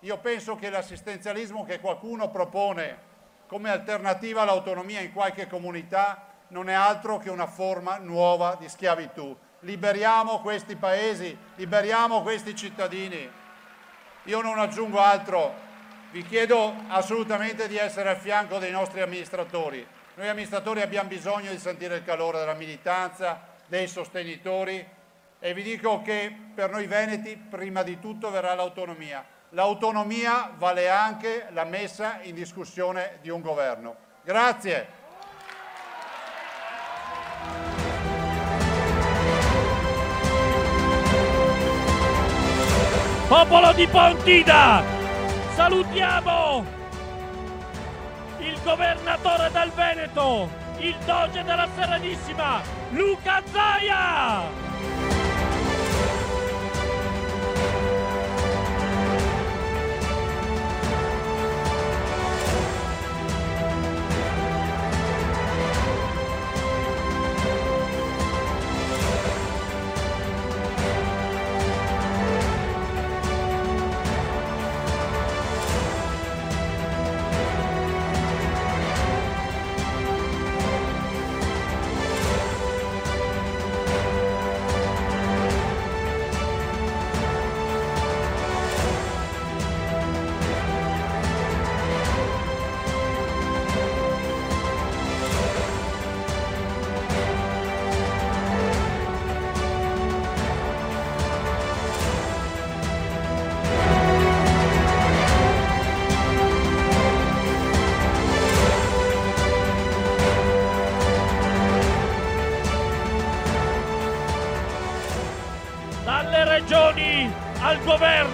Io 0.00 0.16
penso 0.18 0.56
che 0.56 0.70
l'assistenzialismo 0.70 1.64
che 1.64 1.78
qualcuno 1.78 2.30
propone 2.30 3.12
come 3.46 3.68
alternativa 3.70 4.42
all'autonomia 4.42 5.00
in 5.00 5.12
qualche 5.12 5.46
comunità 5.46 6.32
non 6.48 6.68
è 6.68 6.72
altro 6.72 7.18
che 7.18 7.30
una 7.30 7.46
forma 7.46 7.98
nuova 7.98 8.56
di 8.58 8.68
schiavitù. 8.68 9.36
Liberiamo 9.60 10.40
questi 10.40 10.76
paesi, 10.76 11.36
liberiamo 11.56 12.22
questi 12.22 12.54
cittadini. 12.54 13.30
Io 14.24 14.40
non 14.40 14.58
aggiungo 14.58 15.00
altro, 15.00 15.54
vi 16.10 16.22
chiedo 16.22 16.74
assolutamente 16.88 17.66
di 17.66 17.76
essere 17.76 18.08
al 18.08 18.18
fianco 18.18 18.58
dei 18.58 18.70
nostri 18.70 19.00
amministratori. 19.00 19.84
Noi 20.14 20.28
amministratori 20.28 20.80
abbiamo 20.80 21.08
bisogno 21.08 21.50
di 21.50 21.58
sentire 21.58 21.96
il 21.96 22.04
calore 22.04 22.38
della 22.38 22.54
militanza, 22.54 23.40
dei 23.66 23.88
sostenitori 23.88 24.86
e 25.40 25.54
vi 25.54 25.62
dico 25.62 26.02
che 26.02 26.34
per 26.54 26.70
noi 26.70 26.86
veneti 26.86 27.36
prima 27.36 27.82
di 27.82 27.98
tutto 27.98 28.30
verrà 28.30 28.54
l'autonomia. 28.54 29.24
L'autonomia 29.50 30.52
vale 30.56 30.88
anche 30.88 31.48
la 31.50 31.64
messa 31.64 32.20
in 32.22 32.34
discussione 32.34 33.18
di 33.20 33.30
un 33.30 33.40
governo. 33.40 33.96
Grazie. 34.22 35.02
Popolo 43.28 43.72
di 43.72 43.86
Pontida! 43.86 44.82
Salutiamo 45.54 46.64
il 48.38 48.58
governatore 48.62 49.50
del 49.50 49.70
Veneto, 49.74 50.50
il 50.78 50.94
doge 51.06 51.42
della 51.42 51.66
Serenissima, 51.74 52.60
Luca 52.90 53.42
Zaia! 53.50 54.73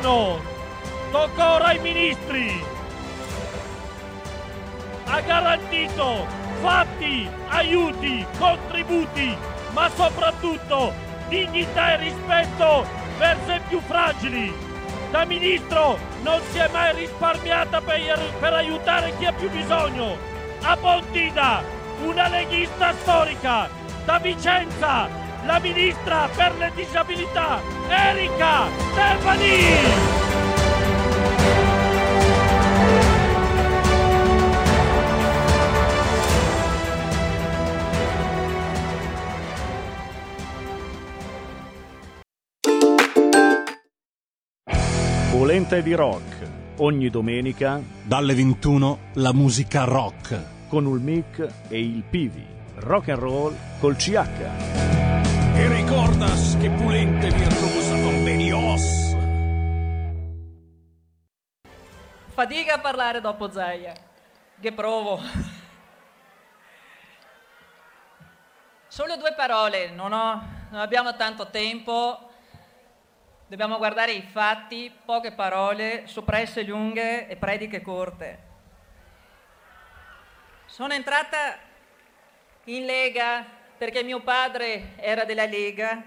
Governo, 0.00 0.40
tocca 1.10 1.54
ora 1.54 1.64
ai 1.66 1.78
ministri. 1.78 2.62
Ha 5.04 5.20
garantito 5.20 6.26
fatti, 6.60 7.28
aiuti, 7.48 8.24
contributi, 8.38 9.36
ma 9.72 9.88
soprattutto 9.94 10.92
dignità 11.28 11.92
e 11.92 11.96
rispetto 11.96 12.86
verso 13.18 13.52
i 13.52 13.60
più 13.68 13.80
fragili. 13.80 14.52
Da 15.10 15.24
ministro 15.24 15.98
non 16.22 16.40
si 16.50 16.58
è 16.58 16.68
mai 16.72 16.94
risparmiata 16.94 17.80
per, 17.80 18.20
per 18.38 18.52
aiutare 18.52 19.12
chi 19.18 19.26
ha 19.26 19.32
più 19.32 19.50
bisogno. 19.50 20.16
A 20.62 20.76
Pontida, 20.76 21.62
una 22.02 22.28
leghista 22.28 22.92
storica. 23.00 23.68
Da 24.04 24.18
Vicenza, 24.18 25.08
la 25.44 25.58
ministra 25.58 26.28
per 26.34 26.56
le 26.58 26.72
disabilità, 26.74 27.60
Erika 27.88 28.68
Stefani! 28.92 30.18
Polente 45.30 45.82
di 45.82 45.94
rock. 45.94 46.48
Ogni 46.76 47.10
domenica 47.10 47.80
Dalle 48.04 48.34
21 48.34 48.98
la 49.14 49.32
musica 49.32 49.84
rock. 49.84 50.58
con 50.70 50.86
il 50.86 51.00
mic 51.00 51.46
e 51.68 51.80
il 51.80 52.04
Pivi. 52.08 52.46
Rock 52.76 53.08
and 53.08 53.18
roll 53.18 53.54
col 53.80 53.96
CH. 53.96 54.99
E 55.60 55.68
ricordas 55.68 56.56
che 56.58 56.70
pulente 56.70 57.28
virtuosa 57.28 57.92
convenios. 58.02 59.14
Fatica 62.32 62.76
a 62.76 62.78
parlare 62.78 63.20
dopo 63.20 63.50
Zeia. 63.50 63.92
Che 64.58 64.72
provo. 64.72 65.20
Solo 68.88 69.18
due 69.18 69.34
parole, 69.34 69.90
non, 69.90 70.12
ho- 70.12 70.42
non 70.70 70.80
abbiamo 70.80 71.14
tanto 71.16 71.50
tempo. 71.50 72.30
Dobbiamo 73.46 73.76
guardare 73.76 74.12
i 74.12 74.22
fatti, 74.22 74.90
poche 75.04 75.32
parole, 75.32 76.06
soppresse 76.06 76.62
lunghe 76.62 77.28
e 77.28 77.36
prediche 77.36 77.82
corte. 77.82 78.48
Sono 80.64 80.94
entrata 80.94 81.58
in 82.64 82.86
Lega 82.86 83.58
perché 83.80 84.02
mio 84.02 84.20
padre 84.20 84.92
era 84.96 85.24
della 85.24 85.46
Lega. 85.46 86.04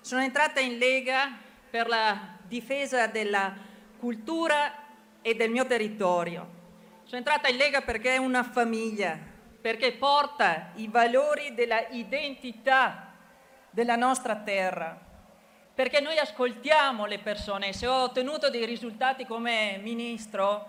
Sono 0.00 0.22
entrata 0.22 0.58
in 0.58 0.78
Lega 0.78 1.36
per 1.68 1.86
la 1.86 2.38
difesa 2.44 3.08
della 3.08 3.54
cultura 3.98 4.86
e 5.20 5.34
del 5.34 5.50
mio 5.50 5.66
territorio. 5.66 6.48
Sono 7.04 7.18
entrata 7.18 7.48
in 7.48 7.58
Lega 7.58 7.82
perché 7.82 8.14
è 8.14 8.16
una 8.16 8.42
famiglia, 8.42 9.18
perché 9.60 9.92
porta 9.92 10.70
i 10.76 10.88
valori 10.88 11.52
della 11.52 11.88
identità 11.88 13.12
della 13.68 13.96
nostra 13.96 14.36
terra, 14.36 14.98
perché 15.74 16.00
noi 16.00 16.16
ascoltiamo 16.16 17.04
le 17.04 17.18
persone. 17.18 17.74
Se 17.74 17.86
ho 17.86 18.04
ottenuto 18.04 18.48
dei 18.48 18.64
risultati 18.64 19.26
come 19.26 19.78
ministro 19.82 20.68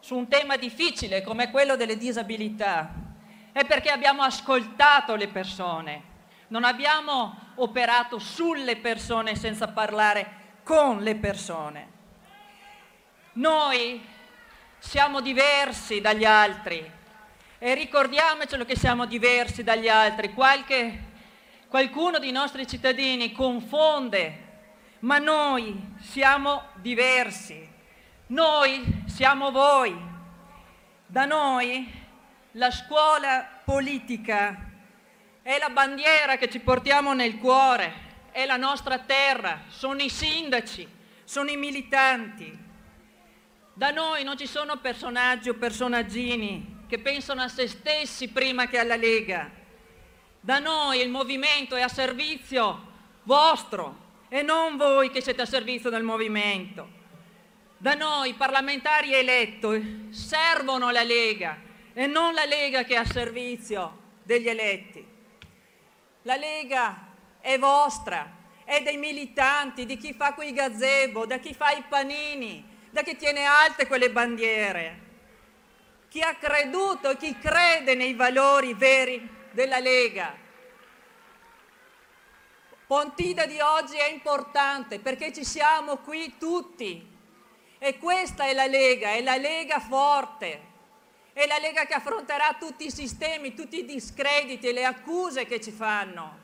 su 0.00 0.16
un 0.16 0.26
tema 0.26 0.56
difficile 0.56 1.20
come 1.20 1.50
quello 1.50 1.76
delle 1.76 1.98
disabilità, 1.98 3.10
è 3.52 3.64
perché 3.66 3.90
abbiamo 3.90 4.22
ascoltato 4.22 5.14
le 5.14 5.28
persone, 5.28 6.10
non 6.48 6.64
abbiamo 6.64 7.52
operato 7.56 8.18
sulle 8.18 8.76
persone 8.76 9.36
senza 9.36 9.68
parlare 9.68 10.40
con 10.62 11.02
le 11.02 11.14
persone. 11.16 11.90
Noi 13.34 14.04
siamo 14.78 15.20
diversi 15.20 16.00
dagli 16.00 16.24
altri 16.24 16.90
e 17.58 17.74
ricordiamocelo 17.74 18.64
che 18.64 18.76
siamo 18.76 19.06
diversi 19.06 19.62
dagli 19.62 19.88
altri. 19.88 20.32
Qualche, 20.32 21.04
qualcuno 21.68 22.18
dei 22.18 22.32
nostri 22.32 22.66
cittadini 22.66 23.32
confonde, 23.32 24.50
ma 25.00 25.18
noi 25.18 25.94
siamo 26.00 26.64
diversi. 26.74 27.70
Noi 28.26 29.04
siamo 29.06 29.50
voi. 29.50 30.10
Da 31.06 31.24
noi 31.24 32.01
la 32.52 32.70
scuola 32.70 33.60
politica 33.64 34.70
è 35.40 35.58
la 35.58 35.70
bandiera 35.70 36.36
che 36.36 36.50
ci 36.50 36.60
portiamo 36.60 37.14
nel 37.14 37.38
cuore, 37.38 38.10
è 38.30 38.44
la 38.44 38.56
nostra 38.56 38.98
terra, 38.98 39.62
sono 39.68 40.02
i 40.02 40.10
sindaci, 40.10 40.86
sono 41.24 41.50
i 41.50 41.56
militanti. 41.56 42.58
Da 43.74 43.90
noi 43.90 44.22
non 44.22 44.36
ci 44.36 44.46
sono 44.46 44.78
personaggi 44.78 45.48
o 45.48 45.54
personaggini 45.54 46.84
che 46.86 46.98
pensano 46.98 47.40
a 47.42 47.48
se 47.48 47.66
stessi 47.68 48.28
prima 48.28 48.66
che 48.66 48.78
alla 48.78 48.96
Lega. 48.96 49.50
Da 50.40 50.58
noi 50.58 51.00
il 51.00 51.08
movimento 51.08 51.74
è 51.74 51.80
a 51.80 51.88
servizio 51.88 52.90
vostro 53.22 54.10
e 54.28 54.42
non 54.42 54.76
voi 54.76 55.10
che 55.10 55.22
siete 55.22 55.42
a 55.42 55.46
servizio 55.46 55.88
del 55.88 56.02
movimento. 56.02 57.00
Da 57.78 57.94
noi 57.94 58.30
i 58.30 58.34
parlamentari 58.34 59.14
eletti 59.14 60.08
servono 60.10 60.90
la 60.90 61.02
Lega 61.02 61.70
e 61.94 62.06
non 62.06 62.34
la 62.34 62.44
Lega 62.44 62.84
che 62.84 62.94
è 62.94 62.98
a 62.98 63.04
servizio 63.04 64.00
degli 64.22 64.48
eletti. 64.48 65.06
La 66.22 66.36
Lega 66.36 67.08
è 67.40 67.58
vostra, 67.58 68.40
è 68.64 68.82
dei 68.82 68.96
militanti, 68.96 69.84
di 69.84 69.96
chi 69.96 70.14
fa 70.14 70.34
quei 70.34 70.52
gazebo, 70.52 71.26
da 71.26 71.38
chi 71.38 71.52
fa 71.52 71.72
i 71.72 71.82
panini, 71.88 72.64
da 72.90 73.02
chi 73.02 73.16
tiene 73.16 73.44
alte 73.44 73.86
quelle 73.86 74.10
bandiere. 74.10 75.00
Chi 76.08 76.20
ha 76.20 76.34
creduto 76.34 77.10
e 77.10 77.16
chi 77.16 77.36
crede 77.38 77.94
nei 77.94 78.14
valori 78.14 78.74
veri 78.74 79.28
della 79.50 79.78
Lega. 79.78 80.36
Pontida 82.86 83.46
di 83.46 83.58
oggi 83.58 83.96
è 83.96 84.10
importante 84.10 84.98
perché 84.98 85.32
ci 85.32 85.44
siamo 85.44 85.96
qui 85.98 86.36
tutti 86.38 87.10
e 87.78 87.98
questa 87.98 88.44
è 88.44 88.52
la 88.52 88.66
Lega, 88.66 89.12
è 89.12 89.22
la 89.22 89.36
Lega 89.36 89.80
forte, 89.80 90.71
è 91.32 91.46
la 91.46 91.58
Lega 91.58 91.86
che 91.86 91.94
affronterà 91.94 92.56
tutti 92.58 92.86
i 92.86 92.90
sistemi, 92.90 93.54
tutti 93.54 93.78
i 93.78 93.84
discrediti 93.84 94.68
e 94.68 94.72
le 94.72 94.84
accuse 94.84 95.46
che 95.46 95.60
ci 95.60 95.70
fanno, 95.70 96.38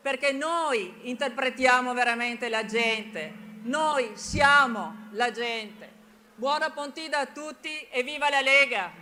perché 0.00 0.32
noi 0.32 1.00
interpretiamo 1.02 1.92
veramente 1.92 2.48
la 2.48 2.64
gente, 2.64 3.32
noi 3.62 4.12
siamo 4.14 5.08
la 5.12 5.30
gente. 5.30 5.90
Buona 6.34 6.70
Pontida 6.70 7.18
a 7.18 7.26
tutti 7.26 7.86
e 7.90 8.02
viva 8.02 8.30
la 8.30 8.40
Lega! 8.40 9.00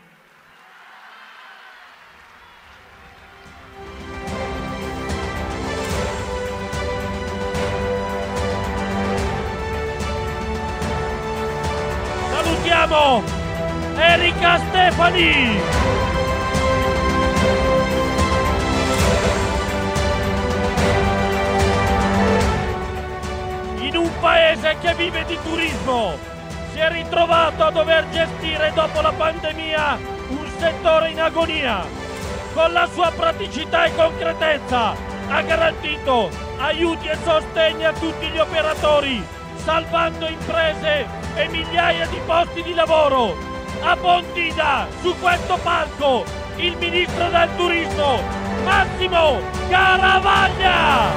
Salutiamo 12.33 13.39
Erika 14.03 14.57
Stefani! 14.57 15.61
In 23.76 23.96
un 23.96 24.11
paese 24.20 24.76
che 24.80 24.94
vive 24.94 25.24
di 25.26 25.38
turismo 25.42 26.16
si 26.72 26.78
è 26.78 26.90
ritrovato 26.90 27.62
a 27.62 27.70
dover 27.70 28.09
gestire 28.09 28.72
dopo 28.74 29.03
la 29.03 29.12
pandemia 29.12 29.98
un 30.28 30.46
settore 30.59 31.11
in 31.11 31.20
agonia. 31.20 31.84
Con 32.55 32.72
la 32.72 32.88
sua 32.90 33.12
praticità 33.14 33.84
e 33.84 33.94
concretezza 33.94 34.94
ha 35.28 35.42
garantito 35.42 36.30
aiuti 36.59 37.07
e 37.07 37.18
sostegni 37.22 37.84
a 37.84 37.92
tutti 37.92 38.26
gli 38.28 38.38
operatori, 38.38 39.22
salvando 39.57 40.26
imprese 40.26 41.07
e 41.34 41.48
migliaia 41.48 42.07
di 42.07 42.18
posti 42.24 42.62
di 42.62 42.72
lavoro. 42.72 43.49
A 43.83 43.97
Pontida, 43.97 44.87
su 45.01 45.18
questo 45.18 45.59
palco, 45.62 46.24
il 46.57 46.76
ministro 46.76 47.28
del 47.31 47.49
turismo, 47.57 48.22
Massimo 48.62 49.41
Caravaglia! 49.68 51.14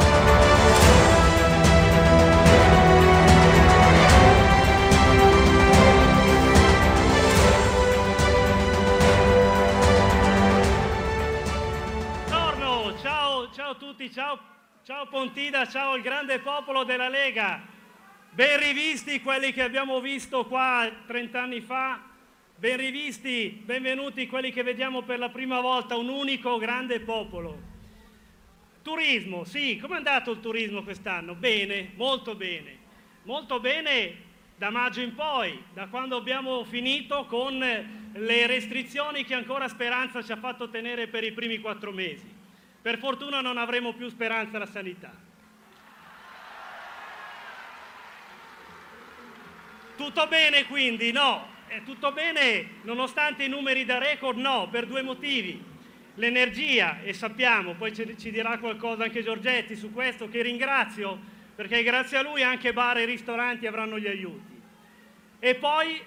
Buongiorno, 12.28 12.97
ciao, 13.01 13.51
ciao 13.51 13.72
a 13.72 13.76
tutti, 13.76 14.11
ciao, 14.11 14.39
ciao 14.84 15.05
Pontida, 15.07 15.68
ciao 15.68 15.95
il 15.95 16.01
grande 16.01 16.39
popolo 16.39 16.84
della 16.86 17.09
Lega. 17.09 17.61
Ben 18.32 18.57
rivisti 18.57 19.22
quelli 19.22 19.51
che 19.51 19.61
abbiamo 19.61 19.99
visto 19.99 20.45
qua 20.45 20.89
30 21.05 21.41
anni 21.41 21.61
fa, 21.61 21.99
ben 22.64 22.78
rivisti, 22.78 23.61
benvenuti 23.61 24.26
quelli 24.26 24.49
che 24.53 24.64
vediamo 24.64 25.01
per 25.01 25.20
la 25.20 25.28
prima 25.28 25.59
volta, 25.59 25.97
un 25.97 26.07
unico 26.07 26.57
grande 26.57 27.01
popolo. 27.01 27.59
Turismo, 28.82 29.43
sì, 29.43 29.76
com'è 29.76 29.97
andato 29.97 30.32
il 30.32 30.39
turismo 30.39 30.82
quest'anno? 30.82 31.36
Bene, 31.36 31.91
molto 31.95 32.36
bene. 32.36 32.78
Molto 33.24 33.59
bene 33.59 34.16
da 34.55 34.70
maggio 34.70 35.01
in 35.01 35.14
poi, 35.14 35.61
da 35.74 35.88
quando 35.88 36.16
abbiamo 36.16 36.64
finito 36.64 37.26
con 37.26 37.57
le 37.57 38.47
restrizioni 38.47 39.26
che 39.26 39.34
ancora 39.34 39.68
Speranza 39.68 40.24
ci 40.24 40.32
ha 40.32 40.38
fatto 40.38 40.70
tenere 40.70 41.07
per 41.07 41.26
i 41.26 41.34
primi 41.34 41.59
quattro 41.59 41.91
mesi. 41.91 42.34
Per 42.82 42.97
fortuna 42.97 43.41
non 43.41 43.57
avremo 43.57 43.91
più 43.91 44.07
speranza 44.07 44.55
alla 44.55 44.68
sanità. 44.68 45.14
Tutto 49.97 50.28
bene 50.28 50.66
quindi? 50.68 51.11
No. 51.11 51.53
È 51.68 51.82
tutto 51.84 52.11
bene 52.11 52.82
nonostante 52.84 53.43
i 53.43 53.49
numeri 53.49 53.86
da 53.86 53.97
record? 53.97 54.38
No, 54.38 54.70
per 54.70 54.86
due 54.86 55.01
motivi. 55.01 55.72
L'energia, 56.16 57.01
e 57.01 57.14
sappiamo, 57.14 57.74
poi 57.74 57.93
ci, 57.93 58.16
ci 58.18 58.30
dirà 58.30 58.59
qualcosa 58.59 59.03
anche 59.03 59.24
Giorgetti 59.24 59.76
su 59.76 59.91
questo, 59.91 60.30
che 60.30 60.43
ringrazio, 60.43 61.20
perché 61.55 61.82
grazie 61.82 62.18
a 62.18 62.22
lui 62.22 62.43
anche 62.43 62.74
bar 62.74 62.97
e 62.97 63.05
ristoranti 63.05 63.66
avranno 63.66 63.97
gli 63.97 64.07
aiuti. 64.07 64.61
E 65.39 65.55
poi, 65.55 65.99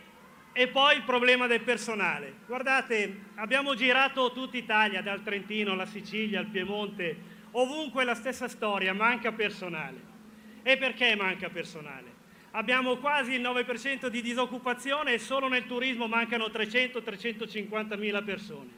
e 0.53 0.69
poi 0.69 0.97
il 0.97 1.03
problema 1.03 1.47
del 1.47 1.63
personale. 1.63 2.35
Guardate, 2.47 3.23
abbiamo 3.35 3.75
girato 3.75 4.33
tutta 4.33 4.57
Italia, 4.57 5.03
dal 5.03 5.23
Trentino 5.23 5.73
alla 5.73 5.87
Sicilia, 5.87 6.39
al 6.39 6.47
Piemonte, 6.47 7.35
ovunque 7.53 8.05
la 8.05 8.15
stessa 8.15 8.49
storia, 8.49 8.95
manca 8.95 9.33
personale. 9.33 10.15
E 10.63 10.77
perché 10.77 11.17
manca 11.17 11.49
personale? 11.49 12.16
Abbiamo 12.57 12.97
quasi 12.97 13.33
il 13.33 13.43
9% 13.43 14.07
di 14.07 14.23
disoccupazione 14.23 15.13
e 15.13 15.19
solo 15.19 15.47
nel 15.47 15.67
turismo 15.67 16.07
mancano 16.07 16.47
300-350 16.47 17.99
mila 17.99 18.23
persone. 18.23 18.71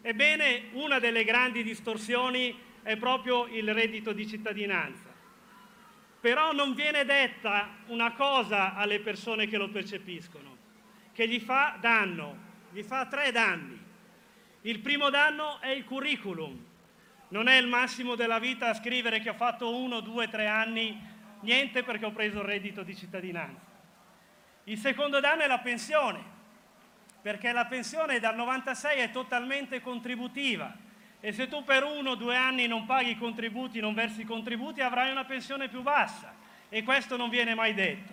Ebbene, 0.00 0.66
una 0.74 1.00
delle 1.00 1.24
grandi 1.24 1.64
distorsioni 1.64 2.56
è 2.84 2.96
proprio 2.96 3.48
il 3.48 3.74
reddito 3.74 4.12
di 4.12 4.28
cittadinanza. 4.28 5.12
Però 6.20 6.52
non 6.52 6.74
viene 6.74 7.04
detta 7.04 7.78
una 7.86 8.12
cosa 8.12 8.74
alle 8.74 9.00
persone 9.00 9.48
che 9.48 9.56
lo 9.56 9.70
percepiscono, 9.70 10.56
che 11.12 11.26
gli 11.26 11.40
fa 11.40 11.76
danno, 11.80 12.36
gli 12.70 12.82
fa 12.82 13.06
tre 13.06 13.32
danni. 13.32 13.76
Il 14.60 14.78
primo 14.78 15.10
danno 15.10 15.60
è 15.60 15.70
il 15.70 15.84
curriculum. 15.84 16.64
Non 17.30 17.48
è 17.48 17.56
il 17.56 17.66
massimo 17.66 18.14
della 18.14 18.38
vita 18.38 18.72
scrivere 18.72 19.18
che 19.18 19.30
ho 19.30 19.34
fatto 19.34 19.74
uno, 19.74 19.98
due, 19.98 20.28
tre 20.28 20.46
anni, 20.46 21.12
niente 21.44 21.84
perché 21.84 22.06
ho 22.06 22.10
preso 22.10 22.38
il 22.38 22.44
reddito 22.44 22.82
di 22.82 22.96
cittadinanza. 22.96 23.72
Il 24.64 24.78
secondo 24.78 25.20
danno 25.20 25.42
è 25.42 25.46
la 25.46 25.60
pensione 25.60 26.32
perché 27.22 27.52
la 27.52 27.66
pensione 27.66 28.18
dal 28.18 28.34
96 28.34 28.98
è 28.98 29.10
totalmente 29.10 29.80
contributiva 29.80 30.74
e 31.20 31.32
se 31.32 31.48
tu 31.48 31.64
per 31.64 31.84
uno 31.84 32.10
o 32.10 32.14
due 32.16 32.36
anni 32.36 32.66
non 32.66 32.84
paghi 32.84 33.12
i 33.12 33.18
contributi, 33.18 33.80
non 33.80 33.94
versi 33.94 34.22
i 34.22 34.26
contributi, 34.26 34.80
avrai 34.80 35.10
una 35.10 35.24
pensione 35.24 35.68
più 35.68 35.80
bassa 35.80 36.34
e 36.68 36.82
questo 36.82 37.16
non 37.16 37.30
viene 37.30 37.54
mai 37.54 37.72
detto. 37.72 38.12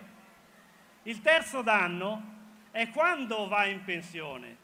Il 1.04 1.22
terzo 1.22 1.62
danno 1.62 2.24
è 2.72 2.90
quando 2.90 3.48
vai 3.48 3.72
in 3.72 3.84
pensione. 3.84 4.61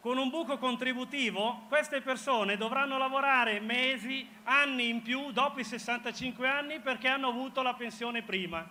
Con 0.00 0.16
un 0.16 0.30
buco 0.30 0.56
contributivo 0.56 1.66
queste 1.68 2.00
persone 2.00 2.56
dovranno 2.56 2.96
lavorare 2.96 3.60
mesi, 3.60 4.26
anni 4.44 4.88
in 4.88 5.02
più 5.02 5.30
dopo 5.30 5.60
i 5.60 5.64
65 5.64 6.48
anni 6.48 6.80
perché 6.80 7.06
hanno 7.06 7.28
avuto 7.28 7.60
la 7.60 7.74
pensione 7.74 8.22
prima. 8.22 8.66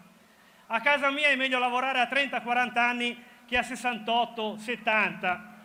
A 0.65 0.81
casa 0.81 1.11
mia 1.11 1.27
è 1.27 1.35
meglio 1.35 1.59
lavorare 1.59 1.99
a 1.99 2.09
30-40 2.11 2.77
anni 2.79 3.23
che 3.45 3.57
ha 3.57 3.61
68, 3.61 4.57
70. 4.57 5.57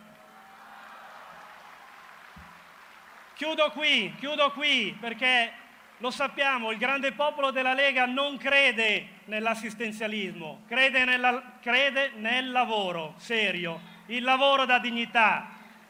Chiudo 3.33 3.71
qui, 3.71 4.13
chiudo 4.19 4.51
qui 4.51 4.95
perché 4.99 5.51
lo 5.97 6.11
sappiamo, 6.11 6.69
il 6.69 6.77
grande 6.77 7.11
popolo 7.13 7.49
della 7.49 7.73
Lega 7.73 8.05
non 8.05 8.37
crede 8.37 9.21
nell'assistenzialismo, 9.25 10.61
crede, 10.67 11.05
nella, 11.05 11.57
crede 11.59 12.11
nel 12.17 12.51
lavoro 12.51 13.15
serio, 13.17 13.81
il 14.07 14.21
lavoro 14.21 14.65
da 14.65 14.77
dignità. 14.77 15.54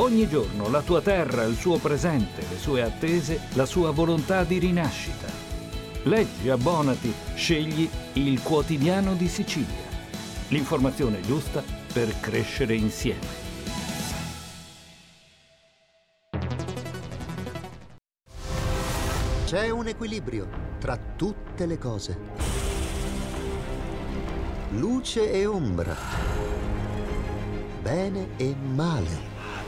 Ogni 0.00 0.26
giorno 0.26 0.70
la 0.70 0.80
tua 0.80 1.02
terra, 1.02 1.42
il 1.42 1.56
suo 1.56 1.76
presente, 1.76 2.40
le 2.48 2.56
sue 2.56 2.80
attese, 2.80 3.38
la 3.52 3.66
sua 3.66 3.90
volontà 3.90 4.44
di 4.44 4.56
rinascita. 4.56 5.26
Leggi, 6.04 6.48
abbonati, 6.48 7.12
scegli 7.34 7.86
il 8.14 8.42
quotidiano 8.42 9.12
di 9.12 9.28
Sicilia. 9.28 9.88
L'informazione 10.48 11.20
giusta 11.20 11.62
per 11.92 12.18
crescere 12.18 12.74
insieme. 12.76 13.26
C'è 19.44 19.68
un 19.68 19.86
equilibrio 19.86 20.48
tra 20.78 20.96
tutte 20.96 21.66
le 21.66 21.76
cose. 21.76 22.18
Luce 24.70 25.30
e 25.30 25.44
ombra. 25.44 25.94
Bene 27.82 28.28
e 28.38 28.54
male. 28.54 29.29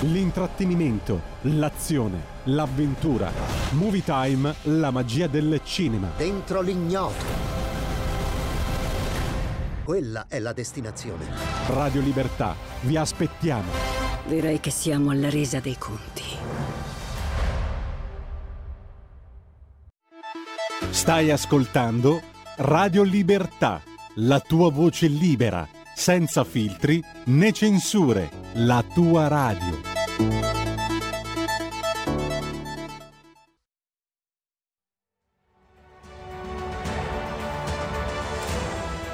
L'intrattenimento, 0.00 1.22
l'azione, 1.42 2.20
l'avventura. 2.44 3.32
Movie 3.70 4.04
Time, 4.04 4.54
la 4.64 4.90
magia 4.90 5.26
del 5.26 5.60
cinema. 5.64 6.10
Dentro 6.18 6.60
l'ignoto. 6.60 7.24
Quella 9.84 10.26
è 10.28 10.38
la 10.38 10.52
destinazione. 10.52 11.24
Radio 11.68 12.02
Libertà, 12.02 12.54
vi 12.82 12.98
aspettiamo. 12.98 13.70
Direi 14.26 14.60
che 14.60 14.70
siamo 14.70 15.12
alla 15.12 15.30
resa 15.30 15.60
dei 15.60 15.78
conti. 15.78 16.24
Stai 20.90 21.30
ascoltando 21.30 22.20
Radio 22.56 23.02
Libertà, 23.02 23.80
la 24.16 24.40
tua 24.40 24.70
voce 24.70 25.06
libera, 25.06 25.66
senza 25.96 26.44
filtri 26.44 27.02
né 27.24 27.52
censure, 27.52 28.30
la 28.52 28.84
tua 28.94 29.28
radio. 29.28 29.80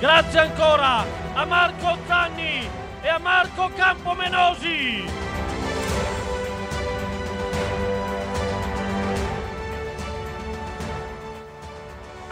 Grazie 0.00 0.40
ancora 0.40 1.04
a 1.34 1.44
Marco 1.44 1.96
Zanni 2.08 2.68
e 3.00 3.08
a 3.08 3.18
Marco 3.18 3.70
Campomenosi. 3.76 5.20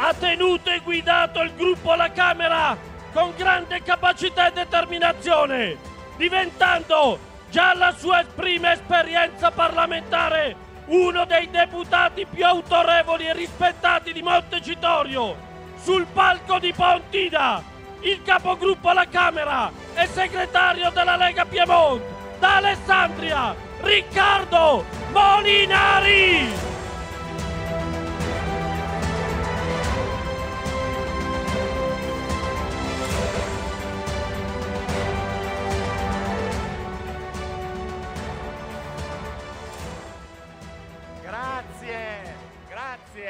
ha 0.03 0.15
tenuto 0.15 0.71
e 0.71 0.81
guidato 0.83 1.43
il 1.43 1.53
gruppo 1.55 1.93
alla 1.93 2.11
Camera 2.11 2.90
con 3.13 3.33
grande 3.37 3.83
capacità 3.83 4.49
e 4.49 4.53
determinazione, 4.53 5.77
diventando 6.17 7.19
già 7.51 7.75
la 7.75 7.93
sua 7.97 8.25
prima 8.35 8.73
esperienza 8.73 9.51
parlamentare 9.51 10.69
uno 10.87 11.25
dei 11.25 11.51
deputati 11.51 12.27
più 12.27 12.45
autorevoli 12.45 13.27
e 13.27 13.33
rispettati 13.33 14.13
di 14.13 14.23
Montecitorio, 14.23 15.37
sul 15.83 16.07
palco 16.13 16.59
di 16.59 16.73
Pontida, 16.73 17.63
il 18.01 18.23
capogruppo 18.23 18.89
alla 18.89 19.07
Camera 19.09 19.71
e 19.95 20.07
segretario 20.07 20.91
della 20.91 21.17
Lega 21.17 21.45
Piemonte, 21.45 22.19
da 22.39 22.57
Alessandria, 22.57 23.55
Riccardo 23.81 24.85
Molinari! 25.13 26.70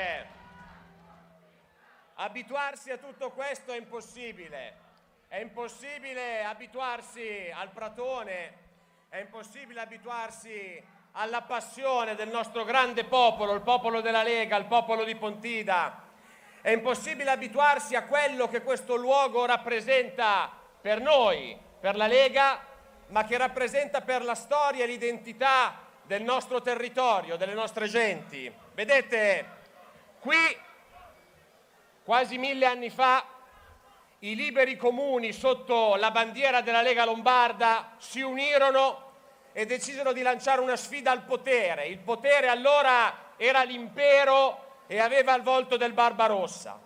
Grazie. 0.01 0.39
Abituarsi 2.15 2.91
a 2.91 2.97
tutto 2.97 3.31
questo 3.31 3.73
è 3.73 3.77
impossibile. 3.77 4.89
È 5.29 5.39
impossibile 5.39 6.45
abituarsi 6.45 7.51
al 7.55 7.71
pratone, 7.71 8.53
è 9.09 9.19
impossibile 9.19 9.81
abituarsi 9.81 10.83
alla 11.13 11.43
passione 11.43 12.15
del 12.15 12.29
nostro 12.29 12.65
grande 12.65 13.05
popolo, 13.05 13.55
il 13.55 13.61
popolo 13.61 14.01
della 14.01 14.23
Lega, 14.23 14.57
il 14.57 14.67
popolo 14.67 15.05
di 15.05 15.15
Pontida. 15.15 16.09
È 16.61 16.71
impossibile 16.71 17.31
abituarsi 17.31 17.95
a 17.95 18.05
quello 18.05 18.49
che 18.49 18.63
questo 18.63 18.97
luogo 18.97 19.47
rappresenta 19.47 20.51
per 20.81 21.01
noi, 21.01 21.57
per 21.79 21.97
la 21.97 22.07
Lega, 22.07 22.67
ma 23.09 23.25
che 23.25 23.39
rappresenta 23.39 24.01
per 24.03 24.23
la 24.23 24.35
storia 24.35 24.85
e 24.85 24.89
l'identità 24.89 25.87
del 26.03 26.23
nostro 26.23 26.61
territorio, 26.61 27.37
delle 27.37 27.55
nostre 27.55 27.87
genti. 27.87 28.53
Vedete, 28.75 29.60
qui, 30.21 30.59
quasi 32.05 32.39
mille 32.39 32.67
anni 32.67 32.91
fa, 32.91 33.25
i 34.21 34.37
liberi 34.37 34.77
comuni 34.77 35.33
sotto 35.33 35.97
la 35.97 36.11
bandiera 36.11 36.61
della 36.61 36.83
Lega 36.83 37.07
Lombarda 37.07 37.95
si 37.97 38.21
unirono 38.21 39.09
e 39.53 39.65
decisero 39.65 40.13
di 40.13 40.21
lanciare 40.21 40.61
una 40.61 40.77
sfida 40.77 41.11
al 41.11 41.23
potere. 41.23 41.87
Il 41.87 41.99
potere 41.99 42.49
allora 42.49 43.33
era 43.37 43.63
l'impero 43.63 44.83
e 44.87 45.01
aveva 45.01 45.35
il 45.35 45.43
volto 45.43 45.79
del 45.79 45.95
Barbarossa. 45.95 46.79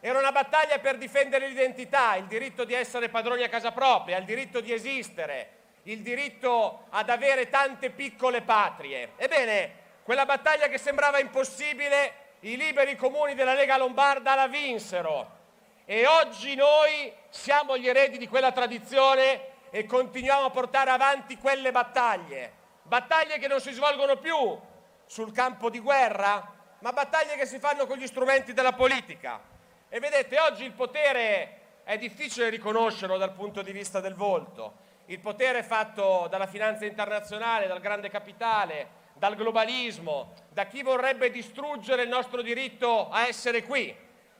Era 0.00 0.20
una 0.20 0.30
battaglia 0.30 0.78
per 0.78 0.96
difendere 0.96 1.48
l'identità, 1.48 2.14
il 2.14 2.26
diritto 2.26 2.62
di 2.64 2.74
essere 2.74 3.08
padroni 3.08 3.42
a 3.42 3.48
casa 3.48 3.72
propria, 3.72 4.16
il 4.16 4.24
diritto 4.24 4.60
di 4.60 4.72
esistere, 4.72 5.50
il 5.84 6.02
diritto 6.02 6.84
ad 6.90 7.10
avere 7.10 7.48
tante 7.48 7.90
piccole 7.90 8.42
patrie. 8.42 9.14
Ebbene, 9.16 9.86
quella 10.04 10.24
battaglia 10.24 10.68
che 10.68 10.78
sembrava 10.78 11.18
impossibile, 11.18 12.27
i 12.40 12.56
liberi 12.56 12.94
comuni 12.96 13.34
della 13.34 13.54
Lega 13.54 13.76
Lombarda 13.76 14.34
la 14.34 14.46
vinsero. 14.46 15.36
E 15.84 16.06
oggi 16.06 16.54
noi 16.54 17.12
siamo 17.30 17.76
gli 17.76 17.88
eredi 17.88 18.18
di 18.18 18.28
quella 18.28 18.52
tradizione 18.52 19.56
e 19.70 19.86
continuiamo 19.86 20.46
a 20.46 20.50
portare 20.50 20.90
avanti 20.90 21.36
quelle 21.36 21.72
battaglie. 21.72 22.52
Battaglie 22.82 23.38
che 23.38 23.48
non 23.48 23.60
si 23.60 23.72
svolgono 23.72 24.16
più 24.16 24.58
sul 25.06 25.32
campo 25.32 25.70
di 25.70 25.80
guerra, 25.80 26.54
ma 26.80 26.92
battaglie 26.92 27.36
che 27.36 27.46
si 27.46 27.58
fanno 27.58 27.86
con 27.86 27.96
gli 27.96 28.06
strumenti 28.06 28.52
della 28.52 28.72
politica. 28.72 29.40
E 29.88 29.98
vedete, 29.98 30.38
oggi 30.38 30.64
il 30.64 30.72
potere 30.72 31.80
è 31.82 31.96
difficile 31.96 32.50
riconoscerlo 32.50 33.16
dal 33.16 33.32
punto 33.32 33.62
di 33.62 33.72
vista 33.72 34.00
del 34.00 34.14
volto. 34.14 34.86
Il 35.06 35.20
potere 35.20 35.62
fatto 35.62 36.26
dalla 36.28 36.46
finanza 36.46 36.84
internazionale, 36.84 37.66
dal 37.66 37.80
grande 37.80 38.10
capitale, 38.10 38.97
dal 39.18 39.34
globalismo, 39.34 40.32
da 40.50 40.66
chi 40.66 40.82
vorrebbe 40.82 41.30
distruggere 41.30 42.02
il 42.02 42.08
nostro 42.08 42.40
diritto 42.40 43.10
a 43.10 43.26
essere 43.26 43.64
qui 43.64 43.94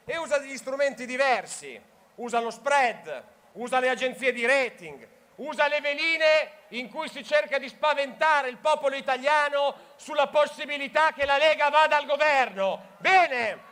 e 0.05 0.16
usa 0.16 0.39
degli 0.39 0.57
strumenti 0.57 1.05
diversi, 1.05 1.81
usa 2.16 2.41
lo 2.41 2.51
spread, 2.51 3.24
usa 3.53 3.81
le 3.81 3.91
agenzie 3.91 4.33
di 4.33 4.47
rating, 4.47 5.07
usa 5.37 5.68
le 5.68 5.81
veline 5.81 6.51
in 6.68 6.89
cui 6.89 7.09
si 7.09 7.24
cerca 7.24 7.59
di 7.59 7.68
spaventare 7.68 8.49
il 8.49 8.57
popolo 8.57 8.97
italiano 8.97 9.74
sulla 9.97 10.29
possibilità 10.29 11.12
che 11.12 11.26
la 11.26 11.37
Lega 11.37 11.68
vada 11.68 11.97
al 11.97 12.07
governo. 12.07 12.97
Bene, 12.99 13.66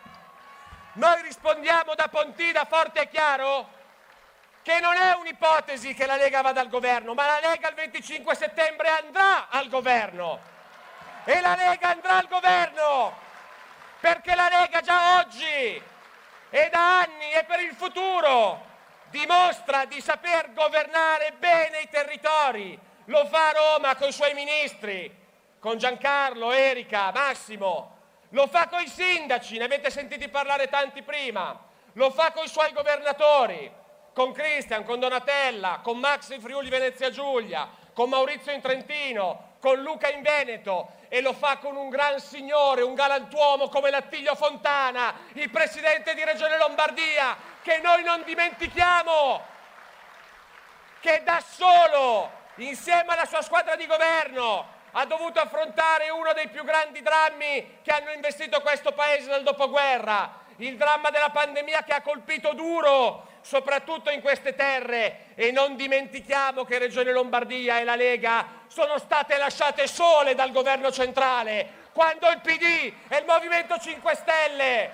noi 0.94 1.22
rispondiamo 1.22 1.94
da 1.94 2.08
Pontida 2.08 2.64
forte 2.64 3.02
e 3.02 3.08
chiaro 3.08 3.74
che 4.62 4.80
non 4.80 4.96
è 4.96 5.14
un'ipotesi 5.14 5.94
che 5.94 6.06
la 6.06 6.16
Lega 6.16 6.40
vada 6.42 6.60
al 6.60 6.68
governo, 6.68 7.14
ma 7.14 7.26
la 7.26 7.48
Lega 7.48 7.68
il 7.68 7.74
25 7.74 8.34
settembre 8.34 8.88
andrà 8.88 9.48
al 9.48 9.68
governo. 9.68 10.54
E 11.28 11.40
la 11.40 11.56
Lega 11.56 11.90
andrà 11.90 12.18
al 12.18 12.28
governo 12.28 13.12
perché 13.98 14.36
la 14.36 14.48
Lega 14.48 14.80
già 14.80 15.18
oggi 15.18 15.82
e 16.50 16.68
da 16.70 17.00
anni 17.00 17.32
e 17.32 17.42
per 17.42 17.58
il 17.60 17.74
futuro 17.74 18.64
dimostra 19.10 19.86
di 19.86 20.00
saper 20.00 20.52
governare 20.52 21.32
bene 21.36 21.80
i 21.80 21.88
territori. 21.88 22.78
Lo 23.06 23.26
fa 23.26 23.48
a 23.48 23.52
Roma 23.52 23.96
con 23.96 24.06
i 24.08 24.12
suoi 24.12 24.34
ministri, 24.34 25.12
con 25.58 25.78
Giancarlo, 25.78 26.52
Erika, 26.52 27.10
Massimo. 27.12 27.94
Lo 28.28 28.46
fa 28.46 28.68
con 28.68 28.82
i 28.82 28.88
sindaci, 28.88 29.58
ne 29.58 29.64
avete 29.64 29.90
sentiti 29.90 30.28
parlare 30.28 30.68
tanti 30.68 31.02
prima. 31.02 31.58
Lo 31.94 32.12
fa 32.12 32.30
con 32.30 32.44
i 32.44 32.48
suoi 32.48 32.72
governatori, 32.72 33.68
con 34.12 34.32
Cristian, 34.32 34.84
con 34.84 35.00
Donatella, 35.00 35.80
con 35.82 35.98
Max 35.98 36.30
in 36.30 36.40
Friuli 36.40 36.68
Venezia 36.68 37.10
Giulia, 37.10 37.68
con 37.92 38.10
Maurizio 38.10 38.52
in 38.52 38.60
Trentino, 38.60 39.45
con 39.66 39.82
Luca 39.82 40.08
in 40.10 40.22
Veneto 40.22 40.92
e 41.08 41.20
lo 41.20 41.32
fa 41.32 41.56
con 41.56 41.74
un 41.74 41.88
gran 41.88 42.20
signore, 42.20 42.82
un 42.82 42.94
galantuomo 42.94 43.68
come 43.68 43.90
Lattiglio 43.90 44.36
Fontana, 44.36 45.12
il 45.32 45.50
presidente 45.50 46.14
di 46.14 46.22
Regione 46.22 46.56
Lombardia, 46.56 47.36
che 47.62 47.80
noi 47.82 48.04
non 48.04 48.22
dimentichiamo, 48.24 49.44
che 51.00 51.20
da 51.24 51.42
solo, 51.44 52.30
insieme 52.58 53.14
alla 53.14 53.24
sua 53.24 53.42
squadra 53.42 53.74
di 53.74 53.88
governo, 53.88 54.74
ha 54.92 55.04
dovuto 55.04 55.40
affrontare 55.40 56.10
uno 56.10 56.32
dei 56.32 56.46
più 56.46 56.62
grandi 56.62 57.02
drammi 57.02 57.80
che 57.82 57.90
hanno 57.90 58.12
investito 58.12 58.60
questo 58.60 58.92
paese 58.92 59.30
nel 59.30 59.42
dopoguerra, 59.42 60.44
il 60.58 60.76
dramma 60.76 61.10
della 61.10 61.30
pandemia 61.30 61.82
che 61.82 61.92
ha 61.92 62.02
colpito 62.02 62.52
duro 62.52 63.25
soprattutto 63.46 64.10
in 64.10 64.20
queste 64.20 64.56
terre 64.56 65.26
e 65.36 65.52
non 65.52 65.76
dimentichiamo 65.76 66.64
che 66.64 66.78
Regione 66.78 67.12
Lombardia 67.12 67.78
e 67.78 67.84
la 67.84 67.94
Lega 67.94 68.64
sono 68.66 68.98
state 68.98 69.36
lasciate 69.36 69.86
sole 69.86 70.34
dal 70.34 70.50
governo 70.50 70.90
centrale 70.90 71.84
quando 71.92 72.28
il 72.28 72.40
PD 72.40 72.92
e 73.06 73.18
il 73.18 73.24
Movimento 73.24 73.78
5 73.78 74.14
Stelle 74.16 74.90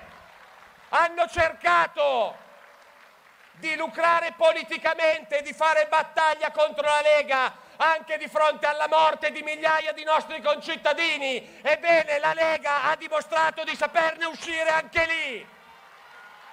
hanno 0.90 1.26
cercato 1.28 2.36
di 3.52 3.74
lucrare 3.74 4.34
politicamente 4.36 5.40
di 5.40 5.54
fare 5.54 5.86
battaglia 5.88 6.50
contro 6.50 6.84
la 6.84 7.00
Lega 7.00 7.54
anche 7.76 8.18
di 8.18 8.28
fronte 8.28 8.66
alla 8.66 8.86
morte 8.86 9.32
di 9.32 9.42
migliaia 9.42 9.92
di 9.92 10.04
nostri 10.04 10.42
concittadini. 10.42 11.60
Ebbene, 11.62 12.18
la 12.18 12.34
Lega 12.34 12.82
ha 12.82 12.96
dimostrato 12.96 13.64
di 13.64 13.74
saperne 13.74 14.26
uscire 14.26 14.68
anche 14.68 15.06
lì 15.06 15.46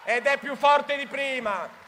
ed 0.05 0.25
è 0.25 0.37
più 0.37 0.55
forte 0.55 0.95
di 0.95 1.05
prima. 1.05 1.78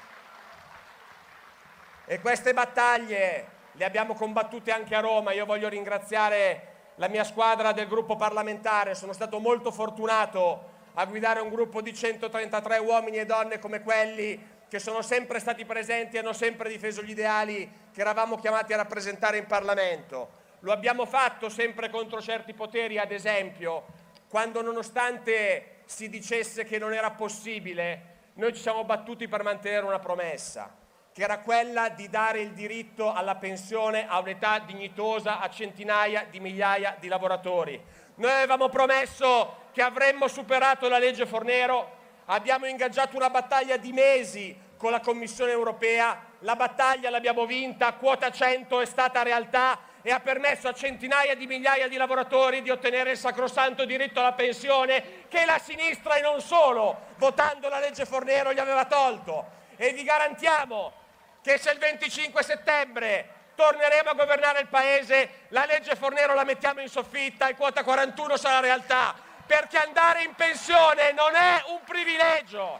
E 2.11 2.19
queste 2.19 2.53
battaglie 2.53 3.45
le 3.71 3.85
abbiamo 3.85 4.15
combattute 4.15 4.73
anche 4.73 4.93
a 4.95 4.99
Roma. 4.99 5.31
Io 5.31 5.45
voglio 5.45 5.69
ringraziare 5.69 6.91
la 6.95 7.07
mia 7.07 7.23
squadra 7.23 7.71
del 7.71 7.87
gruppo 7.87 8.17
parlamentare, 8.17 8.95
sono 8.95 9.13
stato 9.13 9.39
molto 9.39 9.71
fortunato 9.71 10.71
a 10.95 11.05
guidare 11.05 11.39
un 11.39 11.47
gruppo 11.47 11.81
di 11.81 11.93
133 11.95 12.79
uomini 12.79 13.15
e 13.15 13.25
donne 13.25 13.59
come 13.59 13.81
quelli 13.81 14.37
che 14.67 14.77
sono 14.77 15.01
sempre 15.01 15.39
stati 15.39 15.63
presenti 15.63 16.17
e 16.17 16.19
hanno 16.19 16.33
sempre 16.33 16.67
difeso 16.67 17.01
gli 17.01 17.11
ideali 17.11 17.71
che 17.93 18.01
eravamo 18.01 18.35
chiamati 18.35 18.73
a 18.73 18.75
rappresentare 18.75 19.37
in 19.37 19.45
Parlamento. 19.45 20.31
Lo 20.59 20.73
abbiamo 20.73 21.05
fatto 21.05 21.47
sempre 21.47 21.89
contro 21.89 22.21
certi 22.21 22.53
poteri, 22.53 22.97
ad 22.97 23.13
esempio, 23.13 23.85
quando 24.27 24.61
nonostante 24.61 25.83
si 25.85 26.09
dicesse 26.09 26.65
che 26.65 26.77
non 26.77 26.91
era 26.91 27.11
possibile, 27.11 28.31
noi 28.33 28.53
ci 28.53 28.59
siamo 28.59 28.83
battuti 28.83 29.29
per 29.29 29.43
mantenere 29.43 29.85
una 29.85 29.99
promessa 29.99 30.79
che 31.13 31.23
era 31.23 31.39
quella 31.39 31.89
di 31.89 32.09
dare 32.09 32.39
il 32.39 32.51
diritto 32.51 33.11
alla 33.11 33.35
pensione 33.35 34.07
a 34.07 34.19
un'età 34.19 34.59
dignitosa 34.59 35.39
a 35.39 35.49
centinaia 35.49 36.25
di 36.29 36.39
migliaia 36.39 36.95
di 36.99 37.09
lavoratori. 37.09 37.81
Noi 38.15 38.31
avevamo 38.31 38.69
promesso 38.69 39.69
che 39.73 39.81
avremmo 39.81 40.27
superato 40.27 40.87
la 40.87 40.99
legge 40.99 41.25
Fornero, 41.25 41.99
abbiamo 42.25 42.65
ingaggiato 42.65 43.17
una 43.17 43.29
battaglia 43.29 43.75
di 43.75 43.91
mesi 43.91 44.57
con 44.77 44.91
la 44.91 45.01
Commissione 45.01 45.51
europea, 45.51 46.29
la 46.39 46.55
battaglia 46.55 47.09
l'abbiamo 47.09 47.45
vinta, 47.45 47.93
quota 47.93 48.31
100 48.31 48.79
è 48.81 48.85
stata 48.85 49.21
realtà 49.21 49.79
e 50.01 50.11
ha 50.11 50.19
permesso 50.19 50.67
a 50.67 50.73
centinaia 50.73 51.35
di 51.35 51.45
migliaia 51.45 51.87
di 51.87 51.97
lavoratori 51.97 52.61
di 52.61 52.69
ottenere 52.69 53.11
il 53.11 53.17
sacrosanto 53.17 53.85
diritto 53.85 54.19
alla 54.19 54.33
pensione 54.33 55.27
che 55.27 55.45
la 55.45 55.59
sinistra 55.59 56.15
e 56.15 56.21
non 56.21 56.41
solo, 56.41 57.09
votando 57.17 57.67
la 57.67 57.79
legge 57.79 58.05
Fornero, 58.05 58.53
gli 58.53 58.59
aveva 58.59 58.85
tolto. 58.85 59.59
E 59.75 59.93
vi 59.93 60.03
garantiamo 60.03 60.99
che 61.41 61.57
se 61.57 61.71
il 61.71 61.79
25 61.79 62.43
settembre 62.43 63.39
torneremo 63.55 64.09
a 64.09 64.13
governare 64.13 64.61
il 64.61 64.67
paese, 64.67 65.45
la 65.49 65.65
legge 65.65 65.95
Fornero 65.95 66.33
la 66.33 66.43
mettiamo 66.43 66.81
in 66.81 66.89
soffitta 66.89 67.47
e 67.47 67.55
quota 67.55 67.83
41 67.83 68.37
sarà 68.37 68.59
realtà, 68.59 69.15
perché 69.45 69.77
andare 69.77 70.23
in 70.23 70.33
pensione 70.35 71.11
non 71.11 71.35
è 71.35 71.63
un 71.67 71.81
privilegio. 71.83 72.79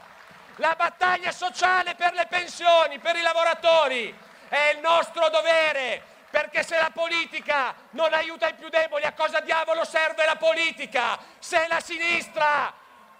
La 0.56 0.74
battaglia 0.76 1.32
sociale 1.32 1.94
per 1.94 2.12
le 2.14 2.26
pensioni, 2.28 2.98
per 2.98 3.16
i 3.16 3.22
lavoratori, 3.22 4.14
è 4.48 4.72
il 4.74 4.80
nostro 4.80 5.28
dovere, 5.28 6.02
perché 6.30 6.62
se 6.62 6.76
la 6.76 6.90
politica 6.92 7.74
non 7.90 8.12
aiuta 8.12 8.48
i 8.48 8.54
più 8.54 8.68
deboli, 8.68 9.04
a 9.04 9.12
cosa 9.12 9.40
diavolo 9.40 9.84
serve 9.84 10.24
la 10.24 10.36
politica? 10.36 11.18
Se 11.38 11.66
la 11.68 11.80
sinistra 11.80 12.72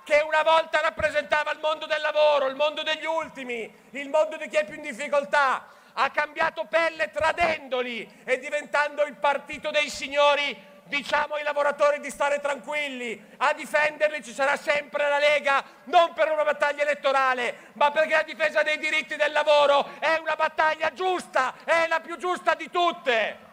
che 0.04 0.22
una 0.26 0.42
volta 0.42 0.80
rappresentava 0.80 1.52
il 1.52 1.60
mondo 1.60 1.86
del 1.86 2.00
lavoro, 2.00 2.46
il 2.48 2.56
mondo 2.56 2.82
degli 2.82 3.04
ultimi, 3.04 3.72
il 3.90 4.08
mondo 4.08 4.36
di 4.36 4.48
chi 4.48 4.56
è 4.56 4.64
più 4.64 4.74
in 4.74 4.82
difficoltà, 4.82 5.66
ha 5.94 6.10
cambiato 6.10 6.64
pelle 6.64 7.10
tradendoli 7.10 8.22
e 8.24 8.38
diventando 8.38 9.04
il 9.04 9.14
partito 9.14 9.70
dei 9.70 9.88
signori, 9.88 10.70
diciamo 10.84 11.34
ai 11.34 11.44
lavoratori 11.44 12.00
di 12.00 12.10
stare 12.10 12.40
tranquilli, 12.40 13.34
a 13.38 13.52
difenderli 13.52 14.24
ci 14.24 14.32
sarà 14.32 14.56
sempre 14.56 15.08
la 15.08 15.18
Lega, 15.18 15.62
non 15.84 16.12
per 16.14 16.32
una 16.32 16.44
battaglia 16.44 16.82
elettorale, 16.82 17.70
ma 17.74 17.90
perché 17.90 18.14
la 18.14 18.22
difesa 18.22 18.62
dei 18.62 18.78
diritti 18.78 19.16
del 19.16 19.32
lavoro 19.32 19.88
è 20.00 20.16
una 20.18 20.34
battaglia 20.34 20.92
giusta, 20.92 21.54
è 21.64 21.86
la 21.86 22.00
più 22.00 22.16
giusta 22.16 22.54
di 22.54 22.70
tutte. 22.70 23.50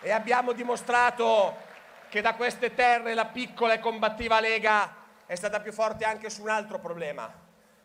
E 0.00 0.10
abbiamo 0.10 0.52
dimostrato 0.52 1.65
che 2.16 2.22
da 2.22 2.34
queste 2.34 2.72
terre 2.72 3.12
la 3.12 3.26
piccola 3.26 3.74
e 3.74 3.78
combattiva 3.78 4.40
Lega 4.40 4.90
è 5.26 5.34
stata 5.34 5.60
più 5.60 5.70
forte 5.70 6.06
anche 6.06 6.30
su 6.30 6.40
un 6.40 6.48
altro 6.48 6.78
problema, 6.78 7.30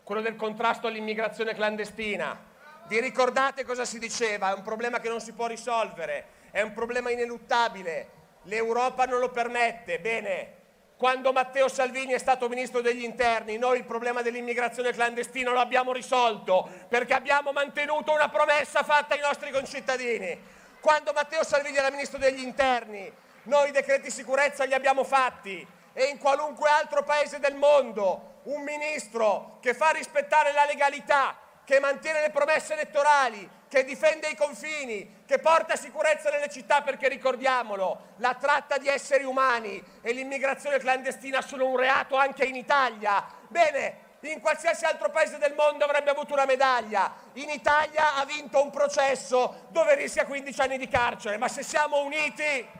quello 0.03 0.21
del 0.21 0.37
contrasto 0.37 0.87
all'immigrazione 0.87 1.53
clandestina. 1.53 2.39
Vi 2.87 3.01
ricordate 3.01 3.65
cosa 3.65 3.83
si 3.83 3.99
diceva? 3.99 4.51
È 4.51 4.53
un 4.53 4.61
problema 4.61 5.01
che 5.01 5.09
non 5.09 5.19
si 5.19 5.33
può 5.33 5.47
risolvere, 5.47 6.27
è 6.51 6.61
un 6.61 6.71
problema 6.71 7.11
ineluttabile, 7.11 8.09
l'Europa 8.43 9.03
non 9.03 9.19
lo 9.19 9.31
permette. 9.31 9.99
Bene, 9.99 10.53
quando 10.95 11.33
Matteo 11.33 11.67
Salvini 11.67 12.13
è 12.13 12.17
stato 12.17 12.47
ministro 12.47 12.79
degli 12.79 13.03
interni, 13.03 13.57
noi 13.57 13.79
il 13.79 13.85
problema 13.85 14.21
dell'immigrazione 14.21 14.93
clandestina 14.93 15.51
lo 15.51 15.59
abbiamo 15.59 15.91
risolto 15.91 16.69
perché 16.87 17.13
abbiamo 17.13 17.51
mantenuto 17.51 18.13
una 18.13 18.29
promessa 18.29 18.81
fatta 18.83 19.13
ai 19.13 19.19
nostri 19.19 19.51
concittadini. 19.51 20.39
Quando 20.79 21.11
Matteo 21.11 21.43
Salvini 21.43 21.75
era 21.75 21.91
ministro 21.91 22.17
degli 22.17 22.41
interni, 22.41 23.11
noi 23.43 23.69
i 23.69 23.71
decreti 23.71 24.11
sicurezza 24.11 24.65
li 24.65 24.73
abbiamo 24.73 25.03
fatti 25.03 25.65
e 25.93 26.03
in 26.05 26.17
qualunque 26.17 26.69
altro 26.69 27.03
paese 27.03 27.39
del 27.39 27.55
mondo 27.55 28.39
un 28.43 28.61
ministro 28.63 29.57
che 29.61 29.73
fa 29.73 29.89
rispettare 29.89 30.51
la 30.51 30.65
legalità, 30.65 31.37
che 31.63 31.79
mantiene 31.79 32.21
le 32.21 32.29
promesse 32.31 32.73
elettorali, 32.73 33.49
che 33.67 33.83
difende 33.83 34.27
i 34.27 34.35
confini, 34.35 35.23
che 35.25 35.39
porta 35.39 35.75
sicurezza 35.75 36.29
nelle 36.29 36.49
città, 36.49 36.81
perché 36.81 37.07
ricordiamolo, 37.07 38.13
la 38.17 38.35
tratta 38.35 38.77
di 38.77 38.87
esseri 38.87 39.23
umani 39.23 39.81
e 40.01 40.11
l'immigrazione 40.11 40.79
clandestina 40.79 41.41
sono 41.41 41.67
un 41.67 41.77
reato 41.77 42.15
anche 42.15 42.45
in 42.45 42.55
Italia. 42.55 43.25
Bene, 43.47 44.09
in 44.21 44.39
qualsiasi 44.39 44.85
altro 44.85 45.09
paese 45.09 45.37
del 45.37 45.53
mondo 45.53 45.85
avrebbe 45.85 46.11
avuto 46.11 46.33
una 46.33 46.45
medaglia. 46.45 47.13
In 47.33 47.49
Italia 47.49 48.15
ha 48.15 48.25
vinto 48.25 48.61
un 48.61 48.69
processo 48.69 49.67
dove 49.69 49.95
rischia 49.95 50.25
15 50.25 50.61
anni 50.61 50.77
di 50.77 50.87
carcere, 50.87 51.37
ma 51.37 51.47
se 51.47 51.63
siamo 51.63 52.03
uniti 52.03 52.79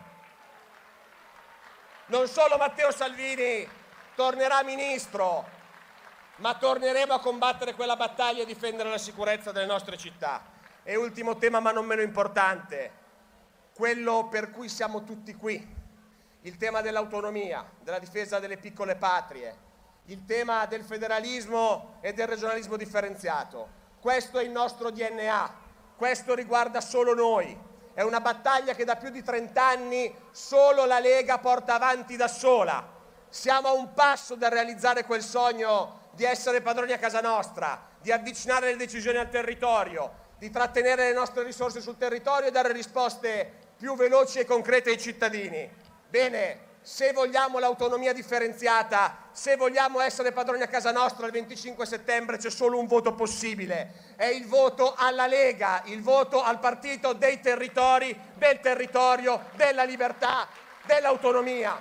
non 2.12 2.28
solo 2.28 2.58
Matteo 2.58 2.92
Salvini 2.92 3.66
tornerà 4.16 4.64
ministro, 4.64 5.48
ma 6.38 6.56
torneremo 6.58 7.14
a 7.14 7.22
combattere 7.22 7.74
quella 7.74 7.96
battaglia 7.96 8.44
e 8.44 8.46
difendere 8.46 8.90
la 8.90 8.98
sicurezza 8.98 9.54
delle 9.54 9.66
nostre 9.66 9.96
città. 9.96 10.44
E 10.84 10.98
ultimo 10.98 11.38
tema, 11.38 11.62
ma 11.62 11.72
non 11.72 11.86
meno 11.86 12.02
importante, 12.02 13.00
quello 13.74 14.28
per 14.30 14.52
cui 14.52 14.68
siamo 14.68 15.06
tutti 15.06 15.34
qui, 15.36 15.76
il 16.42 16.58
tema 16.58 16.82
dell'autonomia, 16.82 17.66
della 17.80 18.00
difesa 18.00 18.40
delle 18.40 18.58
piccole 18.58 18.98
patrie, 18.98 19.70
il 20.08 20.26
tema 20.26 20.66
del 20.66 20.84
federalismo 20.84 22.00
e 22.02 22.12
del 22.12 22.28
regionalismo 22.28 22.76
differenziato. 22.76 23.80
Questo 24.02 24.38
è 24.38 24.44
il 24.44 24.52
nostro 24.52 24.92
DNA, 24.92 25.54
questo 25.96 26.36
riguarda 26.36 26.82
solo 26.82 27.14
noi, 27.14 27.58
è 27.94 28.02
una 28.02 28.22
battaglia 28.22 28.74
che 28.74 28.86
da 28.86 28.96
più 28.96 29.10
di 29.10 29.22
30 29.22 29.66
anni 29.66 30.14
solo 30.32 30.86
la 30.86 31.00
Lega 31.00 31.40
porta 31.40 31.76
avanti 31.76 32.16
da 32.16 32.28
sola. 32.28 33.00
Siamo 33.30 33.68
a 33.68 33.74
un 33.74 33.94
passo 33.94 34.36
dal 34.36 34.52
realizzare 34.52 35.06
quel 35.06 35.22
sogno 35.22 36.10
di 36.14 36.24
essere 36.24 36.62
padroni 36.62 36.92
a 36.92 36.98
casa 36.98 37.22
nostra, 37.22 37.90
di 38.02 38.12
avvicinare 38.12 38.68
le 38.68 38.76
decisioni 38.78 39.18
al 39.18 39.30
territorio, 39.30 40.20
di 40.38 40.50
trattenere 40.50 41.06
le 41.06 41.14
nostre 41.14 41.44
risorse 41.44 41.82
sul 41.82 41.98
territorio 41.98 42.48
e 42.48 42.52
dare 42.52 42.72
risposte 42.74 43.60
più 43.78 43.96
veloci 43.96 44.40
e 44.40 44.46
concrete 44.46 44.90
ai 44.90 45.00
cittadini. 45.00 45.70
Bene, 46.10 46.70
se 46.82 47.14
vogliamo 47.14 47.60
l'autonomia 47.60 48.12
differenziata, 48.12 49.30
se 49.32 49.56
vogliamo 49.56 50.02
essere 50.02 50.32
padroni 50.32 50.64
a 50.64 50.68
casa 50.68 50.92
nostra 50.92 51.28
il 51.28 51.32
25 51.32 51.86
settembre 51.86 52.38
c'è 52.38 52.50
solo 52.50 52.80
un 52.80 52.88
voto 52.88 53.14
possibile, 53.14 54.14
è 54.16 54.26
il 54.26 54.48
voto 54.48 54.96
alla 54.98 55.28
Lega, 55.28 55.84
il 55.86 56.02
voto 56.02 56.42
al 56.42 56.60
partito 56.60 57.14
dei 57.14 57.40
territori, 57.40 58.20
del 58.36 58.60
territorio, 58.60 59.50
della 59.54 59.84
libertà, 59.84 60.48
dell'autonomia. 60.86 61.80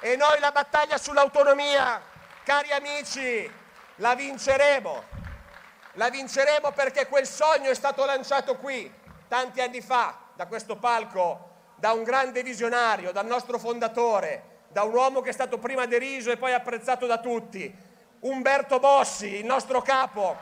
E 0.00 0.16
noi 0.16 0.38
la 0.38 0.50
battaglia 0.50 0.96
sull'autonomia, 0.96 2.00
cari 2.44 2.70
amici, 2.70 3.50
la 3.96 4.14
vinceremo. 4.14 5.16
La 5.94 6.08
vinceremo 6.08 6.70
perché 6.70 7.06
quel 7.08 7.26
sogno 7.26 7.70
è 7.70 7.74
stato 7.74 8.04
lanciato 8.04 8.56
qui 8.56 8.90
tanti 9.26 9.60
anni 9.60 9.80
fa, 9.80 10.16
da 10.34 10.46
questo 10.46 10.76
palco 10.76 11.47
da 11.78 11.92
un 11.92 12.02
grande 12.02 12.42
visionario, 12.42 13.12
dal 13.12 13.26
nostro 13.26 13.58
fondatore, 13.58 14.56
da 14.68 14.82
un 14.82 14.92
uomo 14.92 15.20
che 15.20 15.30
è 15.30 15.32
stato 15.32 15.58
prima 15.58 15.86
deriso 15.86 16.30
e 16.30 16.36
poi 16.36 16.52
apprezzato 16.52 17.06
da 17.06 17.18
tutti, 17.18 17.72
Umberto 18.20 18.80
Bossi, 18.80 19.36
il 19.36 19.44
nostro 19.44 19.80
capo. 19.80 20.36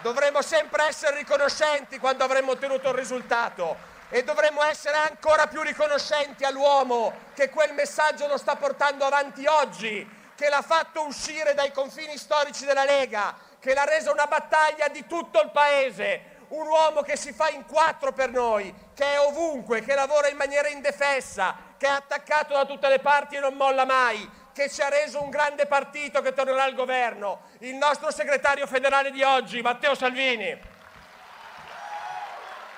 Dovremmo 0.00 0.40
sempre 0.40 0.86
essere 0.86 1.18
riconoscenti 1.18 1.98
quando 1.98 2.24
avremo 2.24 2.52
ottenuto 2.52 2.88
il 2.88 2.94
risultato 2.94 3.76
e 4.08 4.24
dovremmo 4.24 4.62
essere 4.64 4.96
ancora 4.96 5.46
più 5.46 5.60
riconoscenti 5.60 6.44
all'uomo 6.44 7.12
che 7.34 7.50
quel 7.50 7.74
messaggio 7.74 8.26
lo 8.26 8.38
sta 8.38 8.56
portando 8.56 9.04
avanti 9.04 9.44
oggi, 9.46 10.08
che 10.34 10.48
l'ha 10.48 10.62
fatto 10.62 11.04
uscire 11.04 11.52
dai 11.52 11.70
confini 11.70 12.16
storici 12.16 12.64
della 12.64 12.84
Lega, 12.84 13.36
che 13.60 13.74
l'ha 13.74 13.84
resa 13.84 14.10
una 14.10 14.26
battaglia 14.26 14.88
di 14.88 15.06
tutto 15.06 15.42
il 15.42 15.50
Paese, 15.50 16.29
un 16.50 16.66
uomo 16.66 17.02
che 17.02 17.16
si 17.16 17.32
fa 17.32 17.48
in 17.48 17.64
quattro 17.64 18.12
per 18.12 18.30
noi, 18.30 18.74
che 18.94 19.04
è 19.04 19.20
ovunque, 19.20 19.82
che 19.82 19.94
lavora 19.94 20.28
in 20.28 20.36
maniera 20.36 20.68
indefessa, 20.68 21.56
che 21.76 21.86
è 21.86 21.90
attaccato 21.90 22.54
da 22.54 22.64
tutte 22.64 22.88
le 22.88 22.98
parti 22.98 23.36
e 23.36 23.40
non 23.40 23.54
molla 23.54 23.84
mai, 23.84 24.28
che 24.52 24.68
ci 24.68 24.82
ha 24.82 24.88
reso 24.88 25.22
un 25.22 25.30
grande 25.30 25.66
partito 25.66 26.20
che 26.22 26.32
tornerà 26.32 26.64
al 26.64 26.74
governo, 26.74 27.42
il 27.60 27.74
nostro 27.76 28.10
segretario 28.10 28.66
federale 28.66 29.10
di 29.10 29.22
oggi, 29.22 29.62
Matteo 29.62 29.94
Salvini. 29.94 30.58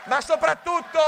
Ma 0.05 0.20
soprattutto, 0.20 1.01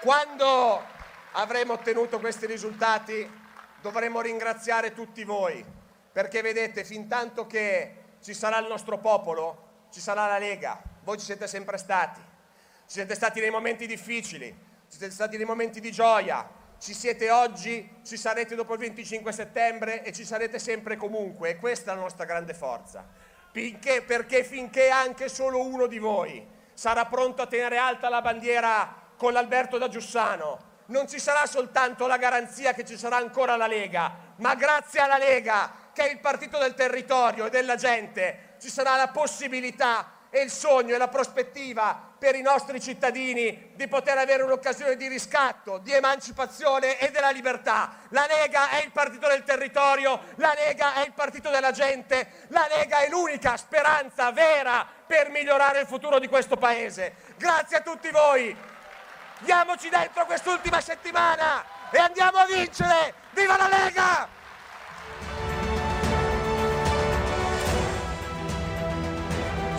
quando 0.00 0.84
avremo 1.32 1.72
ottenuto 1.72 2.20
questi 2.20 2.46
risultati, 2.46 3.40
dovremo 3.80 4.20
ringraziare 4.20 4.92
tutti 4.92 5.24
voi, 5.24 5.64
perché 6.12 6.40
vedete, 6.40 6.84
fin 6.84 7.08
tanto 7.08 7.46
che 7.48 7.96
ci 8.22 8.32
sarà 8.32 8.58
il 8.58 8.68
nostro 8.68 8.98
popolo, 8.98 9.70
ci 9.92 10.00
sarà 10.00 10.26
la 10.26 10.38
Lega, 10.38 10.82
voi 11.04 11.18
ci 11.18 11.24
siete 11.24 11.46
sempre 11.46 11.76
stati, 11.76 12.20
ci 12.20 12.94
siete 12.94 13.14
stati 13.14 13.40
nei 13.40 13.50
momenti 13.50 13.86
difficili, 13.86 14.46
ci 14.88 14.98
siete 14.98 15.12
stati 15.12 15.36
nei 15.36 15.46
momenti 15.46 15.80
di 15.80 15.92
gioia, 15.92 16.48
ci 16.78 16.94
siete 16.94 17.30
oggi, 17.30 18.00
ci 18.04 18.16
sarete 18.16 18.56
dopo 18.56 18.72
il 18.72 18.80
25 18.80 19.30
settembre 19.30 20.02
e 20.02 20.12
ci 20.12 20.24
sarete 20.24 20.58
sempre 20.58 20.96
comunque. 20.96 21.50
E 21.50 21.56
questa 21.58 21.92
è 21.92 21.94
la 21.94 22.00
nostra 22.00 22.24
grande 22.24 22.54
forza. 22.54 23.06
Finché, 23.52 24.02
perché 24.02 24.42
finché 24.42 24.88
anche 24.88 25.28
solo 25.28 25.64
uno 25.64 25.86
di 25.86 25.98
voi 25.98 26.44
sarà 26.74 27.06
pronto 27.06 27.42
a 27.42 27.46
tenere 27.46 27.76
alta 27.76 28.08
la 28.08 28.20
bandiera 28.20 29.10
con 29.16 29.32
l'Alberto 29.32 29.78
da 29.78 29.88
Giussano, 29.88 30.70
non 30.86 31.06
ci 31.06 31.20
sarà 31.20 31.46
soltanto 31.46 32.08
la 32.08 32.16
garanzia 32.16 32.72
che 32.72 32.84
ci 32.84 32.98
sarà 32.98 33.16
ancora 33.16 33.56
la 33.56 33.68
Lega, 33.68 34.34
ma 34.36 34.54
grazie 34.56 35.00
alla 35.00 35.18
Lega, 35.18 35.72
che 35.92 36.08
è 36.08 36.10
il 36.10 36.18
partito 36.18 36.58
del 36.58 36.74
territorio 36.74 37.46
e 37.46 37.50
della 37.50 37.76
gente, 37.76 38.51
ci 38.62 38.70
sarà 38.70 38.94
la 38.94 39.08
possibilità 39.08 40.20
e 40.30 40.40
il 40.40 40.50
sogno 40.52 40.94
e 40.94 40.98
la 40.98 41.08
prospettiva 41.08 42.10
per 42.16 42.36
i 42.36 42.42
nostri 42.42 42.80
cittadini 42.80 43.72
di 43.74 43.88
poter 43.88 44.16
avere 44.16 44.44
un'occasione 44.44 44.94
di 44.94 45.08
riscatto, 45.08 45.78
di 45.78 45.92
emancipazione 45.92 46.96
e 46.98 47.10
della 47.10 47.30
libertà. 47.30 47.96
La 48.10 48.24
Lega 48.26 48.70
è 48.70 48.84
il 48.84 48.92
partito 48.92 49.26
del 49.26 49.42
territorio, 49.42 50.20
la 50.36 50.54
Lega 50.54 50.94
è 50.94 51.04
il 51.04 51.12
partito 51.12 51.50
della 51.50 51.72
gente, 51.72 52.46
la 52.48 52.68
Lega 52.70 52.98
è 52.98 53.08
l'unica 53.08 53.56
speranza 53.56 54.30
vera 54.30 54.86
per 55.04 55.28
migliorare 55.28 55.80
il 55.80 55.86
futuro 55.88 56.20
di 56.20 56.28
questo 56.28 56.56
Paese. 56.56 57.16
Grazie 57.36 57.78
a 57.78 57.80
tutti 57.80 58.10
voi. 58.10 58.56
Diamoci 59.40 59.88
dentro 59.88 60.24
quest'ultima 60.24 60.80
settimana 60.80 61.64
e 61.90 61.98
andiamo 61.98 62.38
a 62.38 62.46
vincere! 62.46 63.12
Viva 63.32 63.56
la 63.56 63.68
Lega! 63.68 64.41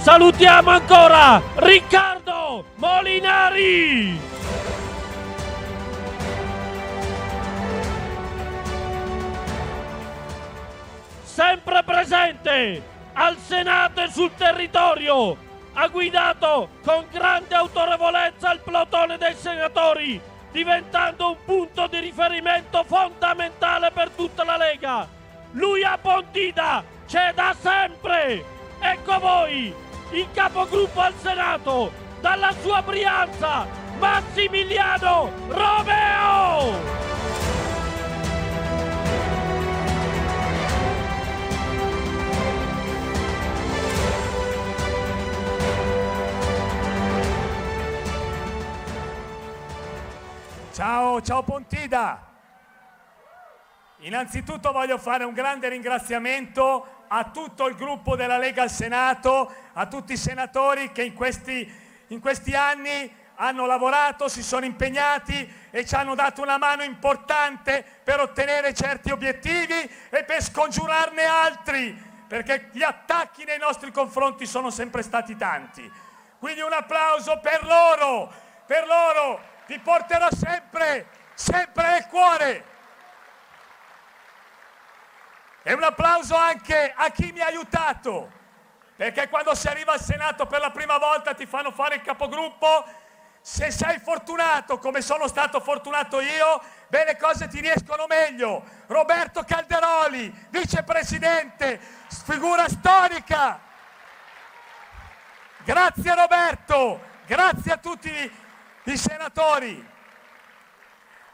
Salutiamo 0.03 0.69
ancora 0.69 1.41
Riccardo 1.55 2.65
Molinari. 2.75 4.19
Sempre 11.23 11.83
presente 11.83 12.83
al 13.13 13.37
Senato 13.37 14.01
e 14.01 14.09
sul 14.11 14.33
territorio. 14.35 15.37
Ha 15.71 15.87
guidato 15.87 16.67
con 16.83 17.05
grande 17.09 17.55
autorevolezza 17.55 18.51
il 18.51 18.59
plotone 18.59 19.17
dei 19.17 19.35
senatori, 19.35 20.19
diventando 20.51 21.29
un 21.29 21.37
punto 21.45 21.87
di 21.87 21.99
riferimento 21.99 22.83
fondamentale 22.83 23.89
per 23.91 24.09
tutta 24.09 24.43
la 24.43 24.57
Lega. 24.57 25.07
Lui 25.51 25.81
a 25.81 25.97
Pontida 25.97 26.83
c'è 27.07 27.31
da 27.33 27.55
sempre. 27.57 28.43
Ecco 28.81 29.17
voi, 29.19 29.73
il 30.13 30.27
capogruppo 30.31 31.01
al 31.01 31.13
Senato, 31.15 31.91
dalla 32.21 32.53
sua 32.61 32.81
Brianza, 32.81 33.65
Massimiliano 33.97 35.31
Romeo! 35.47 37.01
Ciao, 50.73 51.21
ciao 51.21 51.43
Pontida! 51.43 52.31
Innanzitutto 53.99 54.71
voglio 54.71 54.97
fare 54.97 55.23
un 55.23 55.33
grande 55.33 55.69
ringraziamento 55.69 57.02
a 57.15 57.25
tutto 57.25 57.67
il 57.67 57.75
gruppo 57.75 58.15
della 58.15 58.39
Lega 58.39 58.63
al 58.63 58.71
Senato, 58.71 59.53
a 59.73 59.85
tutti 59.85 60.13
i 60.13 60.17
senatori 60.17 60.91
che 60.91 61.03
in 61.03 61.13
questi, 61.13 61.71
in 62.07 62.19
questi 62.19 62.55
anni 62.55 63.21
hanno 63.35 63.67
lavorato, 63.67 64.27
si 64.27 64.41
sono 64.41 64.65
impegnati 64.65 65.47
e 65.69 65.85
ci 65.85 65.93
hanno 65.93 66.15
dato 66.15 66.41
una 66.41 66.57
mano 66.57 66.81
importante 66.81 67.85
per 68.03 68.19
ottenere 68.19 68.73
certi 68.73 69.11
obiettivi 69.11 69.87
e 70.09 70.23
per 70.23 70.41
scongiurarne 70.41 71.23
altri, 71.23 71.95
perché 72.27 72.69
gli 72.71 72.81
attacchi 72.81 73.43
nei 73.43 73.59
nostri 73.59 73.91
confronti 73.91 74.47
sono 74.47 74.71
sempre 74.71 75.03
stati 75.03 75.35
tanti. 75.35 75.89
Quindi 76.39 76.61
un 76.61 76.73
applauso 76.73 77.39
per 77.39 77.63
loro, 77.63 78.33
per 78.65 78.87
loro, 78.87 79.39
vi 79.67 79.77
porterò 79.77 80.29
sempre, 80.31 81.05
sempre 81.35 81.91
nel 81.91 82.07
cuore. 82.07 82.72
E 85.65 85.71
un 85.71 85.83
applauso 85.83 86.35
anche 86.35 86.93
a 86.93 87.09
chi 87.09 87.31
mi 87.31 87.39
ha 87.39 87.45
aiutato, 87.45 88.29
perché 88.97 89.29
quando 89.29 89.55
si 89.55 89.67
arriva 89.67 89.93
al 89.93 90.01
Senato 90.01 90.45
per 90.45 90.59
la 90.59 90.71
prima 90.71 90.97
volta 90.97 91.33
ti 91.33 91.45
fanno 91.45 91.71
fare 91.71 91.95
il 91.95 92.01
capogruppo, 92.01 92.83
se 93.39 93.71
sei 93.71 93.99
fortunato 93.99 94.77
come 94.77 95.01
sono 95.01 95.27
stato 95.27 95.61
fortunato 95.61 96.19
io, 96.19 96.61
beh 96.89 97.05
le 97.05 97.17
cose 97.17 97.47
ti 97.47 97.61
riescono 97.61 98.07
meglio. 98.07 98.61
Roberto 98.87 99.43
Calderoli, 99.43 100.47
vicepresidente, 100.49 101.79
figura 102.25 102.67
storica. 102.67 103.59
Grazie 105.63 106.13
Roberto, 106.13 107.01
grazie 107.25 107.71
a 107.71 107.77
tutti 107.77 108.37
i 108.83 108.97
senatori, 108.97 109.89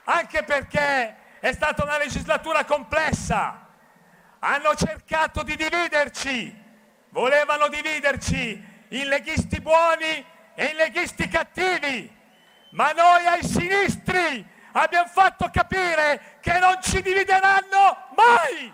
anche 0.04 0.44
perché 0.44 1.40
è 1.40 1.52
stata 1.52 1.84
una 1.84 1.98
legislatura 1.98 2.64
complessa. 2.64 3.69
Hanno 4.40 4.76
cercato 4.76 5.44
di 5.44 5.56
dividerci, 5.56 6.56
volevano 7.10 7.68
dividerci 7.68 8.86
in 8.90 9.08
leghisti 9.08 9.60
buoni 9.60 10.26
e 10.56 10.66
in 10.66 10.76
leghisti 10.76 11.28
cattivi, 11.28 12.16
ma 12.72 12.92
noi 12.92 13.26
ai 13.26 13.44
sinistri 13.44 14.46
abbiamo 14.72 15.10
fatto 15.10 15.50
capire 15.52 16.38
che 16.42 16.58
non 16.60 16.82
ci 16.82 17.02
divideranno 17.02 18.08
mai. 18.16 18.74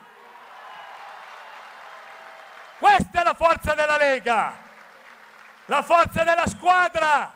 Questa 2.77 3.21
è 3.21 3.23
la 3.23 3.33
forza 3.33 3.73
della 3.73 3.97
Lega, 3.97 4.53
la 5.65 5.81
forza 5.81 6.23
della 6.23 6.45
squadra 6.45 7.35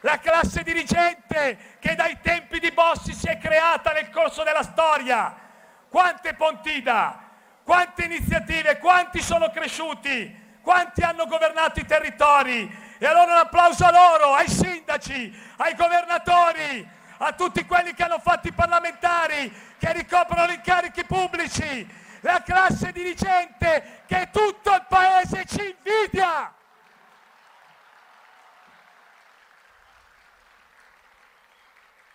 la 0.00 0.18
classe 0.18 0.62
dirigente 0.62 1.76
che 1.78 1.94
dai 1.94 2.18
tempi 2.20 2.58
di 2.58 2.70
Bossi 2.70 3.12
si 3.12 3.26
è 3.26 3.38
creata 3.38 3.92
nel 3.92 4.10
corso 4.10 4.42
della 4.42 4.62
storia. 4.62 5.48
Quante 5.90 6.34
Pontida, 6.34 7.18
quante 7.64 8.04
iniziative, 8.04 8.78
quanti 8.78 9.20
sono 9.20 9.50
cresciuti, 9.50 10.58
quanti 10.62 11.02
hanno 11.02 11.26
governato 11.26 11.80
i 11.80 11.84
territori. 11.84 12.88
E 12.96 13.06
allora 13.06 13.32
un 13.32 13.38
applauso 13.38 13.84
a 13.84 13.90
loro, 13.90 14.34
ai 14.34 14.48
sindaci, 14.48 15.36
ai 15.56 15.74
governatori, 15.74 16.88
a 17.18 17.32
tutti 17.32 17.66
quelli 17.66 17.92
che 17.92 18.04
hanno 18.04 18.20
fatto 18.20 18.46
i 18.46 18.52
parlamentari, 18.52 19.52
che 19.78 19.92
ricoprono 19.92 20.46
gli 20.46 20.52
incarichi 20.52 21.04
pubblici, 21.04 21.88
la 22.20 22.40
classe 22.42 22.92
dirigente 22.92 24.02
che 24.06 24.28
tutto 24.30 24.72
il 24.72 24.84
paese 24.88 25.44
ci 25.44 25.76
invidia. 25.76 26.54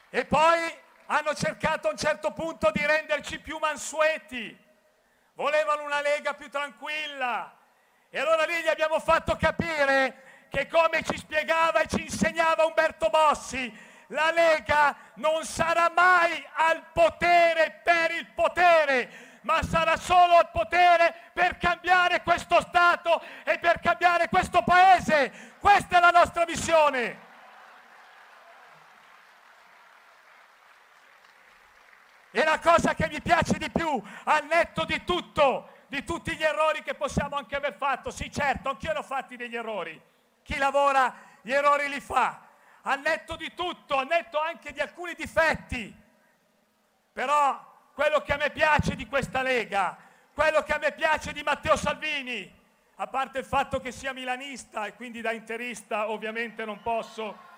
E 0.09 0.23
poi 0.23 0.83
hanno 1.07 1.33
cercato 1.35 1.87
a 1.87 1.91
un 1.91 1.97
certo 1.97 2.31
punto 2.31 2.71
di 2.71 2.85
renderci 2.85 3.39
più 3.39 3.57
mansueti. 3.57 4.57
Volevano 5.33 5.83
una 5.83 6.01
Lega 6.01 6.33
più 6.33 6.49
tranquilla. 6.49 7.55
E 8.09 8.19
allora 8.19 8.45
lì 8.45 8.61
gli 8.61 8.67
abbiamo 8.67 8.99
fatto 8.99 9.35
capire 9.35 10.47
che 10.49 10.67
come 10.67 11.03
ci 11.03 11.17
spiegava 11.17 11.81
e 11.81 11.87
ci 11.87 12.01
insegnava 12.01 12.65
Umberto 12.65 13.09
Bossi, 13.09 13.93
la 14.09 14.31
Lega 14.31 14.95
non 15.15 15.43
sarà 15.43 15.91
mai 15.93 16.31
al 16.53 16.83
potere 16.93 17.81
per 17.83 18.11
il 18.11 18.27
potere, 18.27 19.39
ma 19.41 19.61
sarà 19.63 19.97
solo 19.97 20.37
al 20.37 20.51
potere 20.51 21.13
per 21.33 21.57
cambiare 21.57 22.21
questo 22.21 22.61
Stato 22.61 23.21
e 23.43 23.57
per 23.59 23.79
cambiare 23.79 24.29
questo 24.29 24.63
Paese. 24.63 25.55
Questa 25.59 25.97
è 25.97 25.99
la 25.99 26.11
nostra 26.11 26.45
missione. 26.45 27.24
E 32.37 32.43
la 32.43 32.59
cosa 32.59 32.93
che 32.93 33.07
mi 33.07 33.21
piace 33.21 33.57
di 33.57 33.71
più, 33.71 34.03
al 34.25 34.45
netto 34.45 34.83
di 34.83 35.05
tutto, 35.05 35.69
di 35.87 36.03
tutti 36.03 36.35
gli 36.35 36.43
errori 36.43 36.83
che 36.83 36.93
possiamo 36.93 37.37
anche 37.37 37.55
aver 37.55 37.75
fatto, 37.75 38.11
sì 38.11 38.29
certo, 38.29 38.67
anch'io 38.67 38.91
ne 38.91 38.99
ho 38.99 39.03
fatti 39.03 39.37
degli 39.37 39.55
errori. 39.55 39.97
Chi 40.43 40.57
lavora 40.57 41.15
gli 41.41 41.53
errori 41.53 41.87
li 41.87 42.01
fa. 42.01 42.41
Al 42.81 42.99
netto 42.99 43.37
di 43.37 43.53
tutto, 43.53 43.95
al 43.95 44.07
netto 44.07 44.37
anche 44.37 44.73
di 44.73 44.81
alcuni 44.81 45.13
difetti. 45.13 45.95
Però 47.13 47.73
quello 47.93 48.19
che 48.19 48.33
a 48.33 48.37
me 48.37 48.49
piace 48.49 48.97
di 48.97 49.07
questa 49.07 49.41
Lega, 49.41 49.95
quello 50.33 50.61
che 50.63 50.73
a 50.73 50.77
me 50.77 50.91
piace 50.91 51.31
di 51.31 51.41
Matteo 51.41 51.77
Salvini, 51.77 52.53
a 52.95 53.07
parte 53.07 53.39
il 53.39 53.45
fatto 53.45 53.79
che 53.79 53.93
sia 53.93 54.11
milanista 54.11 54.87
e 54.87 54.93
quindi 54.95 55.21
da 55.21 55.31
interista 55.31 56.09
ovviamente 56.09 56.65
non 56.65 56.81
posso, 56.81 57.53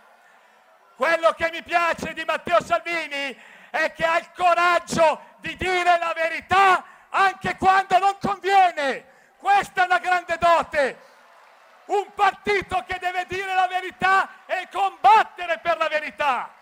quello 0.95 1.31
che 1.31 1.49
mi 1.51 1.63
piace 1.63 2.13
di 2.13 2.23
Matteo 2.25 2.61
Salvini 2.61 3.35
è 3.69 3.91
che 3.93 4.05
ha 4.05 4.17
il 4.17 4.31
coraggio 4.31 5.21
di 5.39 5.55
dire 5.55 5.97
la 5.97 6.13
verità 6.13 6.83
anche 7.09 7.55
quando 7.57 7.97
non 7.97 8.17
conviene. 8.19 9.15
Questa 9.37 9.83
è 9.83 9.85
una 9.85 9.99
grande 9.99 10.37
dote. 10.37 11.05
Un 11.85 12.13
partito 12.13 12.83
che 12.85 12.97
deve 12.99 13.25
dire 13.27 13.53
la 13.53 13.67
verità 13.67 14.45
e 14.45 14.67
combattere 14.69 15.59
per 15.59 15.77
la 15.77 15.87
verità, 15.87 16.53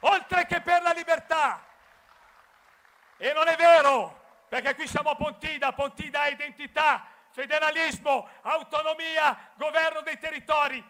oltre 0.00 0.46
che 0.46 0.60
per 0.60 0.82
la 0.82 0.90
libertà. 0.90 1.64
E 3.16 3.32
non 3.32 3.46
è 3.46 3.54
vero, 3.54 4.20
perché 4.48 4.74
qui 4.74 4.88
siamo 4.88 5.10
a 5.10 5.14
Pontida, 5.14 5.72
Pontida 5.72 6.24
è 6.24 6.32
identità, 6.32 7.06
federalismo, 7.30 8.28
autonomia, 8.40 9.52
governo 9.54 10.00
dei 10.00 10.18
territori. 10.18 10.84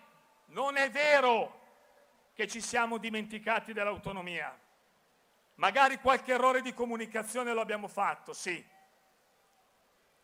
Non 0.46 0.78
è 0.78 0.90
vero 0.90 1.60
che 2.34 2.46
ci 2.46 2.62
siamo 2.62 2.96
dimenticati 2.96 3.74
dell'autonomia. 3.74 4.58
Magari 5.62 6.00
qualche 6.00 6.32
errore 6.32 6.60
di 6.60 6.74
comunicazione 6.74 7.52
lo 7.52 7.60
abbiamo 7.60 7.86
fatto, 7.86 8.32
sì. 8.32 8.66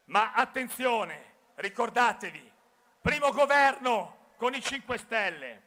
Ma 0.07 0.33
attenzione, 0.33 1.35
ricordatevi, 1.55 2.53
primo 3.01 3.31
governo 3.31 4.33
con 4.37 4.53
i 4.55 4.61
5 4.61 4.99
Stelle. 4.99 5.63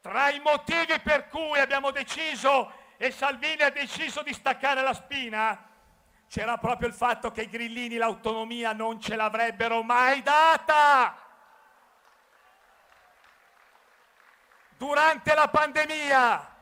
Tra 0.00 0.30
i 0.30 0.38
motivi 0.38 1.00
per 1.00 1.26
cui 1.26 1.58
abbiamo 1.58 1.90
deciso 1.90 2.72
e 2.96 3.10
Salvini 3.10 3.62
ha 3.62 3.70
deciso 3.70 4.22
di 4.22 4.32
staccare 4.32 4.82
la 4.82 4.94
spina, 4.94 5.68
c'era 6.28 6.56
proprio 6.56 6.86
il 6.86 6.94
fatto 6.94 7.32
che 7.32 7.42
i 7.42 7.48
grillini 7.48 7.96
l'autonomia 7.96 8.72
non 8.72 9.00
ce 9.00 9.16
l'avrebbero 9.16 9.82
mai 9.82 10.22
data. 10.22 11.18
Durante 14.76 15.34
la 15.34 15.48
pandemia, 15.48 16.54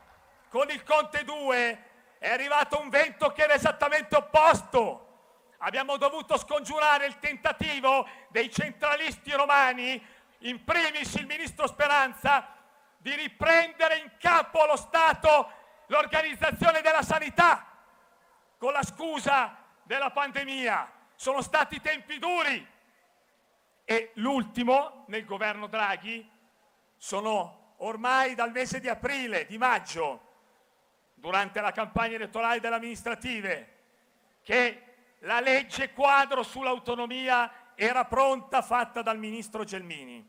con 0.49 0.71
il 0.71 0.81
Conte 0.81 1.23
2, 1.23 1.93
è 2.19 2.29
arrivato 2.29 2.79
un 2.79 2.89
vento 2.89 3.29
che 3.31 3.43
era 3.43 3.53
esattamente 3.53 4.15
opposto. 4.15 5.01
abbiamo 5.59 5.97
dovuto 5.97 6.37
scongiurare 6.37 7.05
il 7.07 7.17
tentativo 7.19 8.07
dei 8.29 8.51
centralisti 8.51 9.31
romani, 9.31 10.03
in 10.39 10.63
primis 10.63 11.13
il 11.15 11.25
ministro 11.25 11.65
Speranza, 11.65 12.53
di 12.97 13.15
riprendere 13.15 13.97
in 13.97 14.11
capo 14.19 14.61
allo 14.61 14.75
Stato 14.75 15.51
l'organizzazione 15.87 16.81
della 16.81 17.03
sanità 17.03 17.65
con 18.57 18.73
la 18.73 18.83
scusa 18.83 19.55
della 19.83 20.11
pandemia. 20.11 20.91
Sono 21.15 21.41
stati 21.41 21.79
tempi 21.81 22.19
duri 22.19 22.73
e 23.85 24.11
l'ultimo 24.15 25.05
nel 25.07 25.25
governo 25.25 25.67
Draghi 25.67 26.29
sono 26.97 27.75
ormai 27.77 28.35
dal 28.35 28.51
mese 28.51 28.79
di 28.79 28.89
aprile, 28.89 29.45
di 29.45 29.57
maggio, 29.57 30.24
durante 31.25 31.59
la 31.59 31.71
campagna 31.71 32.17
elettorale 32.17 32.59
delle 32.59 32.75
amministrative, 32.75 33.73
che 34.43 35.15
la 35.21 35.39
legge 35.39 35.91
quadro 35.91 36.43
sull'autonomia 36.43 37.73
era 37.73 38.05
pronta, 38.05 38.61
fatta 38.61 39.01
dal 39.01 39.17
ministro 39.17 39.63
Gelmini. 39.63 40.23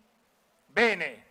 Bene, 0.65 1.27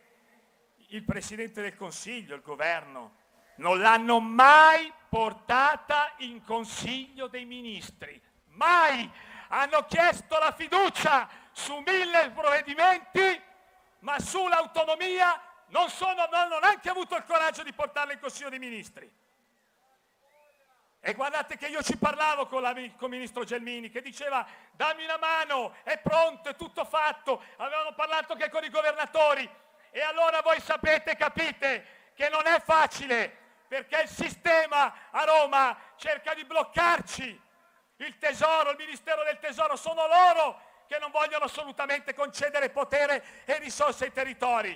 il 0.90 1.04
Presidente 1.04 1.64
del 1.64 1.76
Consiglio, 1.76 2.36
il 2.36 2.44
governo, 2.44 3.16
non 3.56 3.80
l'hanno 3.80 4.20
mai 4.20 4.94
portata 5.10 6.14
in 6.18 6.44
Consiglio 6.44 7.26
dei 7.26 7.46
Ministri. 7.46 8.22
Mai! 8.50 9.10
Hanno 9.48 9.84
chiesto 9.86 10.38
la 10.38 10.52
fiducia 10.52 11.28
su 11.52 11.74
mille 11.78 12.30
provvedimenti, 12.36 13.42
ma 14.02 14.20
sull'autonomia 14.20 15.42
non, 15.70 15.90
sono, 15.90 16.14
non 16.14 16.34
hanno 16.34 16.60
neanche 16.60 16.88
avuto 16.88 17.16
il 17.16 17.24
coraggio 17.24 17.64
di 17.64 17.74
portarla 17.74 18.14
in 18.14 18.20
Consiglio 18.20 18.50
dei 18.50 18.60
Ministri. 18.60 19.24
E 21.08 21.14
guardate 21.14 21.56
che 21.56 21.68
io 21.68 21.84
ci 21.84 21.98
parlavo 21.98 22.48
con, 22.48 22.64
la, 22.64 22.74
con 22.74 22.82
il 22.82 23.10
ministro 23.10 23.44
Gelmini 23.44 23.92
che 23.92 24.02
diceva 24.02 24.44
dammi 24.72 25.04
una 25.04 25.20
mano, 25.20 25.76
è 25.84 26.00
pronto, 26.00 26.50
è 26.50 26.56
tutto 26.56 26.84
fatto. 26.84 27.44
Avevamo 27.58 27.94
parlato 27.94 28.34
anche 28.34 28.50
con 28.50 28.64
i 28.64 28.72
governatori. 28.72 29.48
E 29.92 30.02
allora 30.02 30.42
voi 30.42 30.60
sapete, 30.60 31.16
capite 31.16 32.10
che 32.16 32.28
non 32.30 32.48
è 32.48 32.60
facile 32.60 33.38
perché 33.68 34.02
il 34.02 34.10
sistema 34.10 35.12
a 35.12 35.24
Roma 35.26 35.78
cerca 35.96 36.34
di 36.34 36.44
bloccarci. 36.44 37.40
Il 37.98 38.18
tesoro, 38.18 38.72
il 38.72 38.78
Ministero 38.80 39.24
del 39.26 39.38
Tesoro, 39.38 39.76
sono 39.76 40.08
loro 40.08 40.60
che 40.88 40.98
non 40.98 41.12
vogliono 41.12 41.46
assolutamente 41.46 42.16
concedere 42.16 42.72
potere 42.72 43.44
e 43.46 43.60
risorse 43.60 44.06
ai 44.06 44.12
territori. 44.12 44.76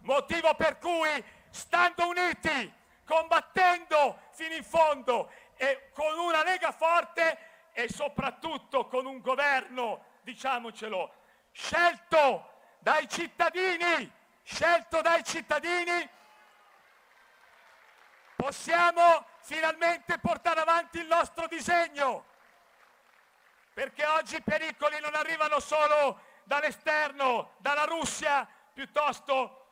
Motivo 0.00 0.52
per 0.54 0.78
cui, 0.78 1.24
stando 1.48 2.08
uniti, 2.08 2.78
combattendo 3.10 4.20
fino 4.30 4.54
in 4.54 4.62
fondo 4.62 5.32
e 5.62 5.90
con 5.92 6.18
una 6.18 6.42
Lega 6.42 6.72
forte 6.72 7.68
e 7.72 7.86
soprattutto 7.90 8.86
con 8.86 9.04
un 9.04 9.20
governo, 9.20 10.06
diciamocelo, 10.22 11.12
scelto 11.52 12.52
dai 12.78 13.06
cittadini, 13.06 14.10
scelto 14.42 15.02
dai 15.02 15.22
cittadini, 15.22 16.08
possiamo 18.34 19.26
finalmente 19.40 20.16
portare 20.16 20.60
avanti 20.60 20.98
il 20.98 21.06
nostro 21.06 21.46
disegno. 21.46 22.24
Perché 23.74 24.06
oggi 24.06 24.36
i 24.36 24.42
pericoli 24.42 24.98
non 24.98 25.14
arrivano 25.14 25.60
solo 25.60 26.22
dall'esterno, 26.44 27.52
dalla 27.58 27.84
Russia, 27.84 28.48
piuttosto 28.72 29.66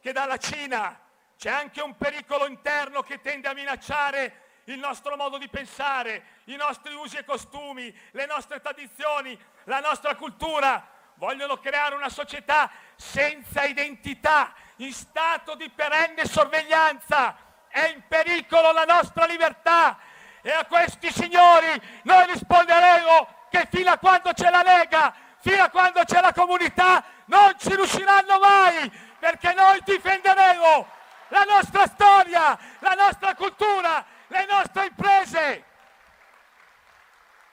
che 0.00 0.12
dalla 0.12 0.36
Cina. 0.36 1.00
C'è 1.38 1.48
anche 1.48 1.80
un 1.80 1.96
pericolo 1.96 2.46
interno 2.46 3.00
che 3.00 3.22
tende 3.22 3.48
a 3.48 3.54
minacciare 3.54 4.48
il 4.70 4.78
nostro 4.78 5.16
modo 5.16 5.36
di 5.36 5.48
pensare, 5.48 6.40
i 6.44 6.56
nostri 6.56 6.94
usi 6.94 7.16
e 7.16 7.24
costumi, 7.24 7.94
le 8.12 8.26
nostre 8.26 8.60
tradizioni, 8.60 9.38
la 9.64 9.80
nostra 9.80 10.14
cultura. 10.14 10.86
Vogliono 11.14 11.58
creare 11.58 11.94
una 11.94 12.08
società 12.08 12.70
senza 12.96 13.64
identità, 13.64 14.52
in 14.76 14.92
stato 14.92 15.54
di 15.54 15.68
perenne 15.70 16.24
sorveglianza. 16.24 17.36
È 17.68 17.86
in 17.88 18.02
pericolo 18.08 18.72
la 18.72 18.84
nostra 18.84 19.26
libertà. 19.26 19.98
E 20.42 20.50
a 20.50 20.64
questi 20.64 21.10
signori 21.12 21.80
noi 22.04 22.26
risponderemo 22.26 23.28
che 23.50 23.68
fino 23.70 23.90
a 23.90 23.98
quando 23.98 24.32
c'è 24.32 24.50
la 24.50 24.62
Lega, 24.62 25.12
fino 25.40 25.62
a 25.62 25.68
quando 25.68 26.02
c'è 26.04 26.20
la 26.20 26.32
comunità, 26.32 27.04
non 27.26 27.54
ci 27.58 27.74
riusciranno 27.74 28.38
mai, 28.38 28.90
perché 29.18 29.52
noi 29.52 29.80
difenderemo 29.84 30.86
la 31.28 31.44
nostra 31.44 31.86
storia, 31.86 32.58
la 32.78 32.94
nostra 32.94 33.34
cultura, 33.34 34.04
le 34.30 34.46
nostre 34.46 34.86
imprese 34.86 35.64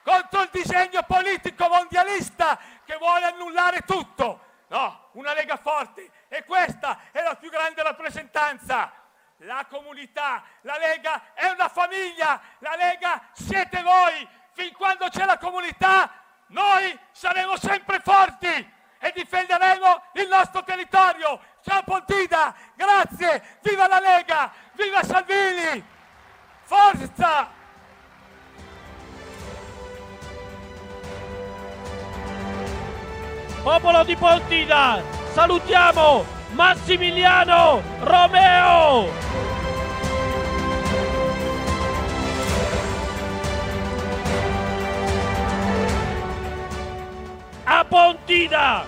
contro 0.03 0.41
il 0.43 0.49
disegno 0.51 1.01
politico 1.03 1.67
mondialista 1.67 2.57
che 2.85 2.95
vuole 2.97 3.25
annullare 3.25 3.81
tutto. 3.81 4.45
No, 4.67 5.09
una 5.13 5.33
Lega 5.33 5.57
forte 5.57 6.09
e 6.27 6.43
questa 6.43 6.99
è 7.11 7.21
la 7.21 7.35
più 7.35 7.49
grande 7.49 7.81
rappresentanza. 7.83 8.91
La 9.41 9.65
comunità, 9.69 10.43
la 10.61 10.77
Lega 10.77 11.33
è 11.33 11.47
una 11.49 11.67
famiglia, 11.67 12.39
la 12.59 12.75
Lega 12.75 13.21
siete 13.33 13.81
voi. 13.81 14.27
Fin 14.53 14.73
quando 14.73 15.09
c'è 15.09 15.25
la 15.25 15.37
comunità, 15.37 16.11
noi 16.47 16.97
saremo 17.11 17.55
sempre 17.57 17.99
forti 17.99 18.75
e 18.99 19.11
difenderemo 19.13 20.03
il 20.13 20.27
nostro 20.27 20.63
territorio. 20.63 21.39
Ciao 21.61 21.83
Pontida, 21.83 22.53
grazie, 22.75 23.59
viva 23.61 23.87
la 23.87 23.99
Lega, 23.99 24.51
viva 24.73 25.03
Salvini! 25.03 25.95
Forza! 26.68 27.48
Popolo 33.64 34.03
di 34.03 34.18
Pontida, 34.18 35.02
salutiamo 35.31 36.26
Massimiliano 36.52 37.81
Romeo! 38.02 39.10
A 47.64 47.85
Pontida! 47.85 48.84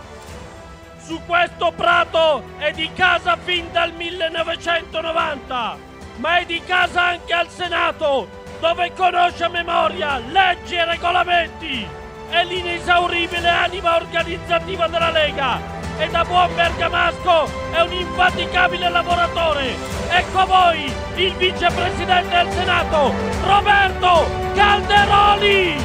Su 0.97 1.21
questo 1.25 1.71
prato 1.71 2.43
è 2.57 2.73
di 2.73 2.91
casa 2.91 3.37
fin 3.37 3.71
dal 3.71 3.93
1990! 3.93 5.88
Ma 6.19 6.39
è 6.39 6.45
di 6.45 6.61
casa 6.63 7.03
anche 7.07 7.33
al 7.33 7.49
Senato, 7.49 8.27
dove 8.59 8.91
conosce 8.93 9.45
a 9.45 9.49
memoria 9.49 10.17
leggi 10.17 10.75
e 10.75 10.85
regolamenti. 10.85 11.87
È 12.29 12.43
l'inesauribile 12.43 13.49
anima 13.49 13.95
organizzativa 13.95 14.87
della 14.87 15.11
Lega 15.11 15.77
e 15.97 16.07
da 16.09 16.23
buon 16.23 16.53
bergamasco 16.55 17.49
è 17.71 17.81
un 17.81 17.91
infaticabile 17.91 18.89
lavoratore. 18.89 19.75
Ecco 20.09 20.39
a 20.39 20.45
voi 20.45 20.93
il 21.15 21.33
vicepresidente 21.35 22.35
del 22.35 22.51
Senato, 22.51 23.13
Roberto 23.43 24.29
Calderoli! 24.53 25.75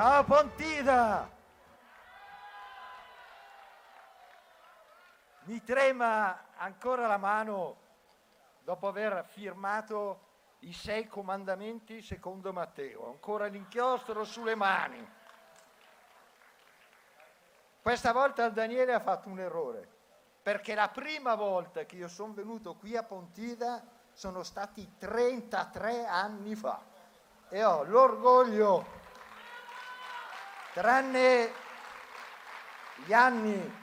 Ciao 0.00 0.24
Pontida! 0.24 1.30
Mi 5.42 5.62
trema 5.62 6.54
ancora 6.56 7.06
la 7.06 7.18
mano 7.18 7.76
dopo 8.64 8.88
aver 8.88 9.26
firmato 9.26 10.28
i 10.60 10.72
sei 10.72 11.06
comandamenti 11.06 12.00
secondo 12.00 12.50
Matteo, 12.50 13.08
ancora 13.08 13.44
l'inchiostro 13.44 14.24
sulle 14.24 14.54
mani. 14.54 15.06
Questa 17.82 18.12
volta 18.12 18.48
Daniele 18.48 18.94
ha 18.94 19.00
fatto 19.00 19.28
un 19.28 19.38
errore, 19.38 19.86
perché 20.42 20.74
la 20.74 20.88
prima 20.88 21.34
volta 21.34 21.84
che 21.84 21.96
io 21.96 22.08
sono 22.08 22.32
venuto 22.32 22.74
qui 22.74 22.96
a 22.96 23.02
Pontida 23.02 23.84
sono 24.14 24.44
stati 24.44 24.94
33 24.96 26.06
anni 26.06 26.54
fa 26.54 26.80
e 27.50 27.62
ho 27.62 27.82
l'orgoglio 27.82 28.99
tranne 30.72 31.50
gli 33.04 33.12
anni 33.12 33.78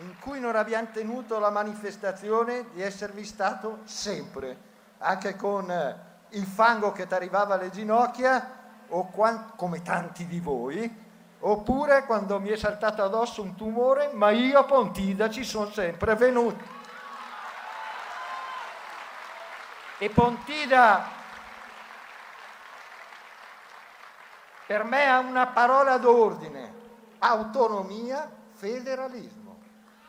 in 0.00 0.18
cui 0.20 0.40
non 0.40 0.56
abbiamo 0.56 0.88
tenuto 0.92 1.38
la 1.38 1.50
manifestazione 1.50 2.66
di 2.72 2.82
esservi 2.82 3.24
stato 3.24 3.80
sempre, 3.84 4.56
anche 4.98 5.34
con 5.36 5.70
eh, 5.70 5.96
il 6.30 6.44
fango 6.44 6.92
che 6.92 7.06
ti 7.06 7.14
arrivava 7.14 7.54
alle 7.54 7.70
ginocchia, 7.70 8.56
quant- 8.86 9.56
come 9.56 9.82
tanti 9.82 10.26
di 10.26 10.40
voi, 10.40 11.06
oppure 11.40 12.04
quando 12.04 12.38
mi 12.40 12.50
è 12.50 12.56
saltato 12.56 13.02
addosso 13.02 13.42
un 13.42 13.54
tumore, 13.56 14.10
ma 14.12 14.30
io 14.30 14.60
a 14.60 14.64
Pontida 14.64 15.28
ci 15.28 15.44
sono 15.44 15.70
sempre 15.70 16.14
venuto. 16.14 16.76
E 19.98 20.10
Pontida 20.10 21.17
Per 24.68 24.84
me 24.84 25.08
ha 25.08 25.18
una 25.20 25.46
parola 25.46 25.96
d'ordine, 25.96 26.74
autonomia, 27.20 28.30
federalismo. 28.52 29.56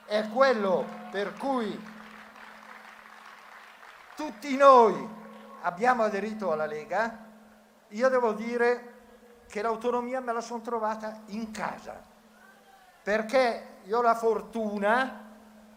è 0.04 0.28
quello 0.28 0.86
per 1.12 1.34
cui 1.36 1.82
tutti 4.18 4.58
noi 4.58 5.08
abbiamo 5.62 6.04
aderito 6.04 6.52
alla 6.52 6.66
Lega, 6.66 7.20
io 7.88 8.10
devo 8.10 8.34
dire 8.34 8.96
che 9.48 9.62
l'autonomia 9.62 10.20
me 10.20 10.34
la 10.34 10.42
sono 10.42 10.60
trovata 10.60 11.22
in 11.28 11.52
casa, 11.52 12.04
perché 13.02 13.78
io 13.86 14.00
ho 14.00 14.02
la 14.02 14.16
fortuna 14.16 15.24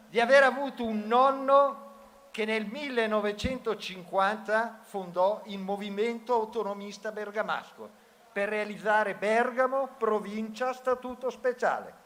di 0.09 0.19
aver 0.19 0.43
avuto 0.43 0.85
un 0.85 1.05
nonno 1.07 1.91
che 2.33 2.45
nel 2.45 2.67
1950 2.67 4.81
fondò 4.83 5.43
il 5.45 5.61
movimento 5.61 6.35
autonomista 6.35 7.13
bergamasco 7.13 8.02
per 8.33 8.49
realizzare 8.49 9.15
Bergamo, 9.15 9.91
provincia, 9.99 10.73
statuto 10.73 11.29
speciale. 11.29 12.01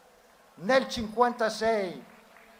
Nel 0.57 0.86
1956 0.89 2.05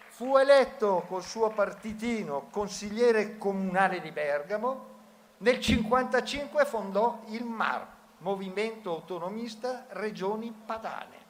fu 0.09 0.37
eletto 0.37 1.05
col 1.09 1.23
suo 1.23 1.51
partitino 1.51 2.49
consigliere 2.51 3.37
comunale 3.37 4.01
di 4.01 4.13
Bergamo, 4.13 4.95
nel 5.39 5.59
1955 5.59 6.65
fondò 6.65 7.23
il 7.27 7.45
MAR, 7.45 7.87
Movimento 8.19 8.91
Autonomista 8.91 9.85
Regioni 9.89 10.51
Padane. 10.51 11.25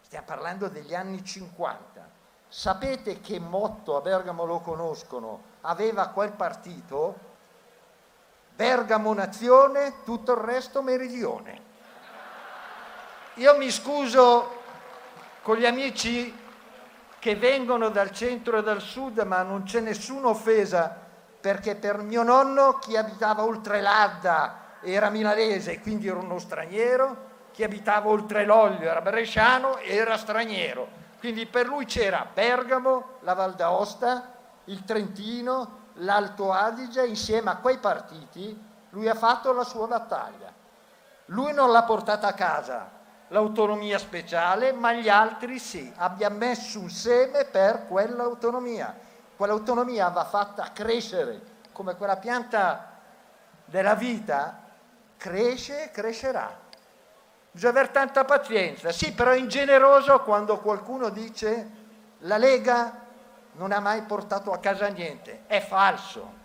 Stiamo 0.00 0.26
parlando 0.26 0.68
degli 0.68 0.94
anni 0.94 1.24
50. 1.24 2.10
Sapete 2.48 3.20
che 3.20 3.38
motto 3.38 3.96
a 3.96 4.00
Bergamo 4.00 4.44
lo 4.44 4.60
conoscono? 4.60 5.42
Aveva 5.62 6.08
quel 6.08 6.32
partito? 6.32 7.26
Bergamo 8.54 9.14
nazione, 9.14 10.02
tutto 10.04 10.32
il 10.32 10.38
resto 10.38 10.82
meridione. 10.82 11.67
Io 13.38 13.56
mi 13.56 13.70
scuso 13.70 14.62
con 15.42 15.58
gli 15.58 15.64
amici 15.64 16.36
che 17.20 17.36
vengono 17.36 17.88
dal 17.88 18.10
centro 18.10 18.58
e 18.58 18.62
dal 18.64 18.80
sud, 18.80 19.20
ma 19.20 19.42
non 19.42 19.62
c'è 19.62 19.78
nessuna 19.78 20.26
offesa, 20.26 20.92
perché 21.40 21.76
per 21.76 21.98
mio 21.98 22.24
nonno 22.24 22.78
chi 22.80 22.96
abitava 22.96 23.44
oltre 23.44 23.80
l'Adda 23.80 24.78
era 24.80 25.08
milanese, 25.08 25.80
quindi 25.80 26.08
era 26.08 26.18
uno 26.18 26.40
straniero, 26.40 27.26
chi 27.52 27.62
abitava 27.62 28.08
oltre 28.08 28.44
l'Oglio 28.44 28.88
era 28.90 29.00
bresciano 29.00 29.76
e 29.76 29.94
era 29.94 30.16
straniero. 30.16 30.88
Quindi 31.20 31.46
per 31.46 31.68
lui 31.68 31.84
c'era 31.84 32.26
Bergamo, 32.34 33.18
la 33.20 33.34
Val 33.34 33.54
d'Aosta, 33.54 34.32
il 34.64 34.84
Trentino, 34.84 35.90
l'Alto 35.94 36.50
Adige, 36.50 37.06
insieme 37.06 37.50
a 37.50 37.56
quei 37.58 37.78
partiti 37.78 38.66
lui 38.90 39.08
ha 39.08 39.14
fatto 39.14 39.52
la 39.52 39.62
sua 39.62 39.86
battaglia. 39.86 40.52
Lui 41.26 41.52
non 41.52 41.70
l'ha 41.70 41.84
portata 41.84 42.26
a 42.26 42.32
casa, 42.32 42.97
l'autonomia 43.28 43.98
speciale, 43.98 44.72
ma 44.72 44.92
gli 44.92 45.08
altri 45.08 45.58
sì. 45.58 45.92
Abbia 45.96 46.28
messo 46.28 46.78
un 46.78 46.90
seme 46.90 47.44
per 47.44 47.86
quell'autonomia. 47.86 48.96
Quell'autonomia 49.36 50.08
va 50.08 50.24
fatta 50.24 50.70
crescere 50.72 51.56
come 51.72 51.94
quella 51.94 52.16
pianta 52.16 52.96
della 53.64 53.94
vita, 53.94 54.62
cresce 55.16 55.84
e 55.84 55.90
crescerà. 55.90 56.66
Bisogna 57.50 57.72
avere 57.72 57.90
tanta 57.92 58.24
pazienza. 58.24 58.90
Sì, 58.92 59.12
però 59.12 59.30
è 59.30 59.36
ingeneroso 59.36 60.20
quando 60.20 60.58
qualcuno 60.58 61.08
dice 61.08 61.70
la 62.20 62.36
Lega 62.36 63.06
non 63.52 63.72
ha 63.72 63.80
mai 63.80 64.02
portato 64.02 64.52
a 64.52 64.58
casa 64.58 64.88
niente. 64.88 65.42
È 65.46 65.60
falso. 65.60 66.36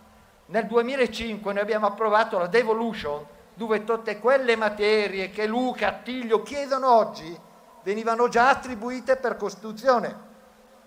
Nel 0.46 0.66
2005 0.66 1.52
noi 1.52 1.62
abbiamo 1.62 1.86
approvato 1.86 2.38
la 2.38 2.46
devolution 2.46 3.24
dove 3.54 3.84
tutte 3.84 4.18
quelle 4.18 4.56
materie 4.56 5.30
che 5.30 5.46
Luca, 5.46 5.88
Attilio 5.88 6.42
chiedono 6.42 6.90
oggi 6.90 7.40
venivano 7.84 8.28
già 8.28 8.48
attribuite 8.48 9.16
per 9.16 9.36
Costituzione. 9.36 10.32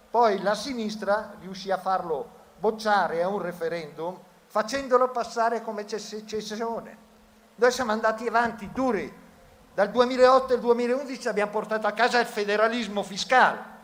Poi 0.10 0.42
la 0.42 0.56
sinistra 0.56 1.34
riuscì 1.40 1.72
a 1.72 1.78
farlo 1.78 2.36
bocciare 2.58 3.22
a 3.22 3.28
un 3.28 3.40
referendum 3.40 4.20
facendolo 4.48 5.10
passare 5.10 5.62
come 5.62 5.88
secessione. 5.88 7.06
Noi 7.56 7.72
siamo 7.72 7.92
andati 7.92 8.28
avanti 8.28 8.70
duri. 8.72 9.26
Dal 9.74 9.92
2008 9.92 10.54
al 10.56 10.60
2011 10.60 11.28
abbiamo 11.28 11.52
portato 11.52 11.86
a 11.86 11.92
casa 11.92 12.20
il 12.20 12.26
federalismo 12.26 13.04
fiscale. 13.04 13.76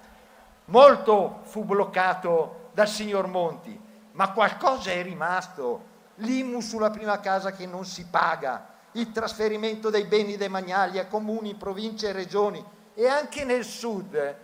Molto 0.66 1.42
fu 1.44 1.64
bloccato 1.64 2.70
dal 2.74 2.88
signor 2.88 3.28
Monti, 3.28 3.80
ma 4.14 4.32
qualcosa 4.32 4.92
è 4.92 5.04
rimasto. 5.04 5.92
L'IMU 6.16 6.62
sulla 6.62 6.90
prima 6.90 7.20
casa 7.20 7.52
che 7.52 7.68
non 7.68 7.86
si 7.86 8.06
paga, 8.06 8.73
il 8.94 9.12
trasferimento 9.12 9.90
dei 9.90 10.06
beni 10.06 10.38
demaniali 10.38 11.00
a 11.00 11.08
comuni, 11.08 11.56
province 11.56 12.10
e 12.10 12.12
regioni 12.12 12.64
e 12.94 13.08
anche 13.08 13.44
nel 13.44 13.64
sud, 13.64 14.36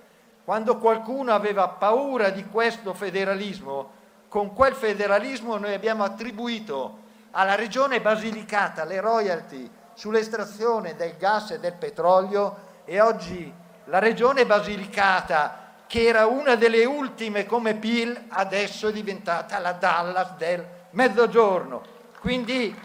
quando 0.44 0.78
qualcuno 0.78 1.34
aveva 1.34 1.68
paura 1.68 2.30
di 2.30 2.46
questo 2.46 2.94
federalismo, 2.94 3.98
con 4.28 4.54
quel 4.54 4.74
federalismo 4.74 5.58
noi 5.58 5.74
abbiamo 5.74 6.04
attribuito 6.04 7.08
alla 7.32 7.56
regione 7.56 8.02
Basilicata 8.02 8.84
le 8.86 9.00
royalty 9.00 9.70
sull'estrazione 9.94 10.96
del 10.96 11.16
gas 11.18 11.52
e 11.52 11.60
del 11.60 11.74
petrolio 11.74 12.68
e 12.86 13.00
oggi 13.02 13.54
la 13.86 14.00
regione 14.00 14.46
Basilicata, 14.46 15.68
che 15.86 16.06
era 16.06 16.26
una 16.26 16.56
delle 16.56 16.86
ultime 16.86 17.46
come 17.46 17.76
PIL, 17.76 18.26
adesso 18.30 18.88
è 18.88 18.92
diventata 18.92 19.60
la 19.60 19.74
Dallas 19.74 20.36
del 20.38 20.66
Mezzogiorno. 20.92 21.82
Quindi 22.20 22.76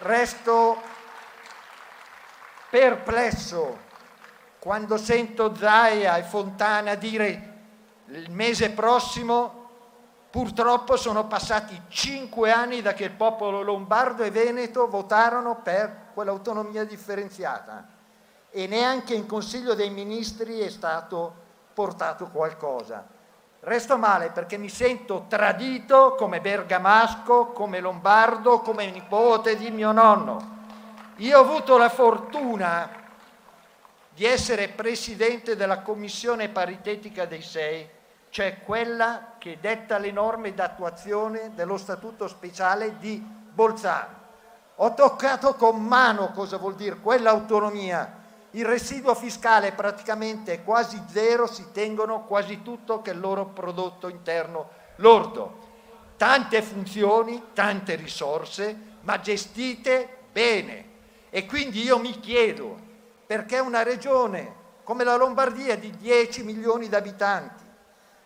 resto 0.00 0.80
perplesso 2.70 3.86
quando 4.58 4.96
sento 4.96 5.54
Zaia 5.54 6.16
e 6.16 6.22
Fontana 6.22 6.94
dire 6.94 7.56
il 8.06 8.30
mese 8.30 8.70
prossimo 8.70 9.58
Purtroppo 10.30 10.98
sono 10.98 11.26
passati 11.26 11.80
cinque 11.88 12.52
anni 12.52 12.82
da 12.82 12.92
che 12.92 13.04
il 13.04 13.12
popolo 13.12 13.62
lombardo 13.62 14.22
e 14.22 14.30
veneto 14.30 14.86
votarono 14.86 15.62
per 15.62 16.10
quell'autonomia 16.12 16.84
differenziata 16.84 17.88
e 18.50 18.66
neanche 18.66 19.14
in 19.14 19.24
Consiglio 19.24 19.74
dei 19.74 19.88
Ministri 19.88 20.58
è 20.58 20.68
stato 20.68 21.34
portato 21.72 22.26
qualcosa. 22.26 23.06
Resto 23.68 23.96
male 23.98 24.30
perché 24.30 24.56
mi 24.56 24.68
sento 24.68 25.26
tradito 25.28 26.14
come 26.16 26.40
bergamasco, 26.40 27.46
come 27.48 27.80
lombardo, 27.80 28.60
come 28.60 28.90
nipote 28.90 29.56
di 29.56 29.70
mio 29.70 29.92
nonno. 29.92 30.56
Io 31.16 31.38
ho 31.38 31.42
avuto 31.42 31.76
la 31.78 31.88
fortuna 31.88 32.90
di 34.08 34.24
essere 34.24 34.68
presidente 34.68 35.54
della 35.54 35.80
commissione 35.80 36.48
paritetica 36.48 37.24
dei 37.24 37.42
sei 37.42 37.96
cioè 38.30 38.62
quella 38.62 39.34
che 39.38 39.58
detta 39.60 39.98
le 39.98 40.10
norme 40.10 40.54
d'attuazione 40.54 41.52
dello 41.54 41.76
Statuto 41.76 42.28
speciale 42.28 42.98
di 42.98 43.18
Bolzano. 43.18 44.16
Ho 44.76 44.94
toccato 44.94 45.54
con 45.54 45.82
mano 45.82 46.30
cosa 46.32 46.56
vuol 46.58 46.74
dire 46.74 46.96
quell'autonomia. 46.96 48.17
Il 48.58 48.64
residuo 48.64 49.14
fiscale 49.14 49.68
è 49.68 49.72
praticamente 49.72 50.64
quasi 50.64 51.00
zero, 51.06 51.46
si 51.46 51.66
tengono 51.70 52.24
quasi 52.24 52.60
tutto 52.62 53.00
che 53.02 53.12
il 53.12 53.20
loro 53.20 53.46
prodotto 53.46 54.08
interno 54.08 54.70
lordo. 54.96 55.66
Tante 56.16 56.60
funzioni, 56.60 57.50
tante 57.52 57.94
risorse, 57.94 58.76
ma 59.02 59.20
gestite 59.20 60.24
bene. 60.32 60.86
E 61.30 61.46
quindi 61.46 61.84
io 61.84 62.00
mi 62.00 62.18
chiedo 62.18 62.76
perché 63.24 63.60
una 63.60 63.84
regione 63.84 64.52
come 64.82 65.04
la 65.04 65.14
Lombardia 65.14 65.76
di 65.76 65.96
10 65.96 66.42
milioni 66.42 66.88
di 66.88 66.96
abitanti, 66.96 67.62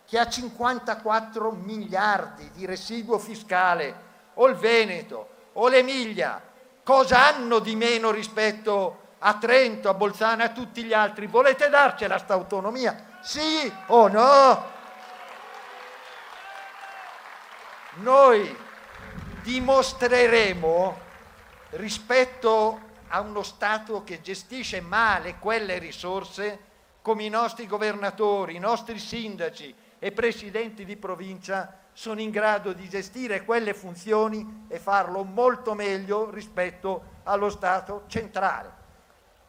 che 0.03 0.17
ha 0.17 0.27
54 0.27 1.51
miliardi 1.51 2.49
di 2.49 2.65
residuo 2.65 3.19
fiscale, 3.19 3.95
o 4.33 4.47
il 4.47 4.55
Veneto, 4.55 5.27
o 5.53 5.67
l'Emilia, 5.67 6.41
cosa 6.81 7.27
hanno 7.27 7.59
di 7.59 7.75
meno 7.75 8.09
rispetto 8.09 9.01
a 9.25 9.37
Trento, 9.37 9.87
a 9.87 9.93
Bolzano 9.93 10.41
e 10.41 10.45
a 10.45 10.49
tutti 10.49 10.83
gli 10.83 10.91
altri? 10.91 11.27
Volete 11.27 11.69
darcela 11.69 12.17
sta 12.17 12.33
autonomia? 12.33 13.19
Sì 13.21 13.71
o 13.87 14.07
no? 14.09 14.71
Noi 17.95 18.57
dimostreremo 19.41 20.99
rispetto 21.71 22.79
a 23.07 23.21
uno 23.21 23.43
Stato 23.43 24.03
che 24.03 24.21
gestisce 24.21 24.81
male 24.81 25.37
quelle 25.39 25.77
risorse 25.77 26.71
come 27.01 27.23
i 27.23 27.29
nostri 27.29 27.65
governatori, 27.65 28.55
i 28.55 28.59
nostri 28.59 28.99
sindaci, 28.99 29.73
e 29.99 30.11
presidenti 30.11 30.83
di 30.83 30.97
provincia 30.97 31.77
sono 31.93 32.19
in 32.19 32.29
grado 32.29 32.73
di 32.73 32.89
gestire 32.89 33.45
quelle 33.45 33.73
funzioni 33.73 34.65
e 34.67 34.77
farlo 34.79 35.23
molto 35.23 35.75
meglio 35.75 36.29
rispetto 36.29 37.21
allo 37.23 37.49
Stato 37.49 38.03
centrale. 38.07 38.82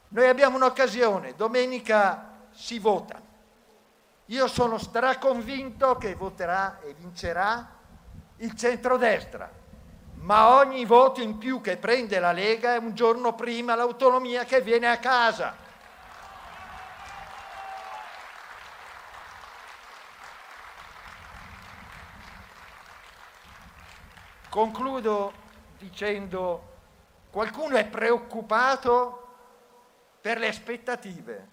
Noi 0.09 0.28
abbiamo 0.28 0.56
un'occasione, 0.56 1.35
domenica 1.35 2.31
si 2.52 2.78
vota. 2.78 3.20
Io 4.26 4.47
sono 4.47 4.78
straconvinto 4.78 5.97
che 5.97 6.14
voterà 6.14 6.81
e 6.81 6.94
vincerà 6.94 7.68
il 8.36 8.55
centrodestra, 8.56 9.51
ma 10.20 10.56
ogni 10.56 10.85
voto 10.85 11.20
in 11.20 11.36
più 11.36 11.60
che 11.60 11.76
prende 11.76 12.18
la 12.18 12.32
Lega 12.32 12.74
è 12.74 12.78
un 12.78 12.94
giorno 12.94 13.35
prima 13.35 13.74
l'autonomia 13.74 14.44
che 14.44 14.60
viene 14.60 14.89
a 14.89 14.98
casa. 14.98 15.55
Concludo 24.48 25.32
dicendo, 25.78 26.72
qualcuno 27.31 27.76
è 27.76 27.85
preoccupato 27.85 29.24
per 30.25 30.39
le 30.39 30.49
aspettative. 30.49 31.49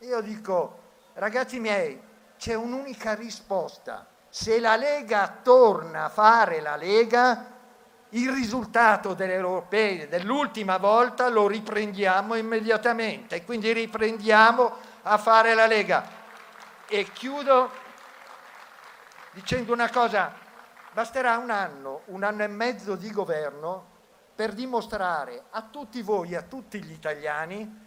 Io 0.00 0.20
dico, 0.22 0.80
ragazzi 1.12 1.60
miei, 1.60 2.02
c'è 2.36 2.54
un'unica 2.54 3.14
risposta. 3.14 4.08
Se 4.28 4.58
la 4.58 4.74
Lega 4.74 5.38
torna 5.40 6.06
a 6.06 6.08
fare 6.08 6.60
la 6.60 6.74
Lega, 6.74 7.46
il 8.08 8.28
risultato 8.32 9.14
delle 9.14 9.34
europee 9.34 10.08
dell'ultima 10.08 10.78
volta 10.78 11.28
lo 11.28 11.46
riprendiamo 11.46 12.34
immediatamente. 12.34 13.44
Quindi 13.44 13.72
riprendiamo 13.72 14.72
a 15.02 15.16
fare 15.16 15.54
la 15.54 15.66
Lega. 15.66 16.04
E 16.88 17.04
chiudo 17.04 17.70
dicendo 19.30 19.72
una 19.72 19.90
cosa, 19.90 20.34
basterà 20.92 21.36
un 21.36 21.50
anno, 21.50 22.00
un 22.06 22.24
anno 22.24 22.42
e 22.42 22.48
mezzo 22.48 22.96
di 22.96 23.12
governo 23.12 23.90
per 24.34 24.54
dimostrare 24.54 25.44
a 25.50 25.62
tutti 25.62 26.02
voi, 26.02 26.34
a 26.34 26.42
tutti 26.42 26.82
gli 26.82 26.90
italiani, 26.90 27.81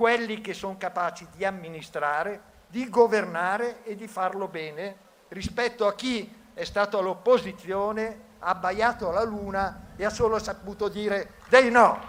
quelli 0.00 0.40
che 0.40 0.54
sono 0.54 0.78
capaci 0.78 1.26
di 1.36 1.44
amministrare, 1.44 2.40
di 2.68 2.88
governare 2.88 3.84
e 3.84 3.96
di 3.96 4.08
farlo 4.08 4.48
bene 4.48 4.96
rispetto 5.28 5.86
a 5.86 5.94
chi 5.94 6.48
è 6.54 6.64
stato 6.64 6.96
all'opposizione, 6.96 8.28
ha 8.38 8.48
abbaiato 8.48 9.10
alla 9.10 9.24
luna 9.24 9.88
e 9.96 10.06
ha 10.06 10.08
solo 10.08 10.38
saputo 10.38 10.88
dire 10.88 11.34
dei 11.50 11.70
no. 11.70 12.00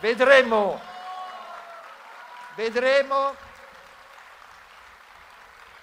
Vedremo, 0.00 0.78
vedremo 2.56 3.34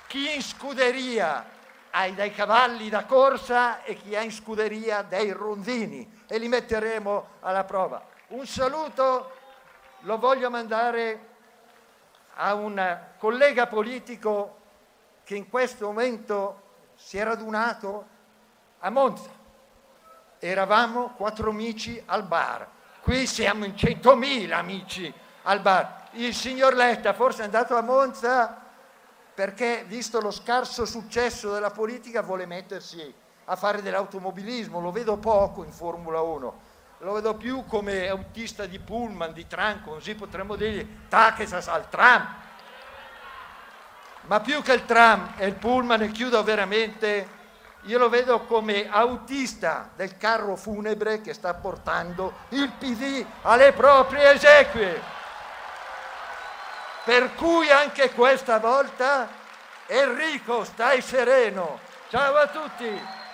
chi 0.05 0.35
in 0.35 0.43
scuderia 0.43 1.43
ha 1.89 2.07
dei 2.09 2.31
cavalli 2.35 2.88
da 2.89 3.05
corsa 3.05 3.81
e 3.81 3.95
chi 3.95 4.15
ha 4.15 4.21
in 4.21 4.31
scuderia 4.31 5.01
dei 5.01 5.31
ronzini 5.31 6.21
e 6.27 6.38
li 6.38 6.49
metteremo 6.49 7.29
alla 7.39 7.63
prova. 7.63 8.05
Un 8.27 8.45
saluto 8.45 9.31
lo 10.01 10.19
voglio 10.19 10.51
mandare 10.51 11.34
a 12.39 12.53
un 12.53 12.99
collega 13.18 13.68
politico 13.68 14.55
che 15.23 15.35
in 15.35 15.49
questo 15.49 15.85
momento 15.85 16.61
si 16.95 17.18
è 17.18 17.23
radunato 17.23 18.07
a 18.80 18.89
Monza. 18.89 19.30
Eravamo 20.39 21.14
quattro 21.15 21.49
amici 21.49 22.01
al 22.05 22.23
bar. 22.23 22.68
Qui 23.01 23.26
siamo 23.26 23.65
in 23.65 23.76
centomila 23.76 24.57
amici 24.57 25.11
al 25.43 25.61
bar. 25.61 26.09
Il 26.11 26.34
signor 26.34 26.73
Letta 26.73 27.14
forse 27.14 27.41
è 27.41 27.45
andato 27.45 27.76
a 27.76 27.81
Monza 27.81 28.65
perché, 29.34 29.84
visto 29.88 30.19
lo 30.19 30.31
scarso 30.31 30.85
successo 30.85 31.51
della 31.53 31.72
politica, 31.72 32.22
vuole 32.22 32.45
mettersi 32.45 33.14
a 33.45 33.55
fare 33.55 33.81
dell'automobilismo. 33.81 34.80
Lo 34.80 34.91
vedo 34.91 35.18
poco 35.18 35.64
in 35.64 35.72
Formula 35.72 36.22
1 36.22 36.66
lo 36.99 37.14
vedo 37.14 37.36
più 37.36 37.64
come 37.65 38.07
autista 38.07 38.65
di 38.65 38.80
pullman, 38.80 39.32
di 39.32 39.45
tram, 39.45 39.84
così 39.84 40.15
potremmo 40.15 40.56
dirgli 40.56 41.06
taches 41.07 41.53
al 41.68 41.90
tram. 41.90 42.36
Ma 44.22 44.40
più 44.40 44.61
che 44.61 44.74
il 44.74 44.86
tram 44.86 45.34
e 45.38 45.45
il 45.45 45.53
pullman, 45.53 46.02
e 46.02 46.11
chiudo 46.11 46.44
veramente, 46.44 47.36
io 47.84 47.99
lo 47.99 48.10
vedo 48.10 48.41
come 48.41 48.90
autista 48.90 49.90
del 49.95 50.18
carro 50.18 50.56
funebre 50.56 51.22
che 51.22 51.34
sta 51.34 51.53
portando 51.53 52.34
il 52.49 52.69
PD 52.72 53.24
alle 53.44 53.72
proprie 53.74 54.32
esequie. 54.32 55.02
Per 57.06 57.36
cui 57.36 57.69
anche 57.69 58.11
questa 58.11 58.57
volta 58.57 59.30
Enrico 59.86 60.65
stai 60.65 61.02
sereno. 61.02 61.80
Ciao 62.10 62.36
a 62.36 62.48
tutti. 62.48 63.26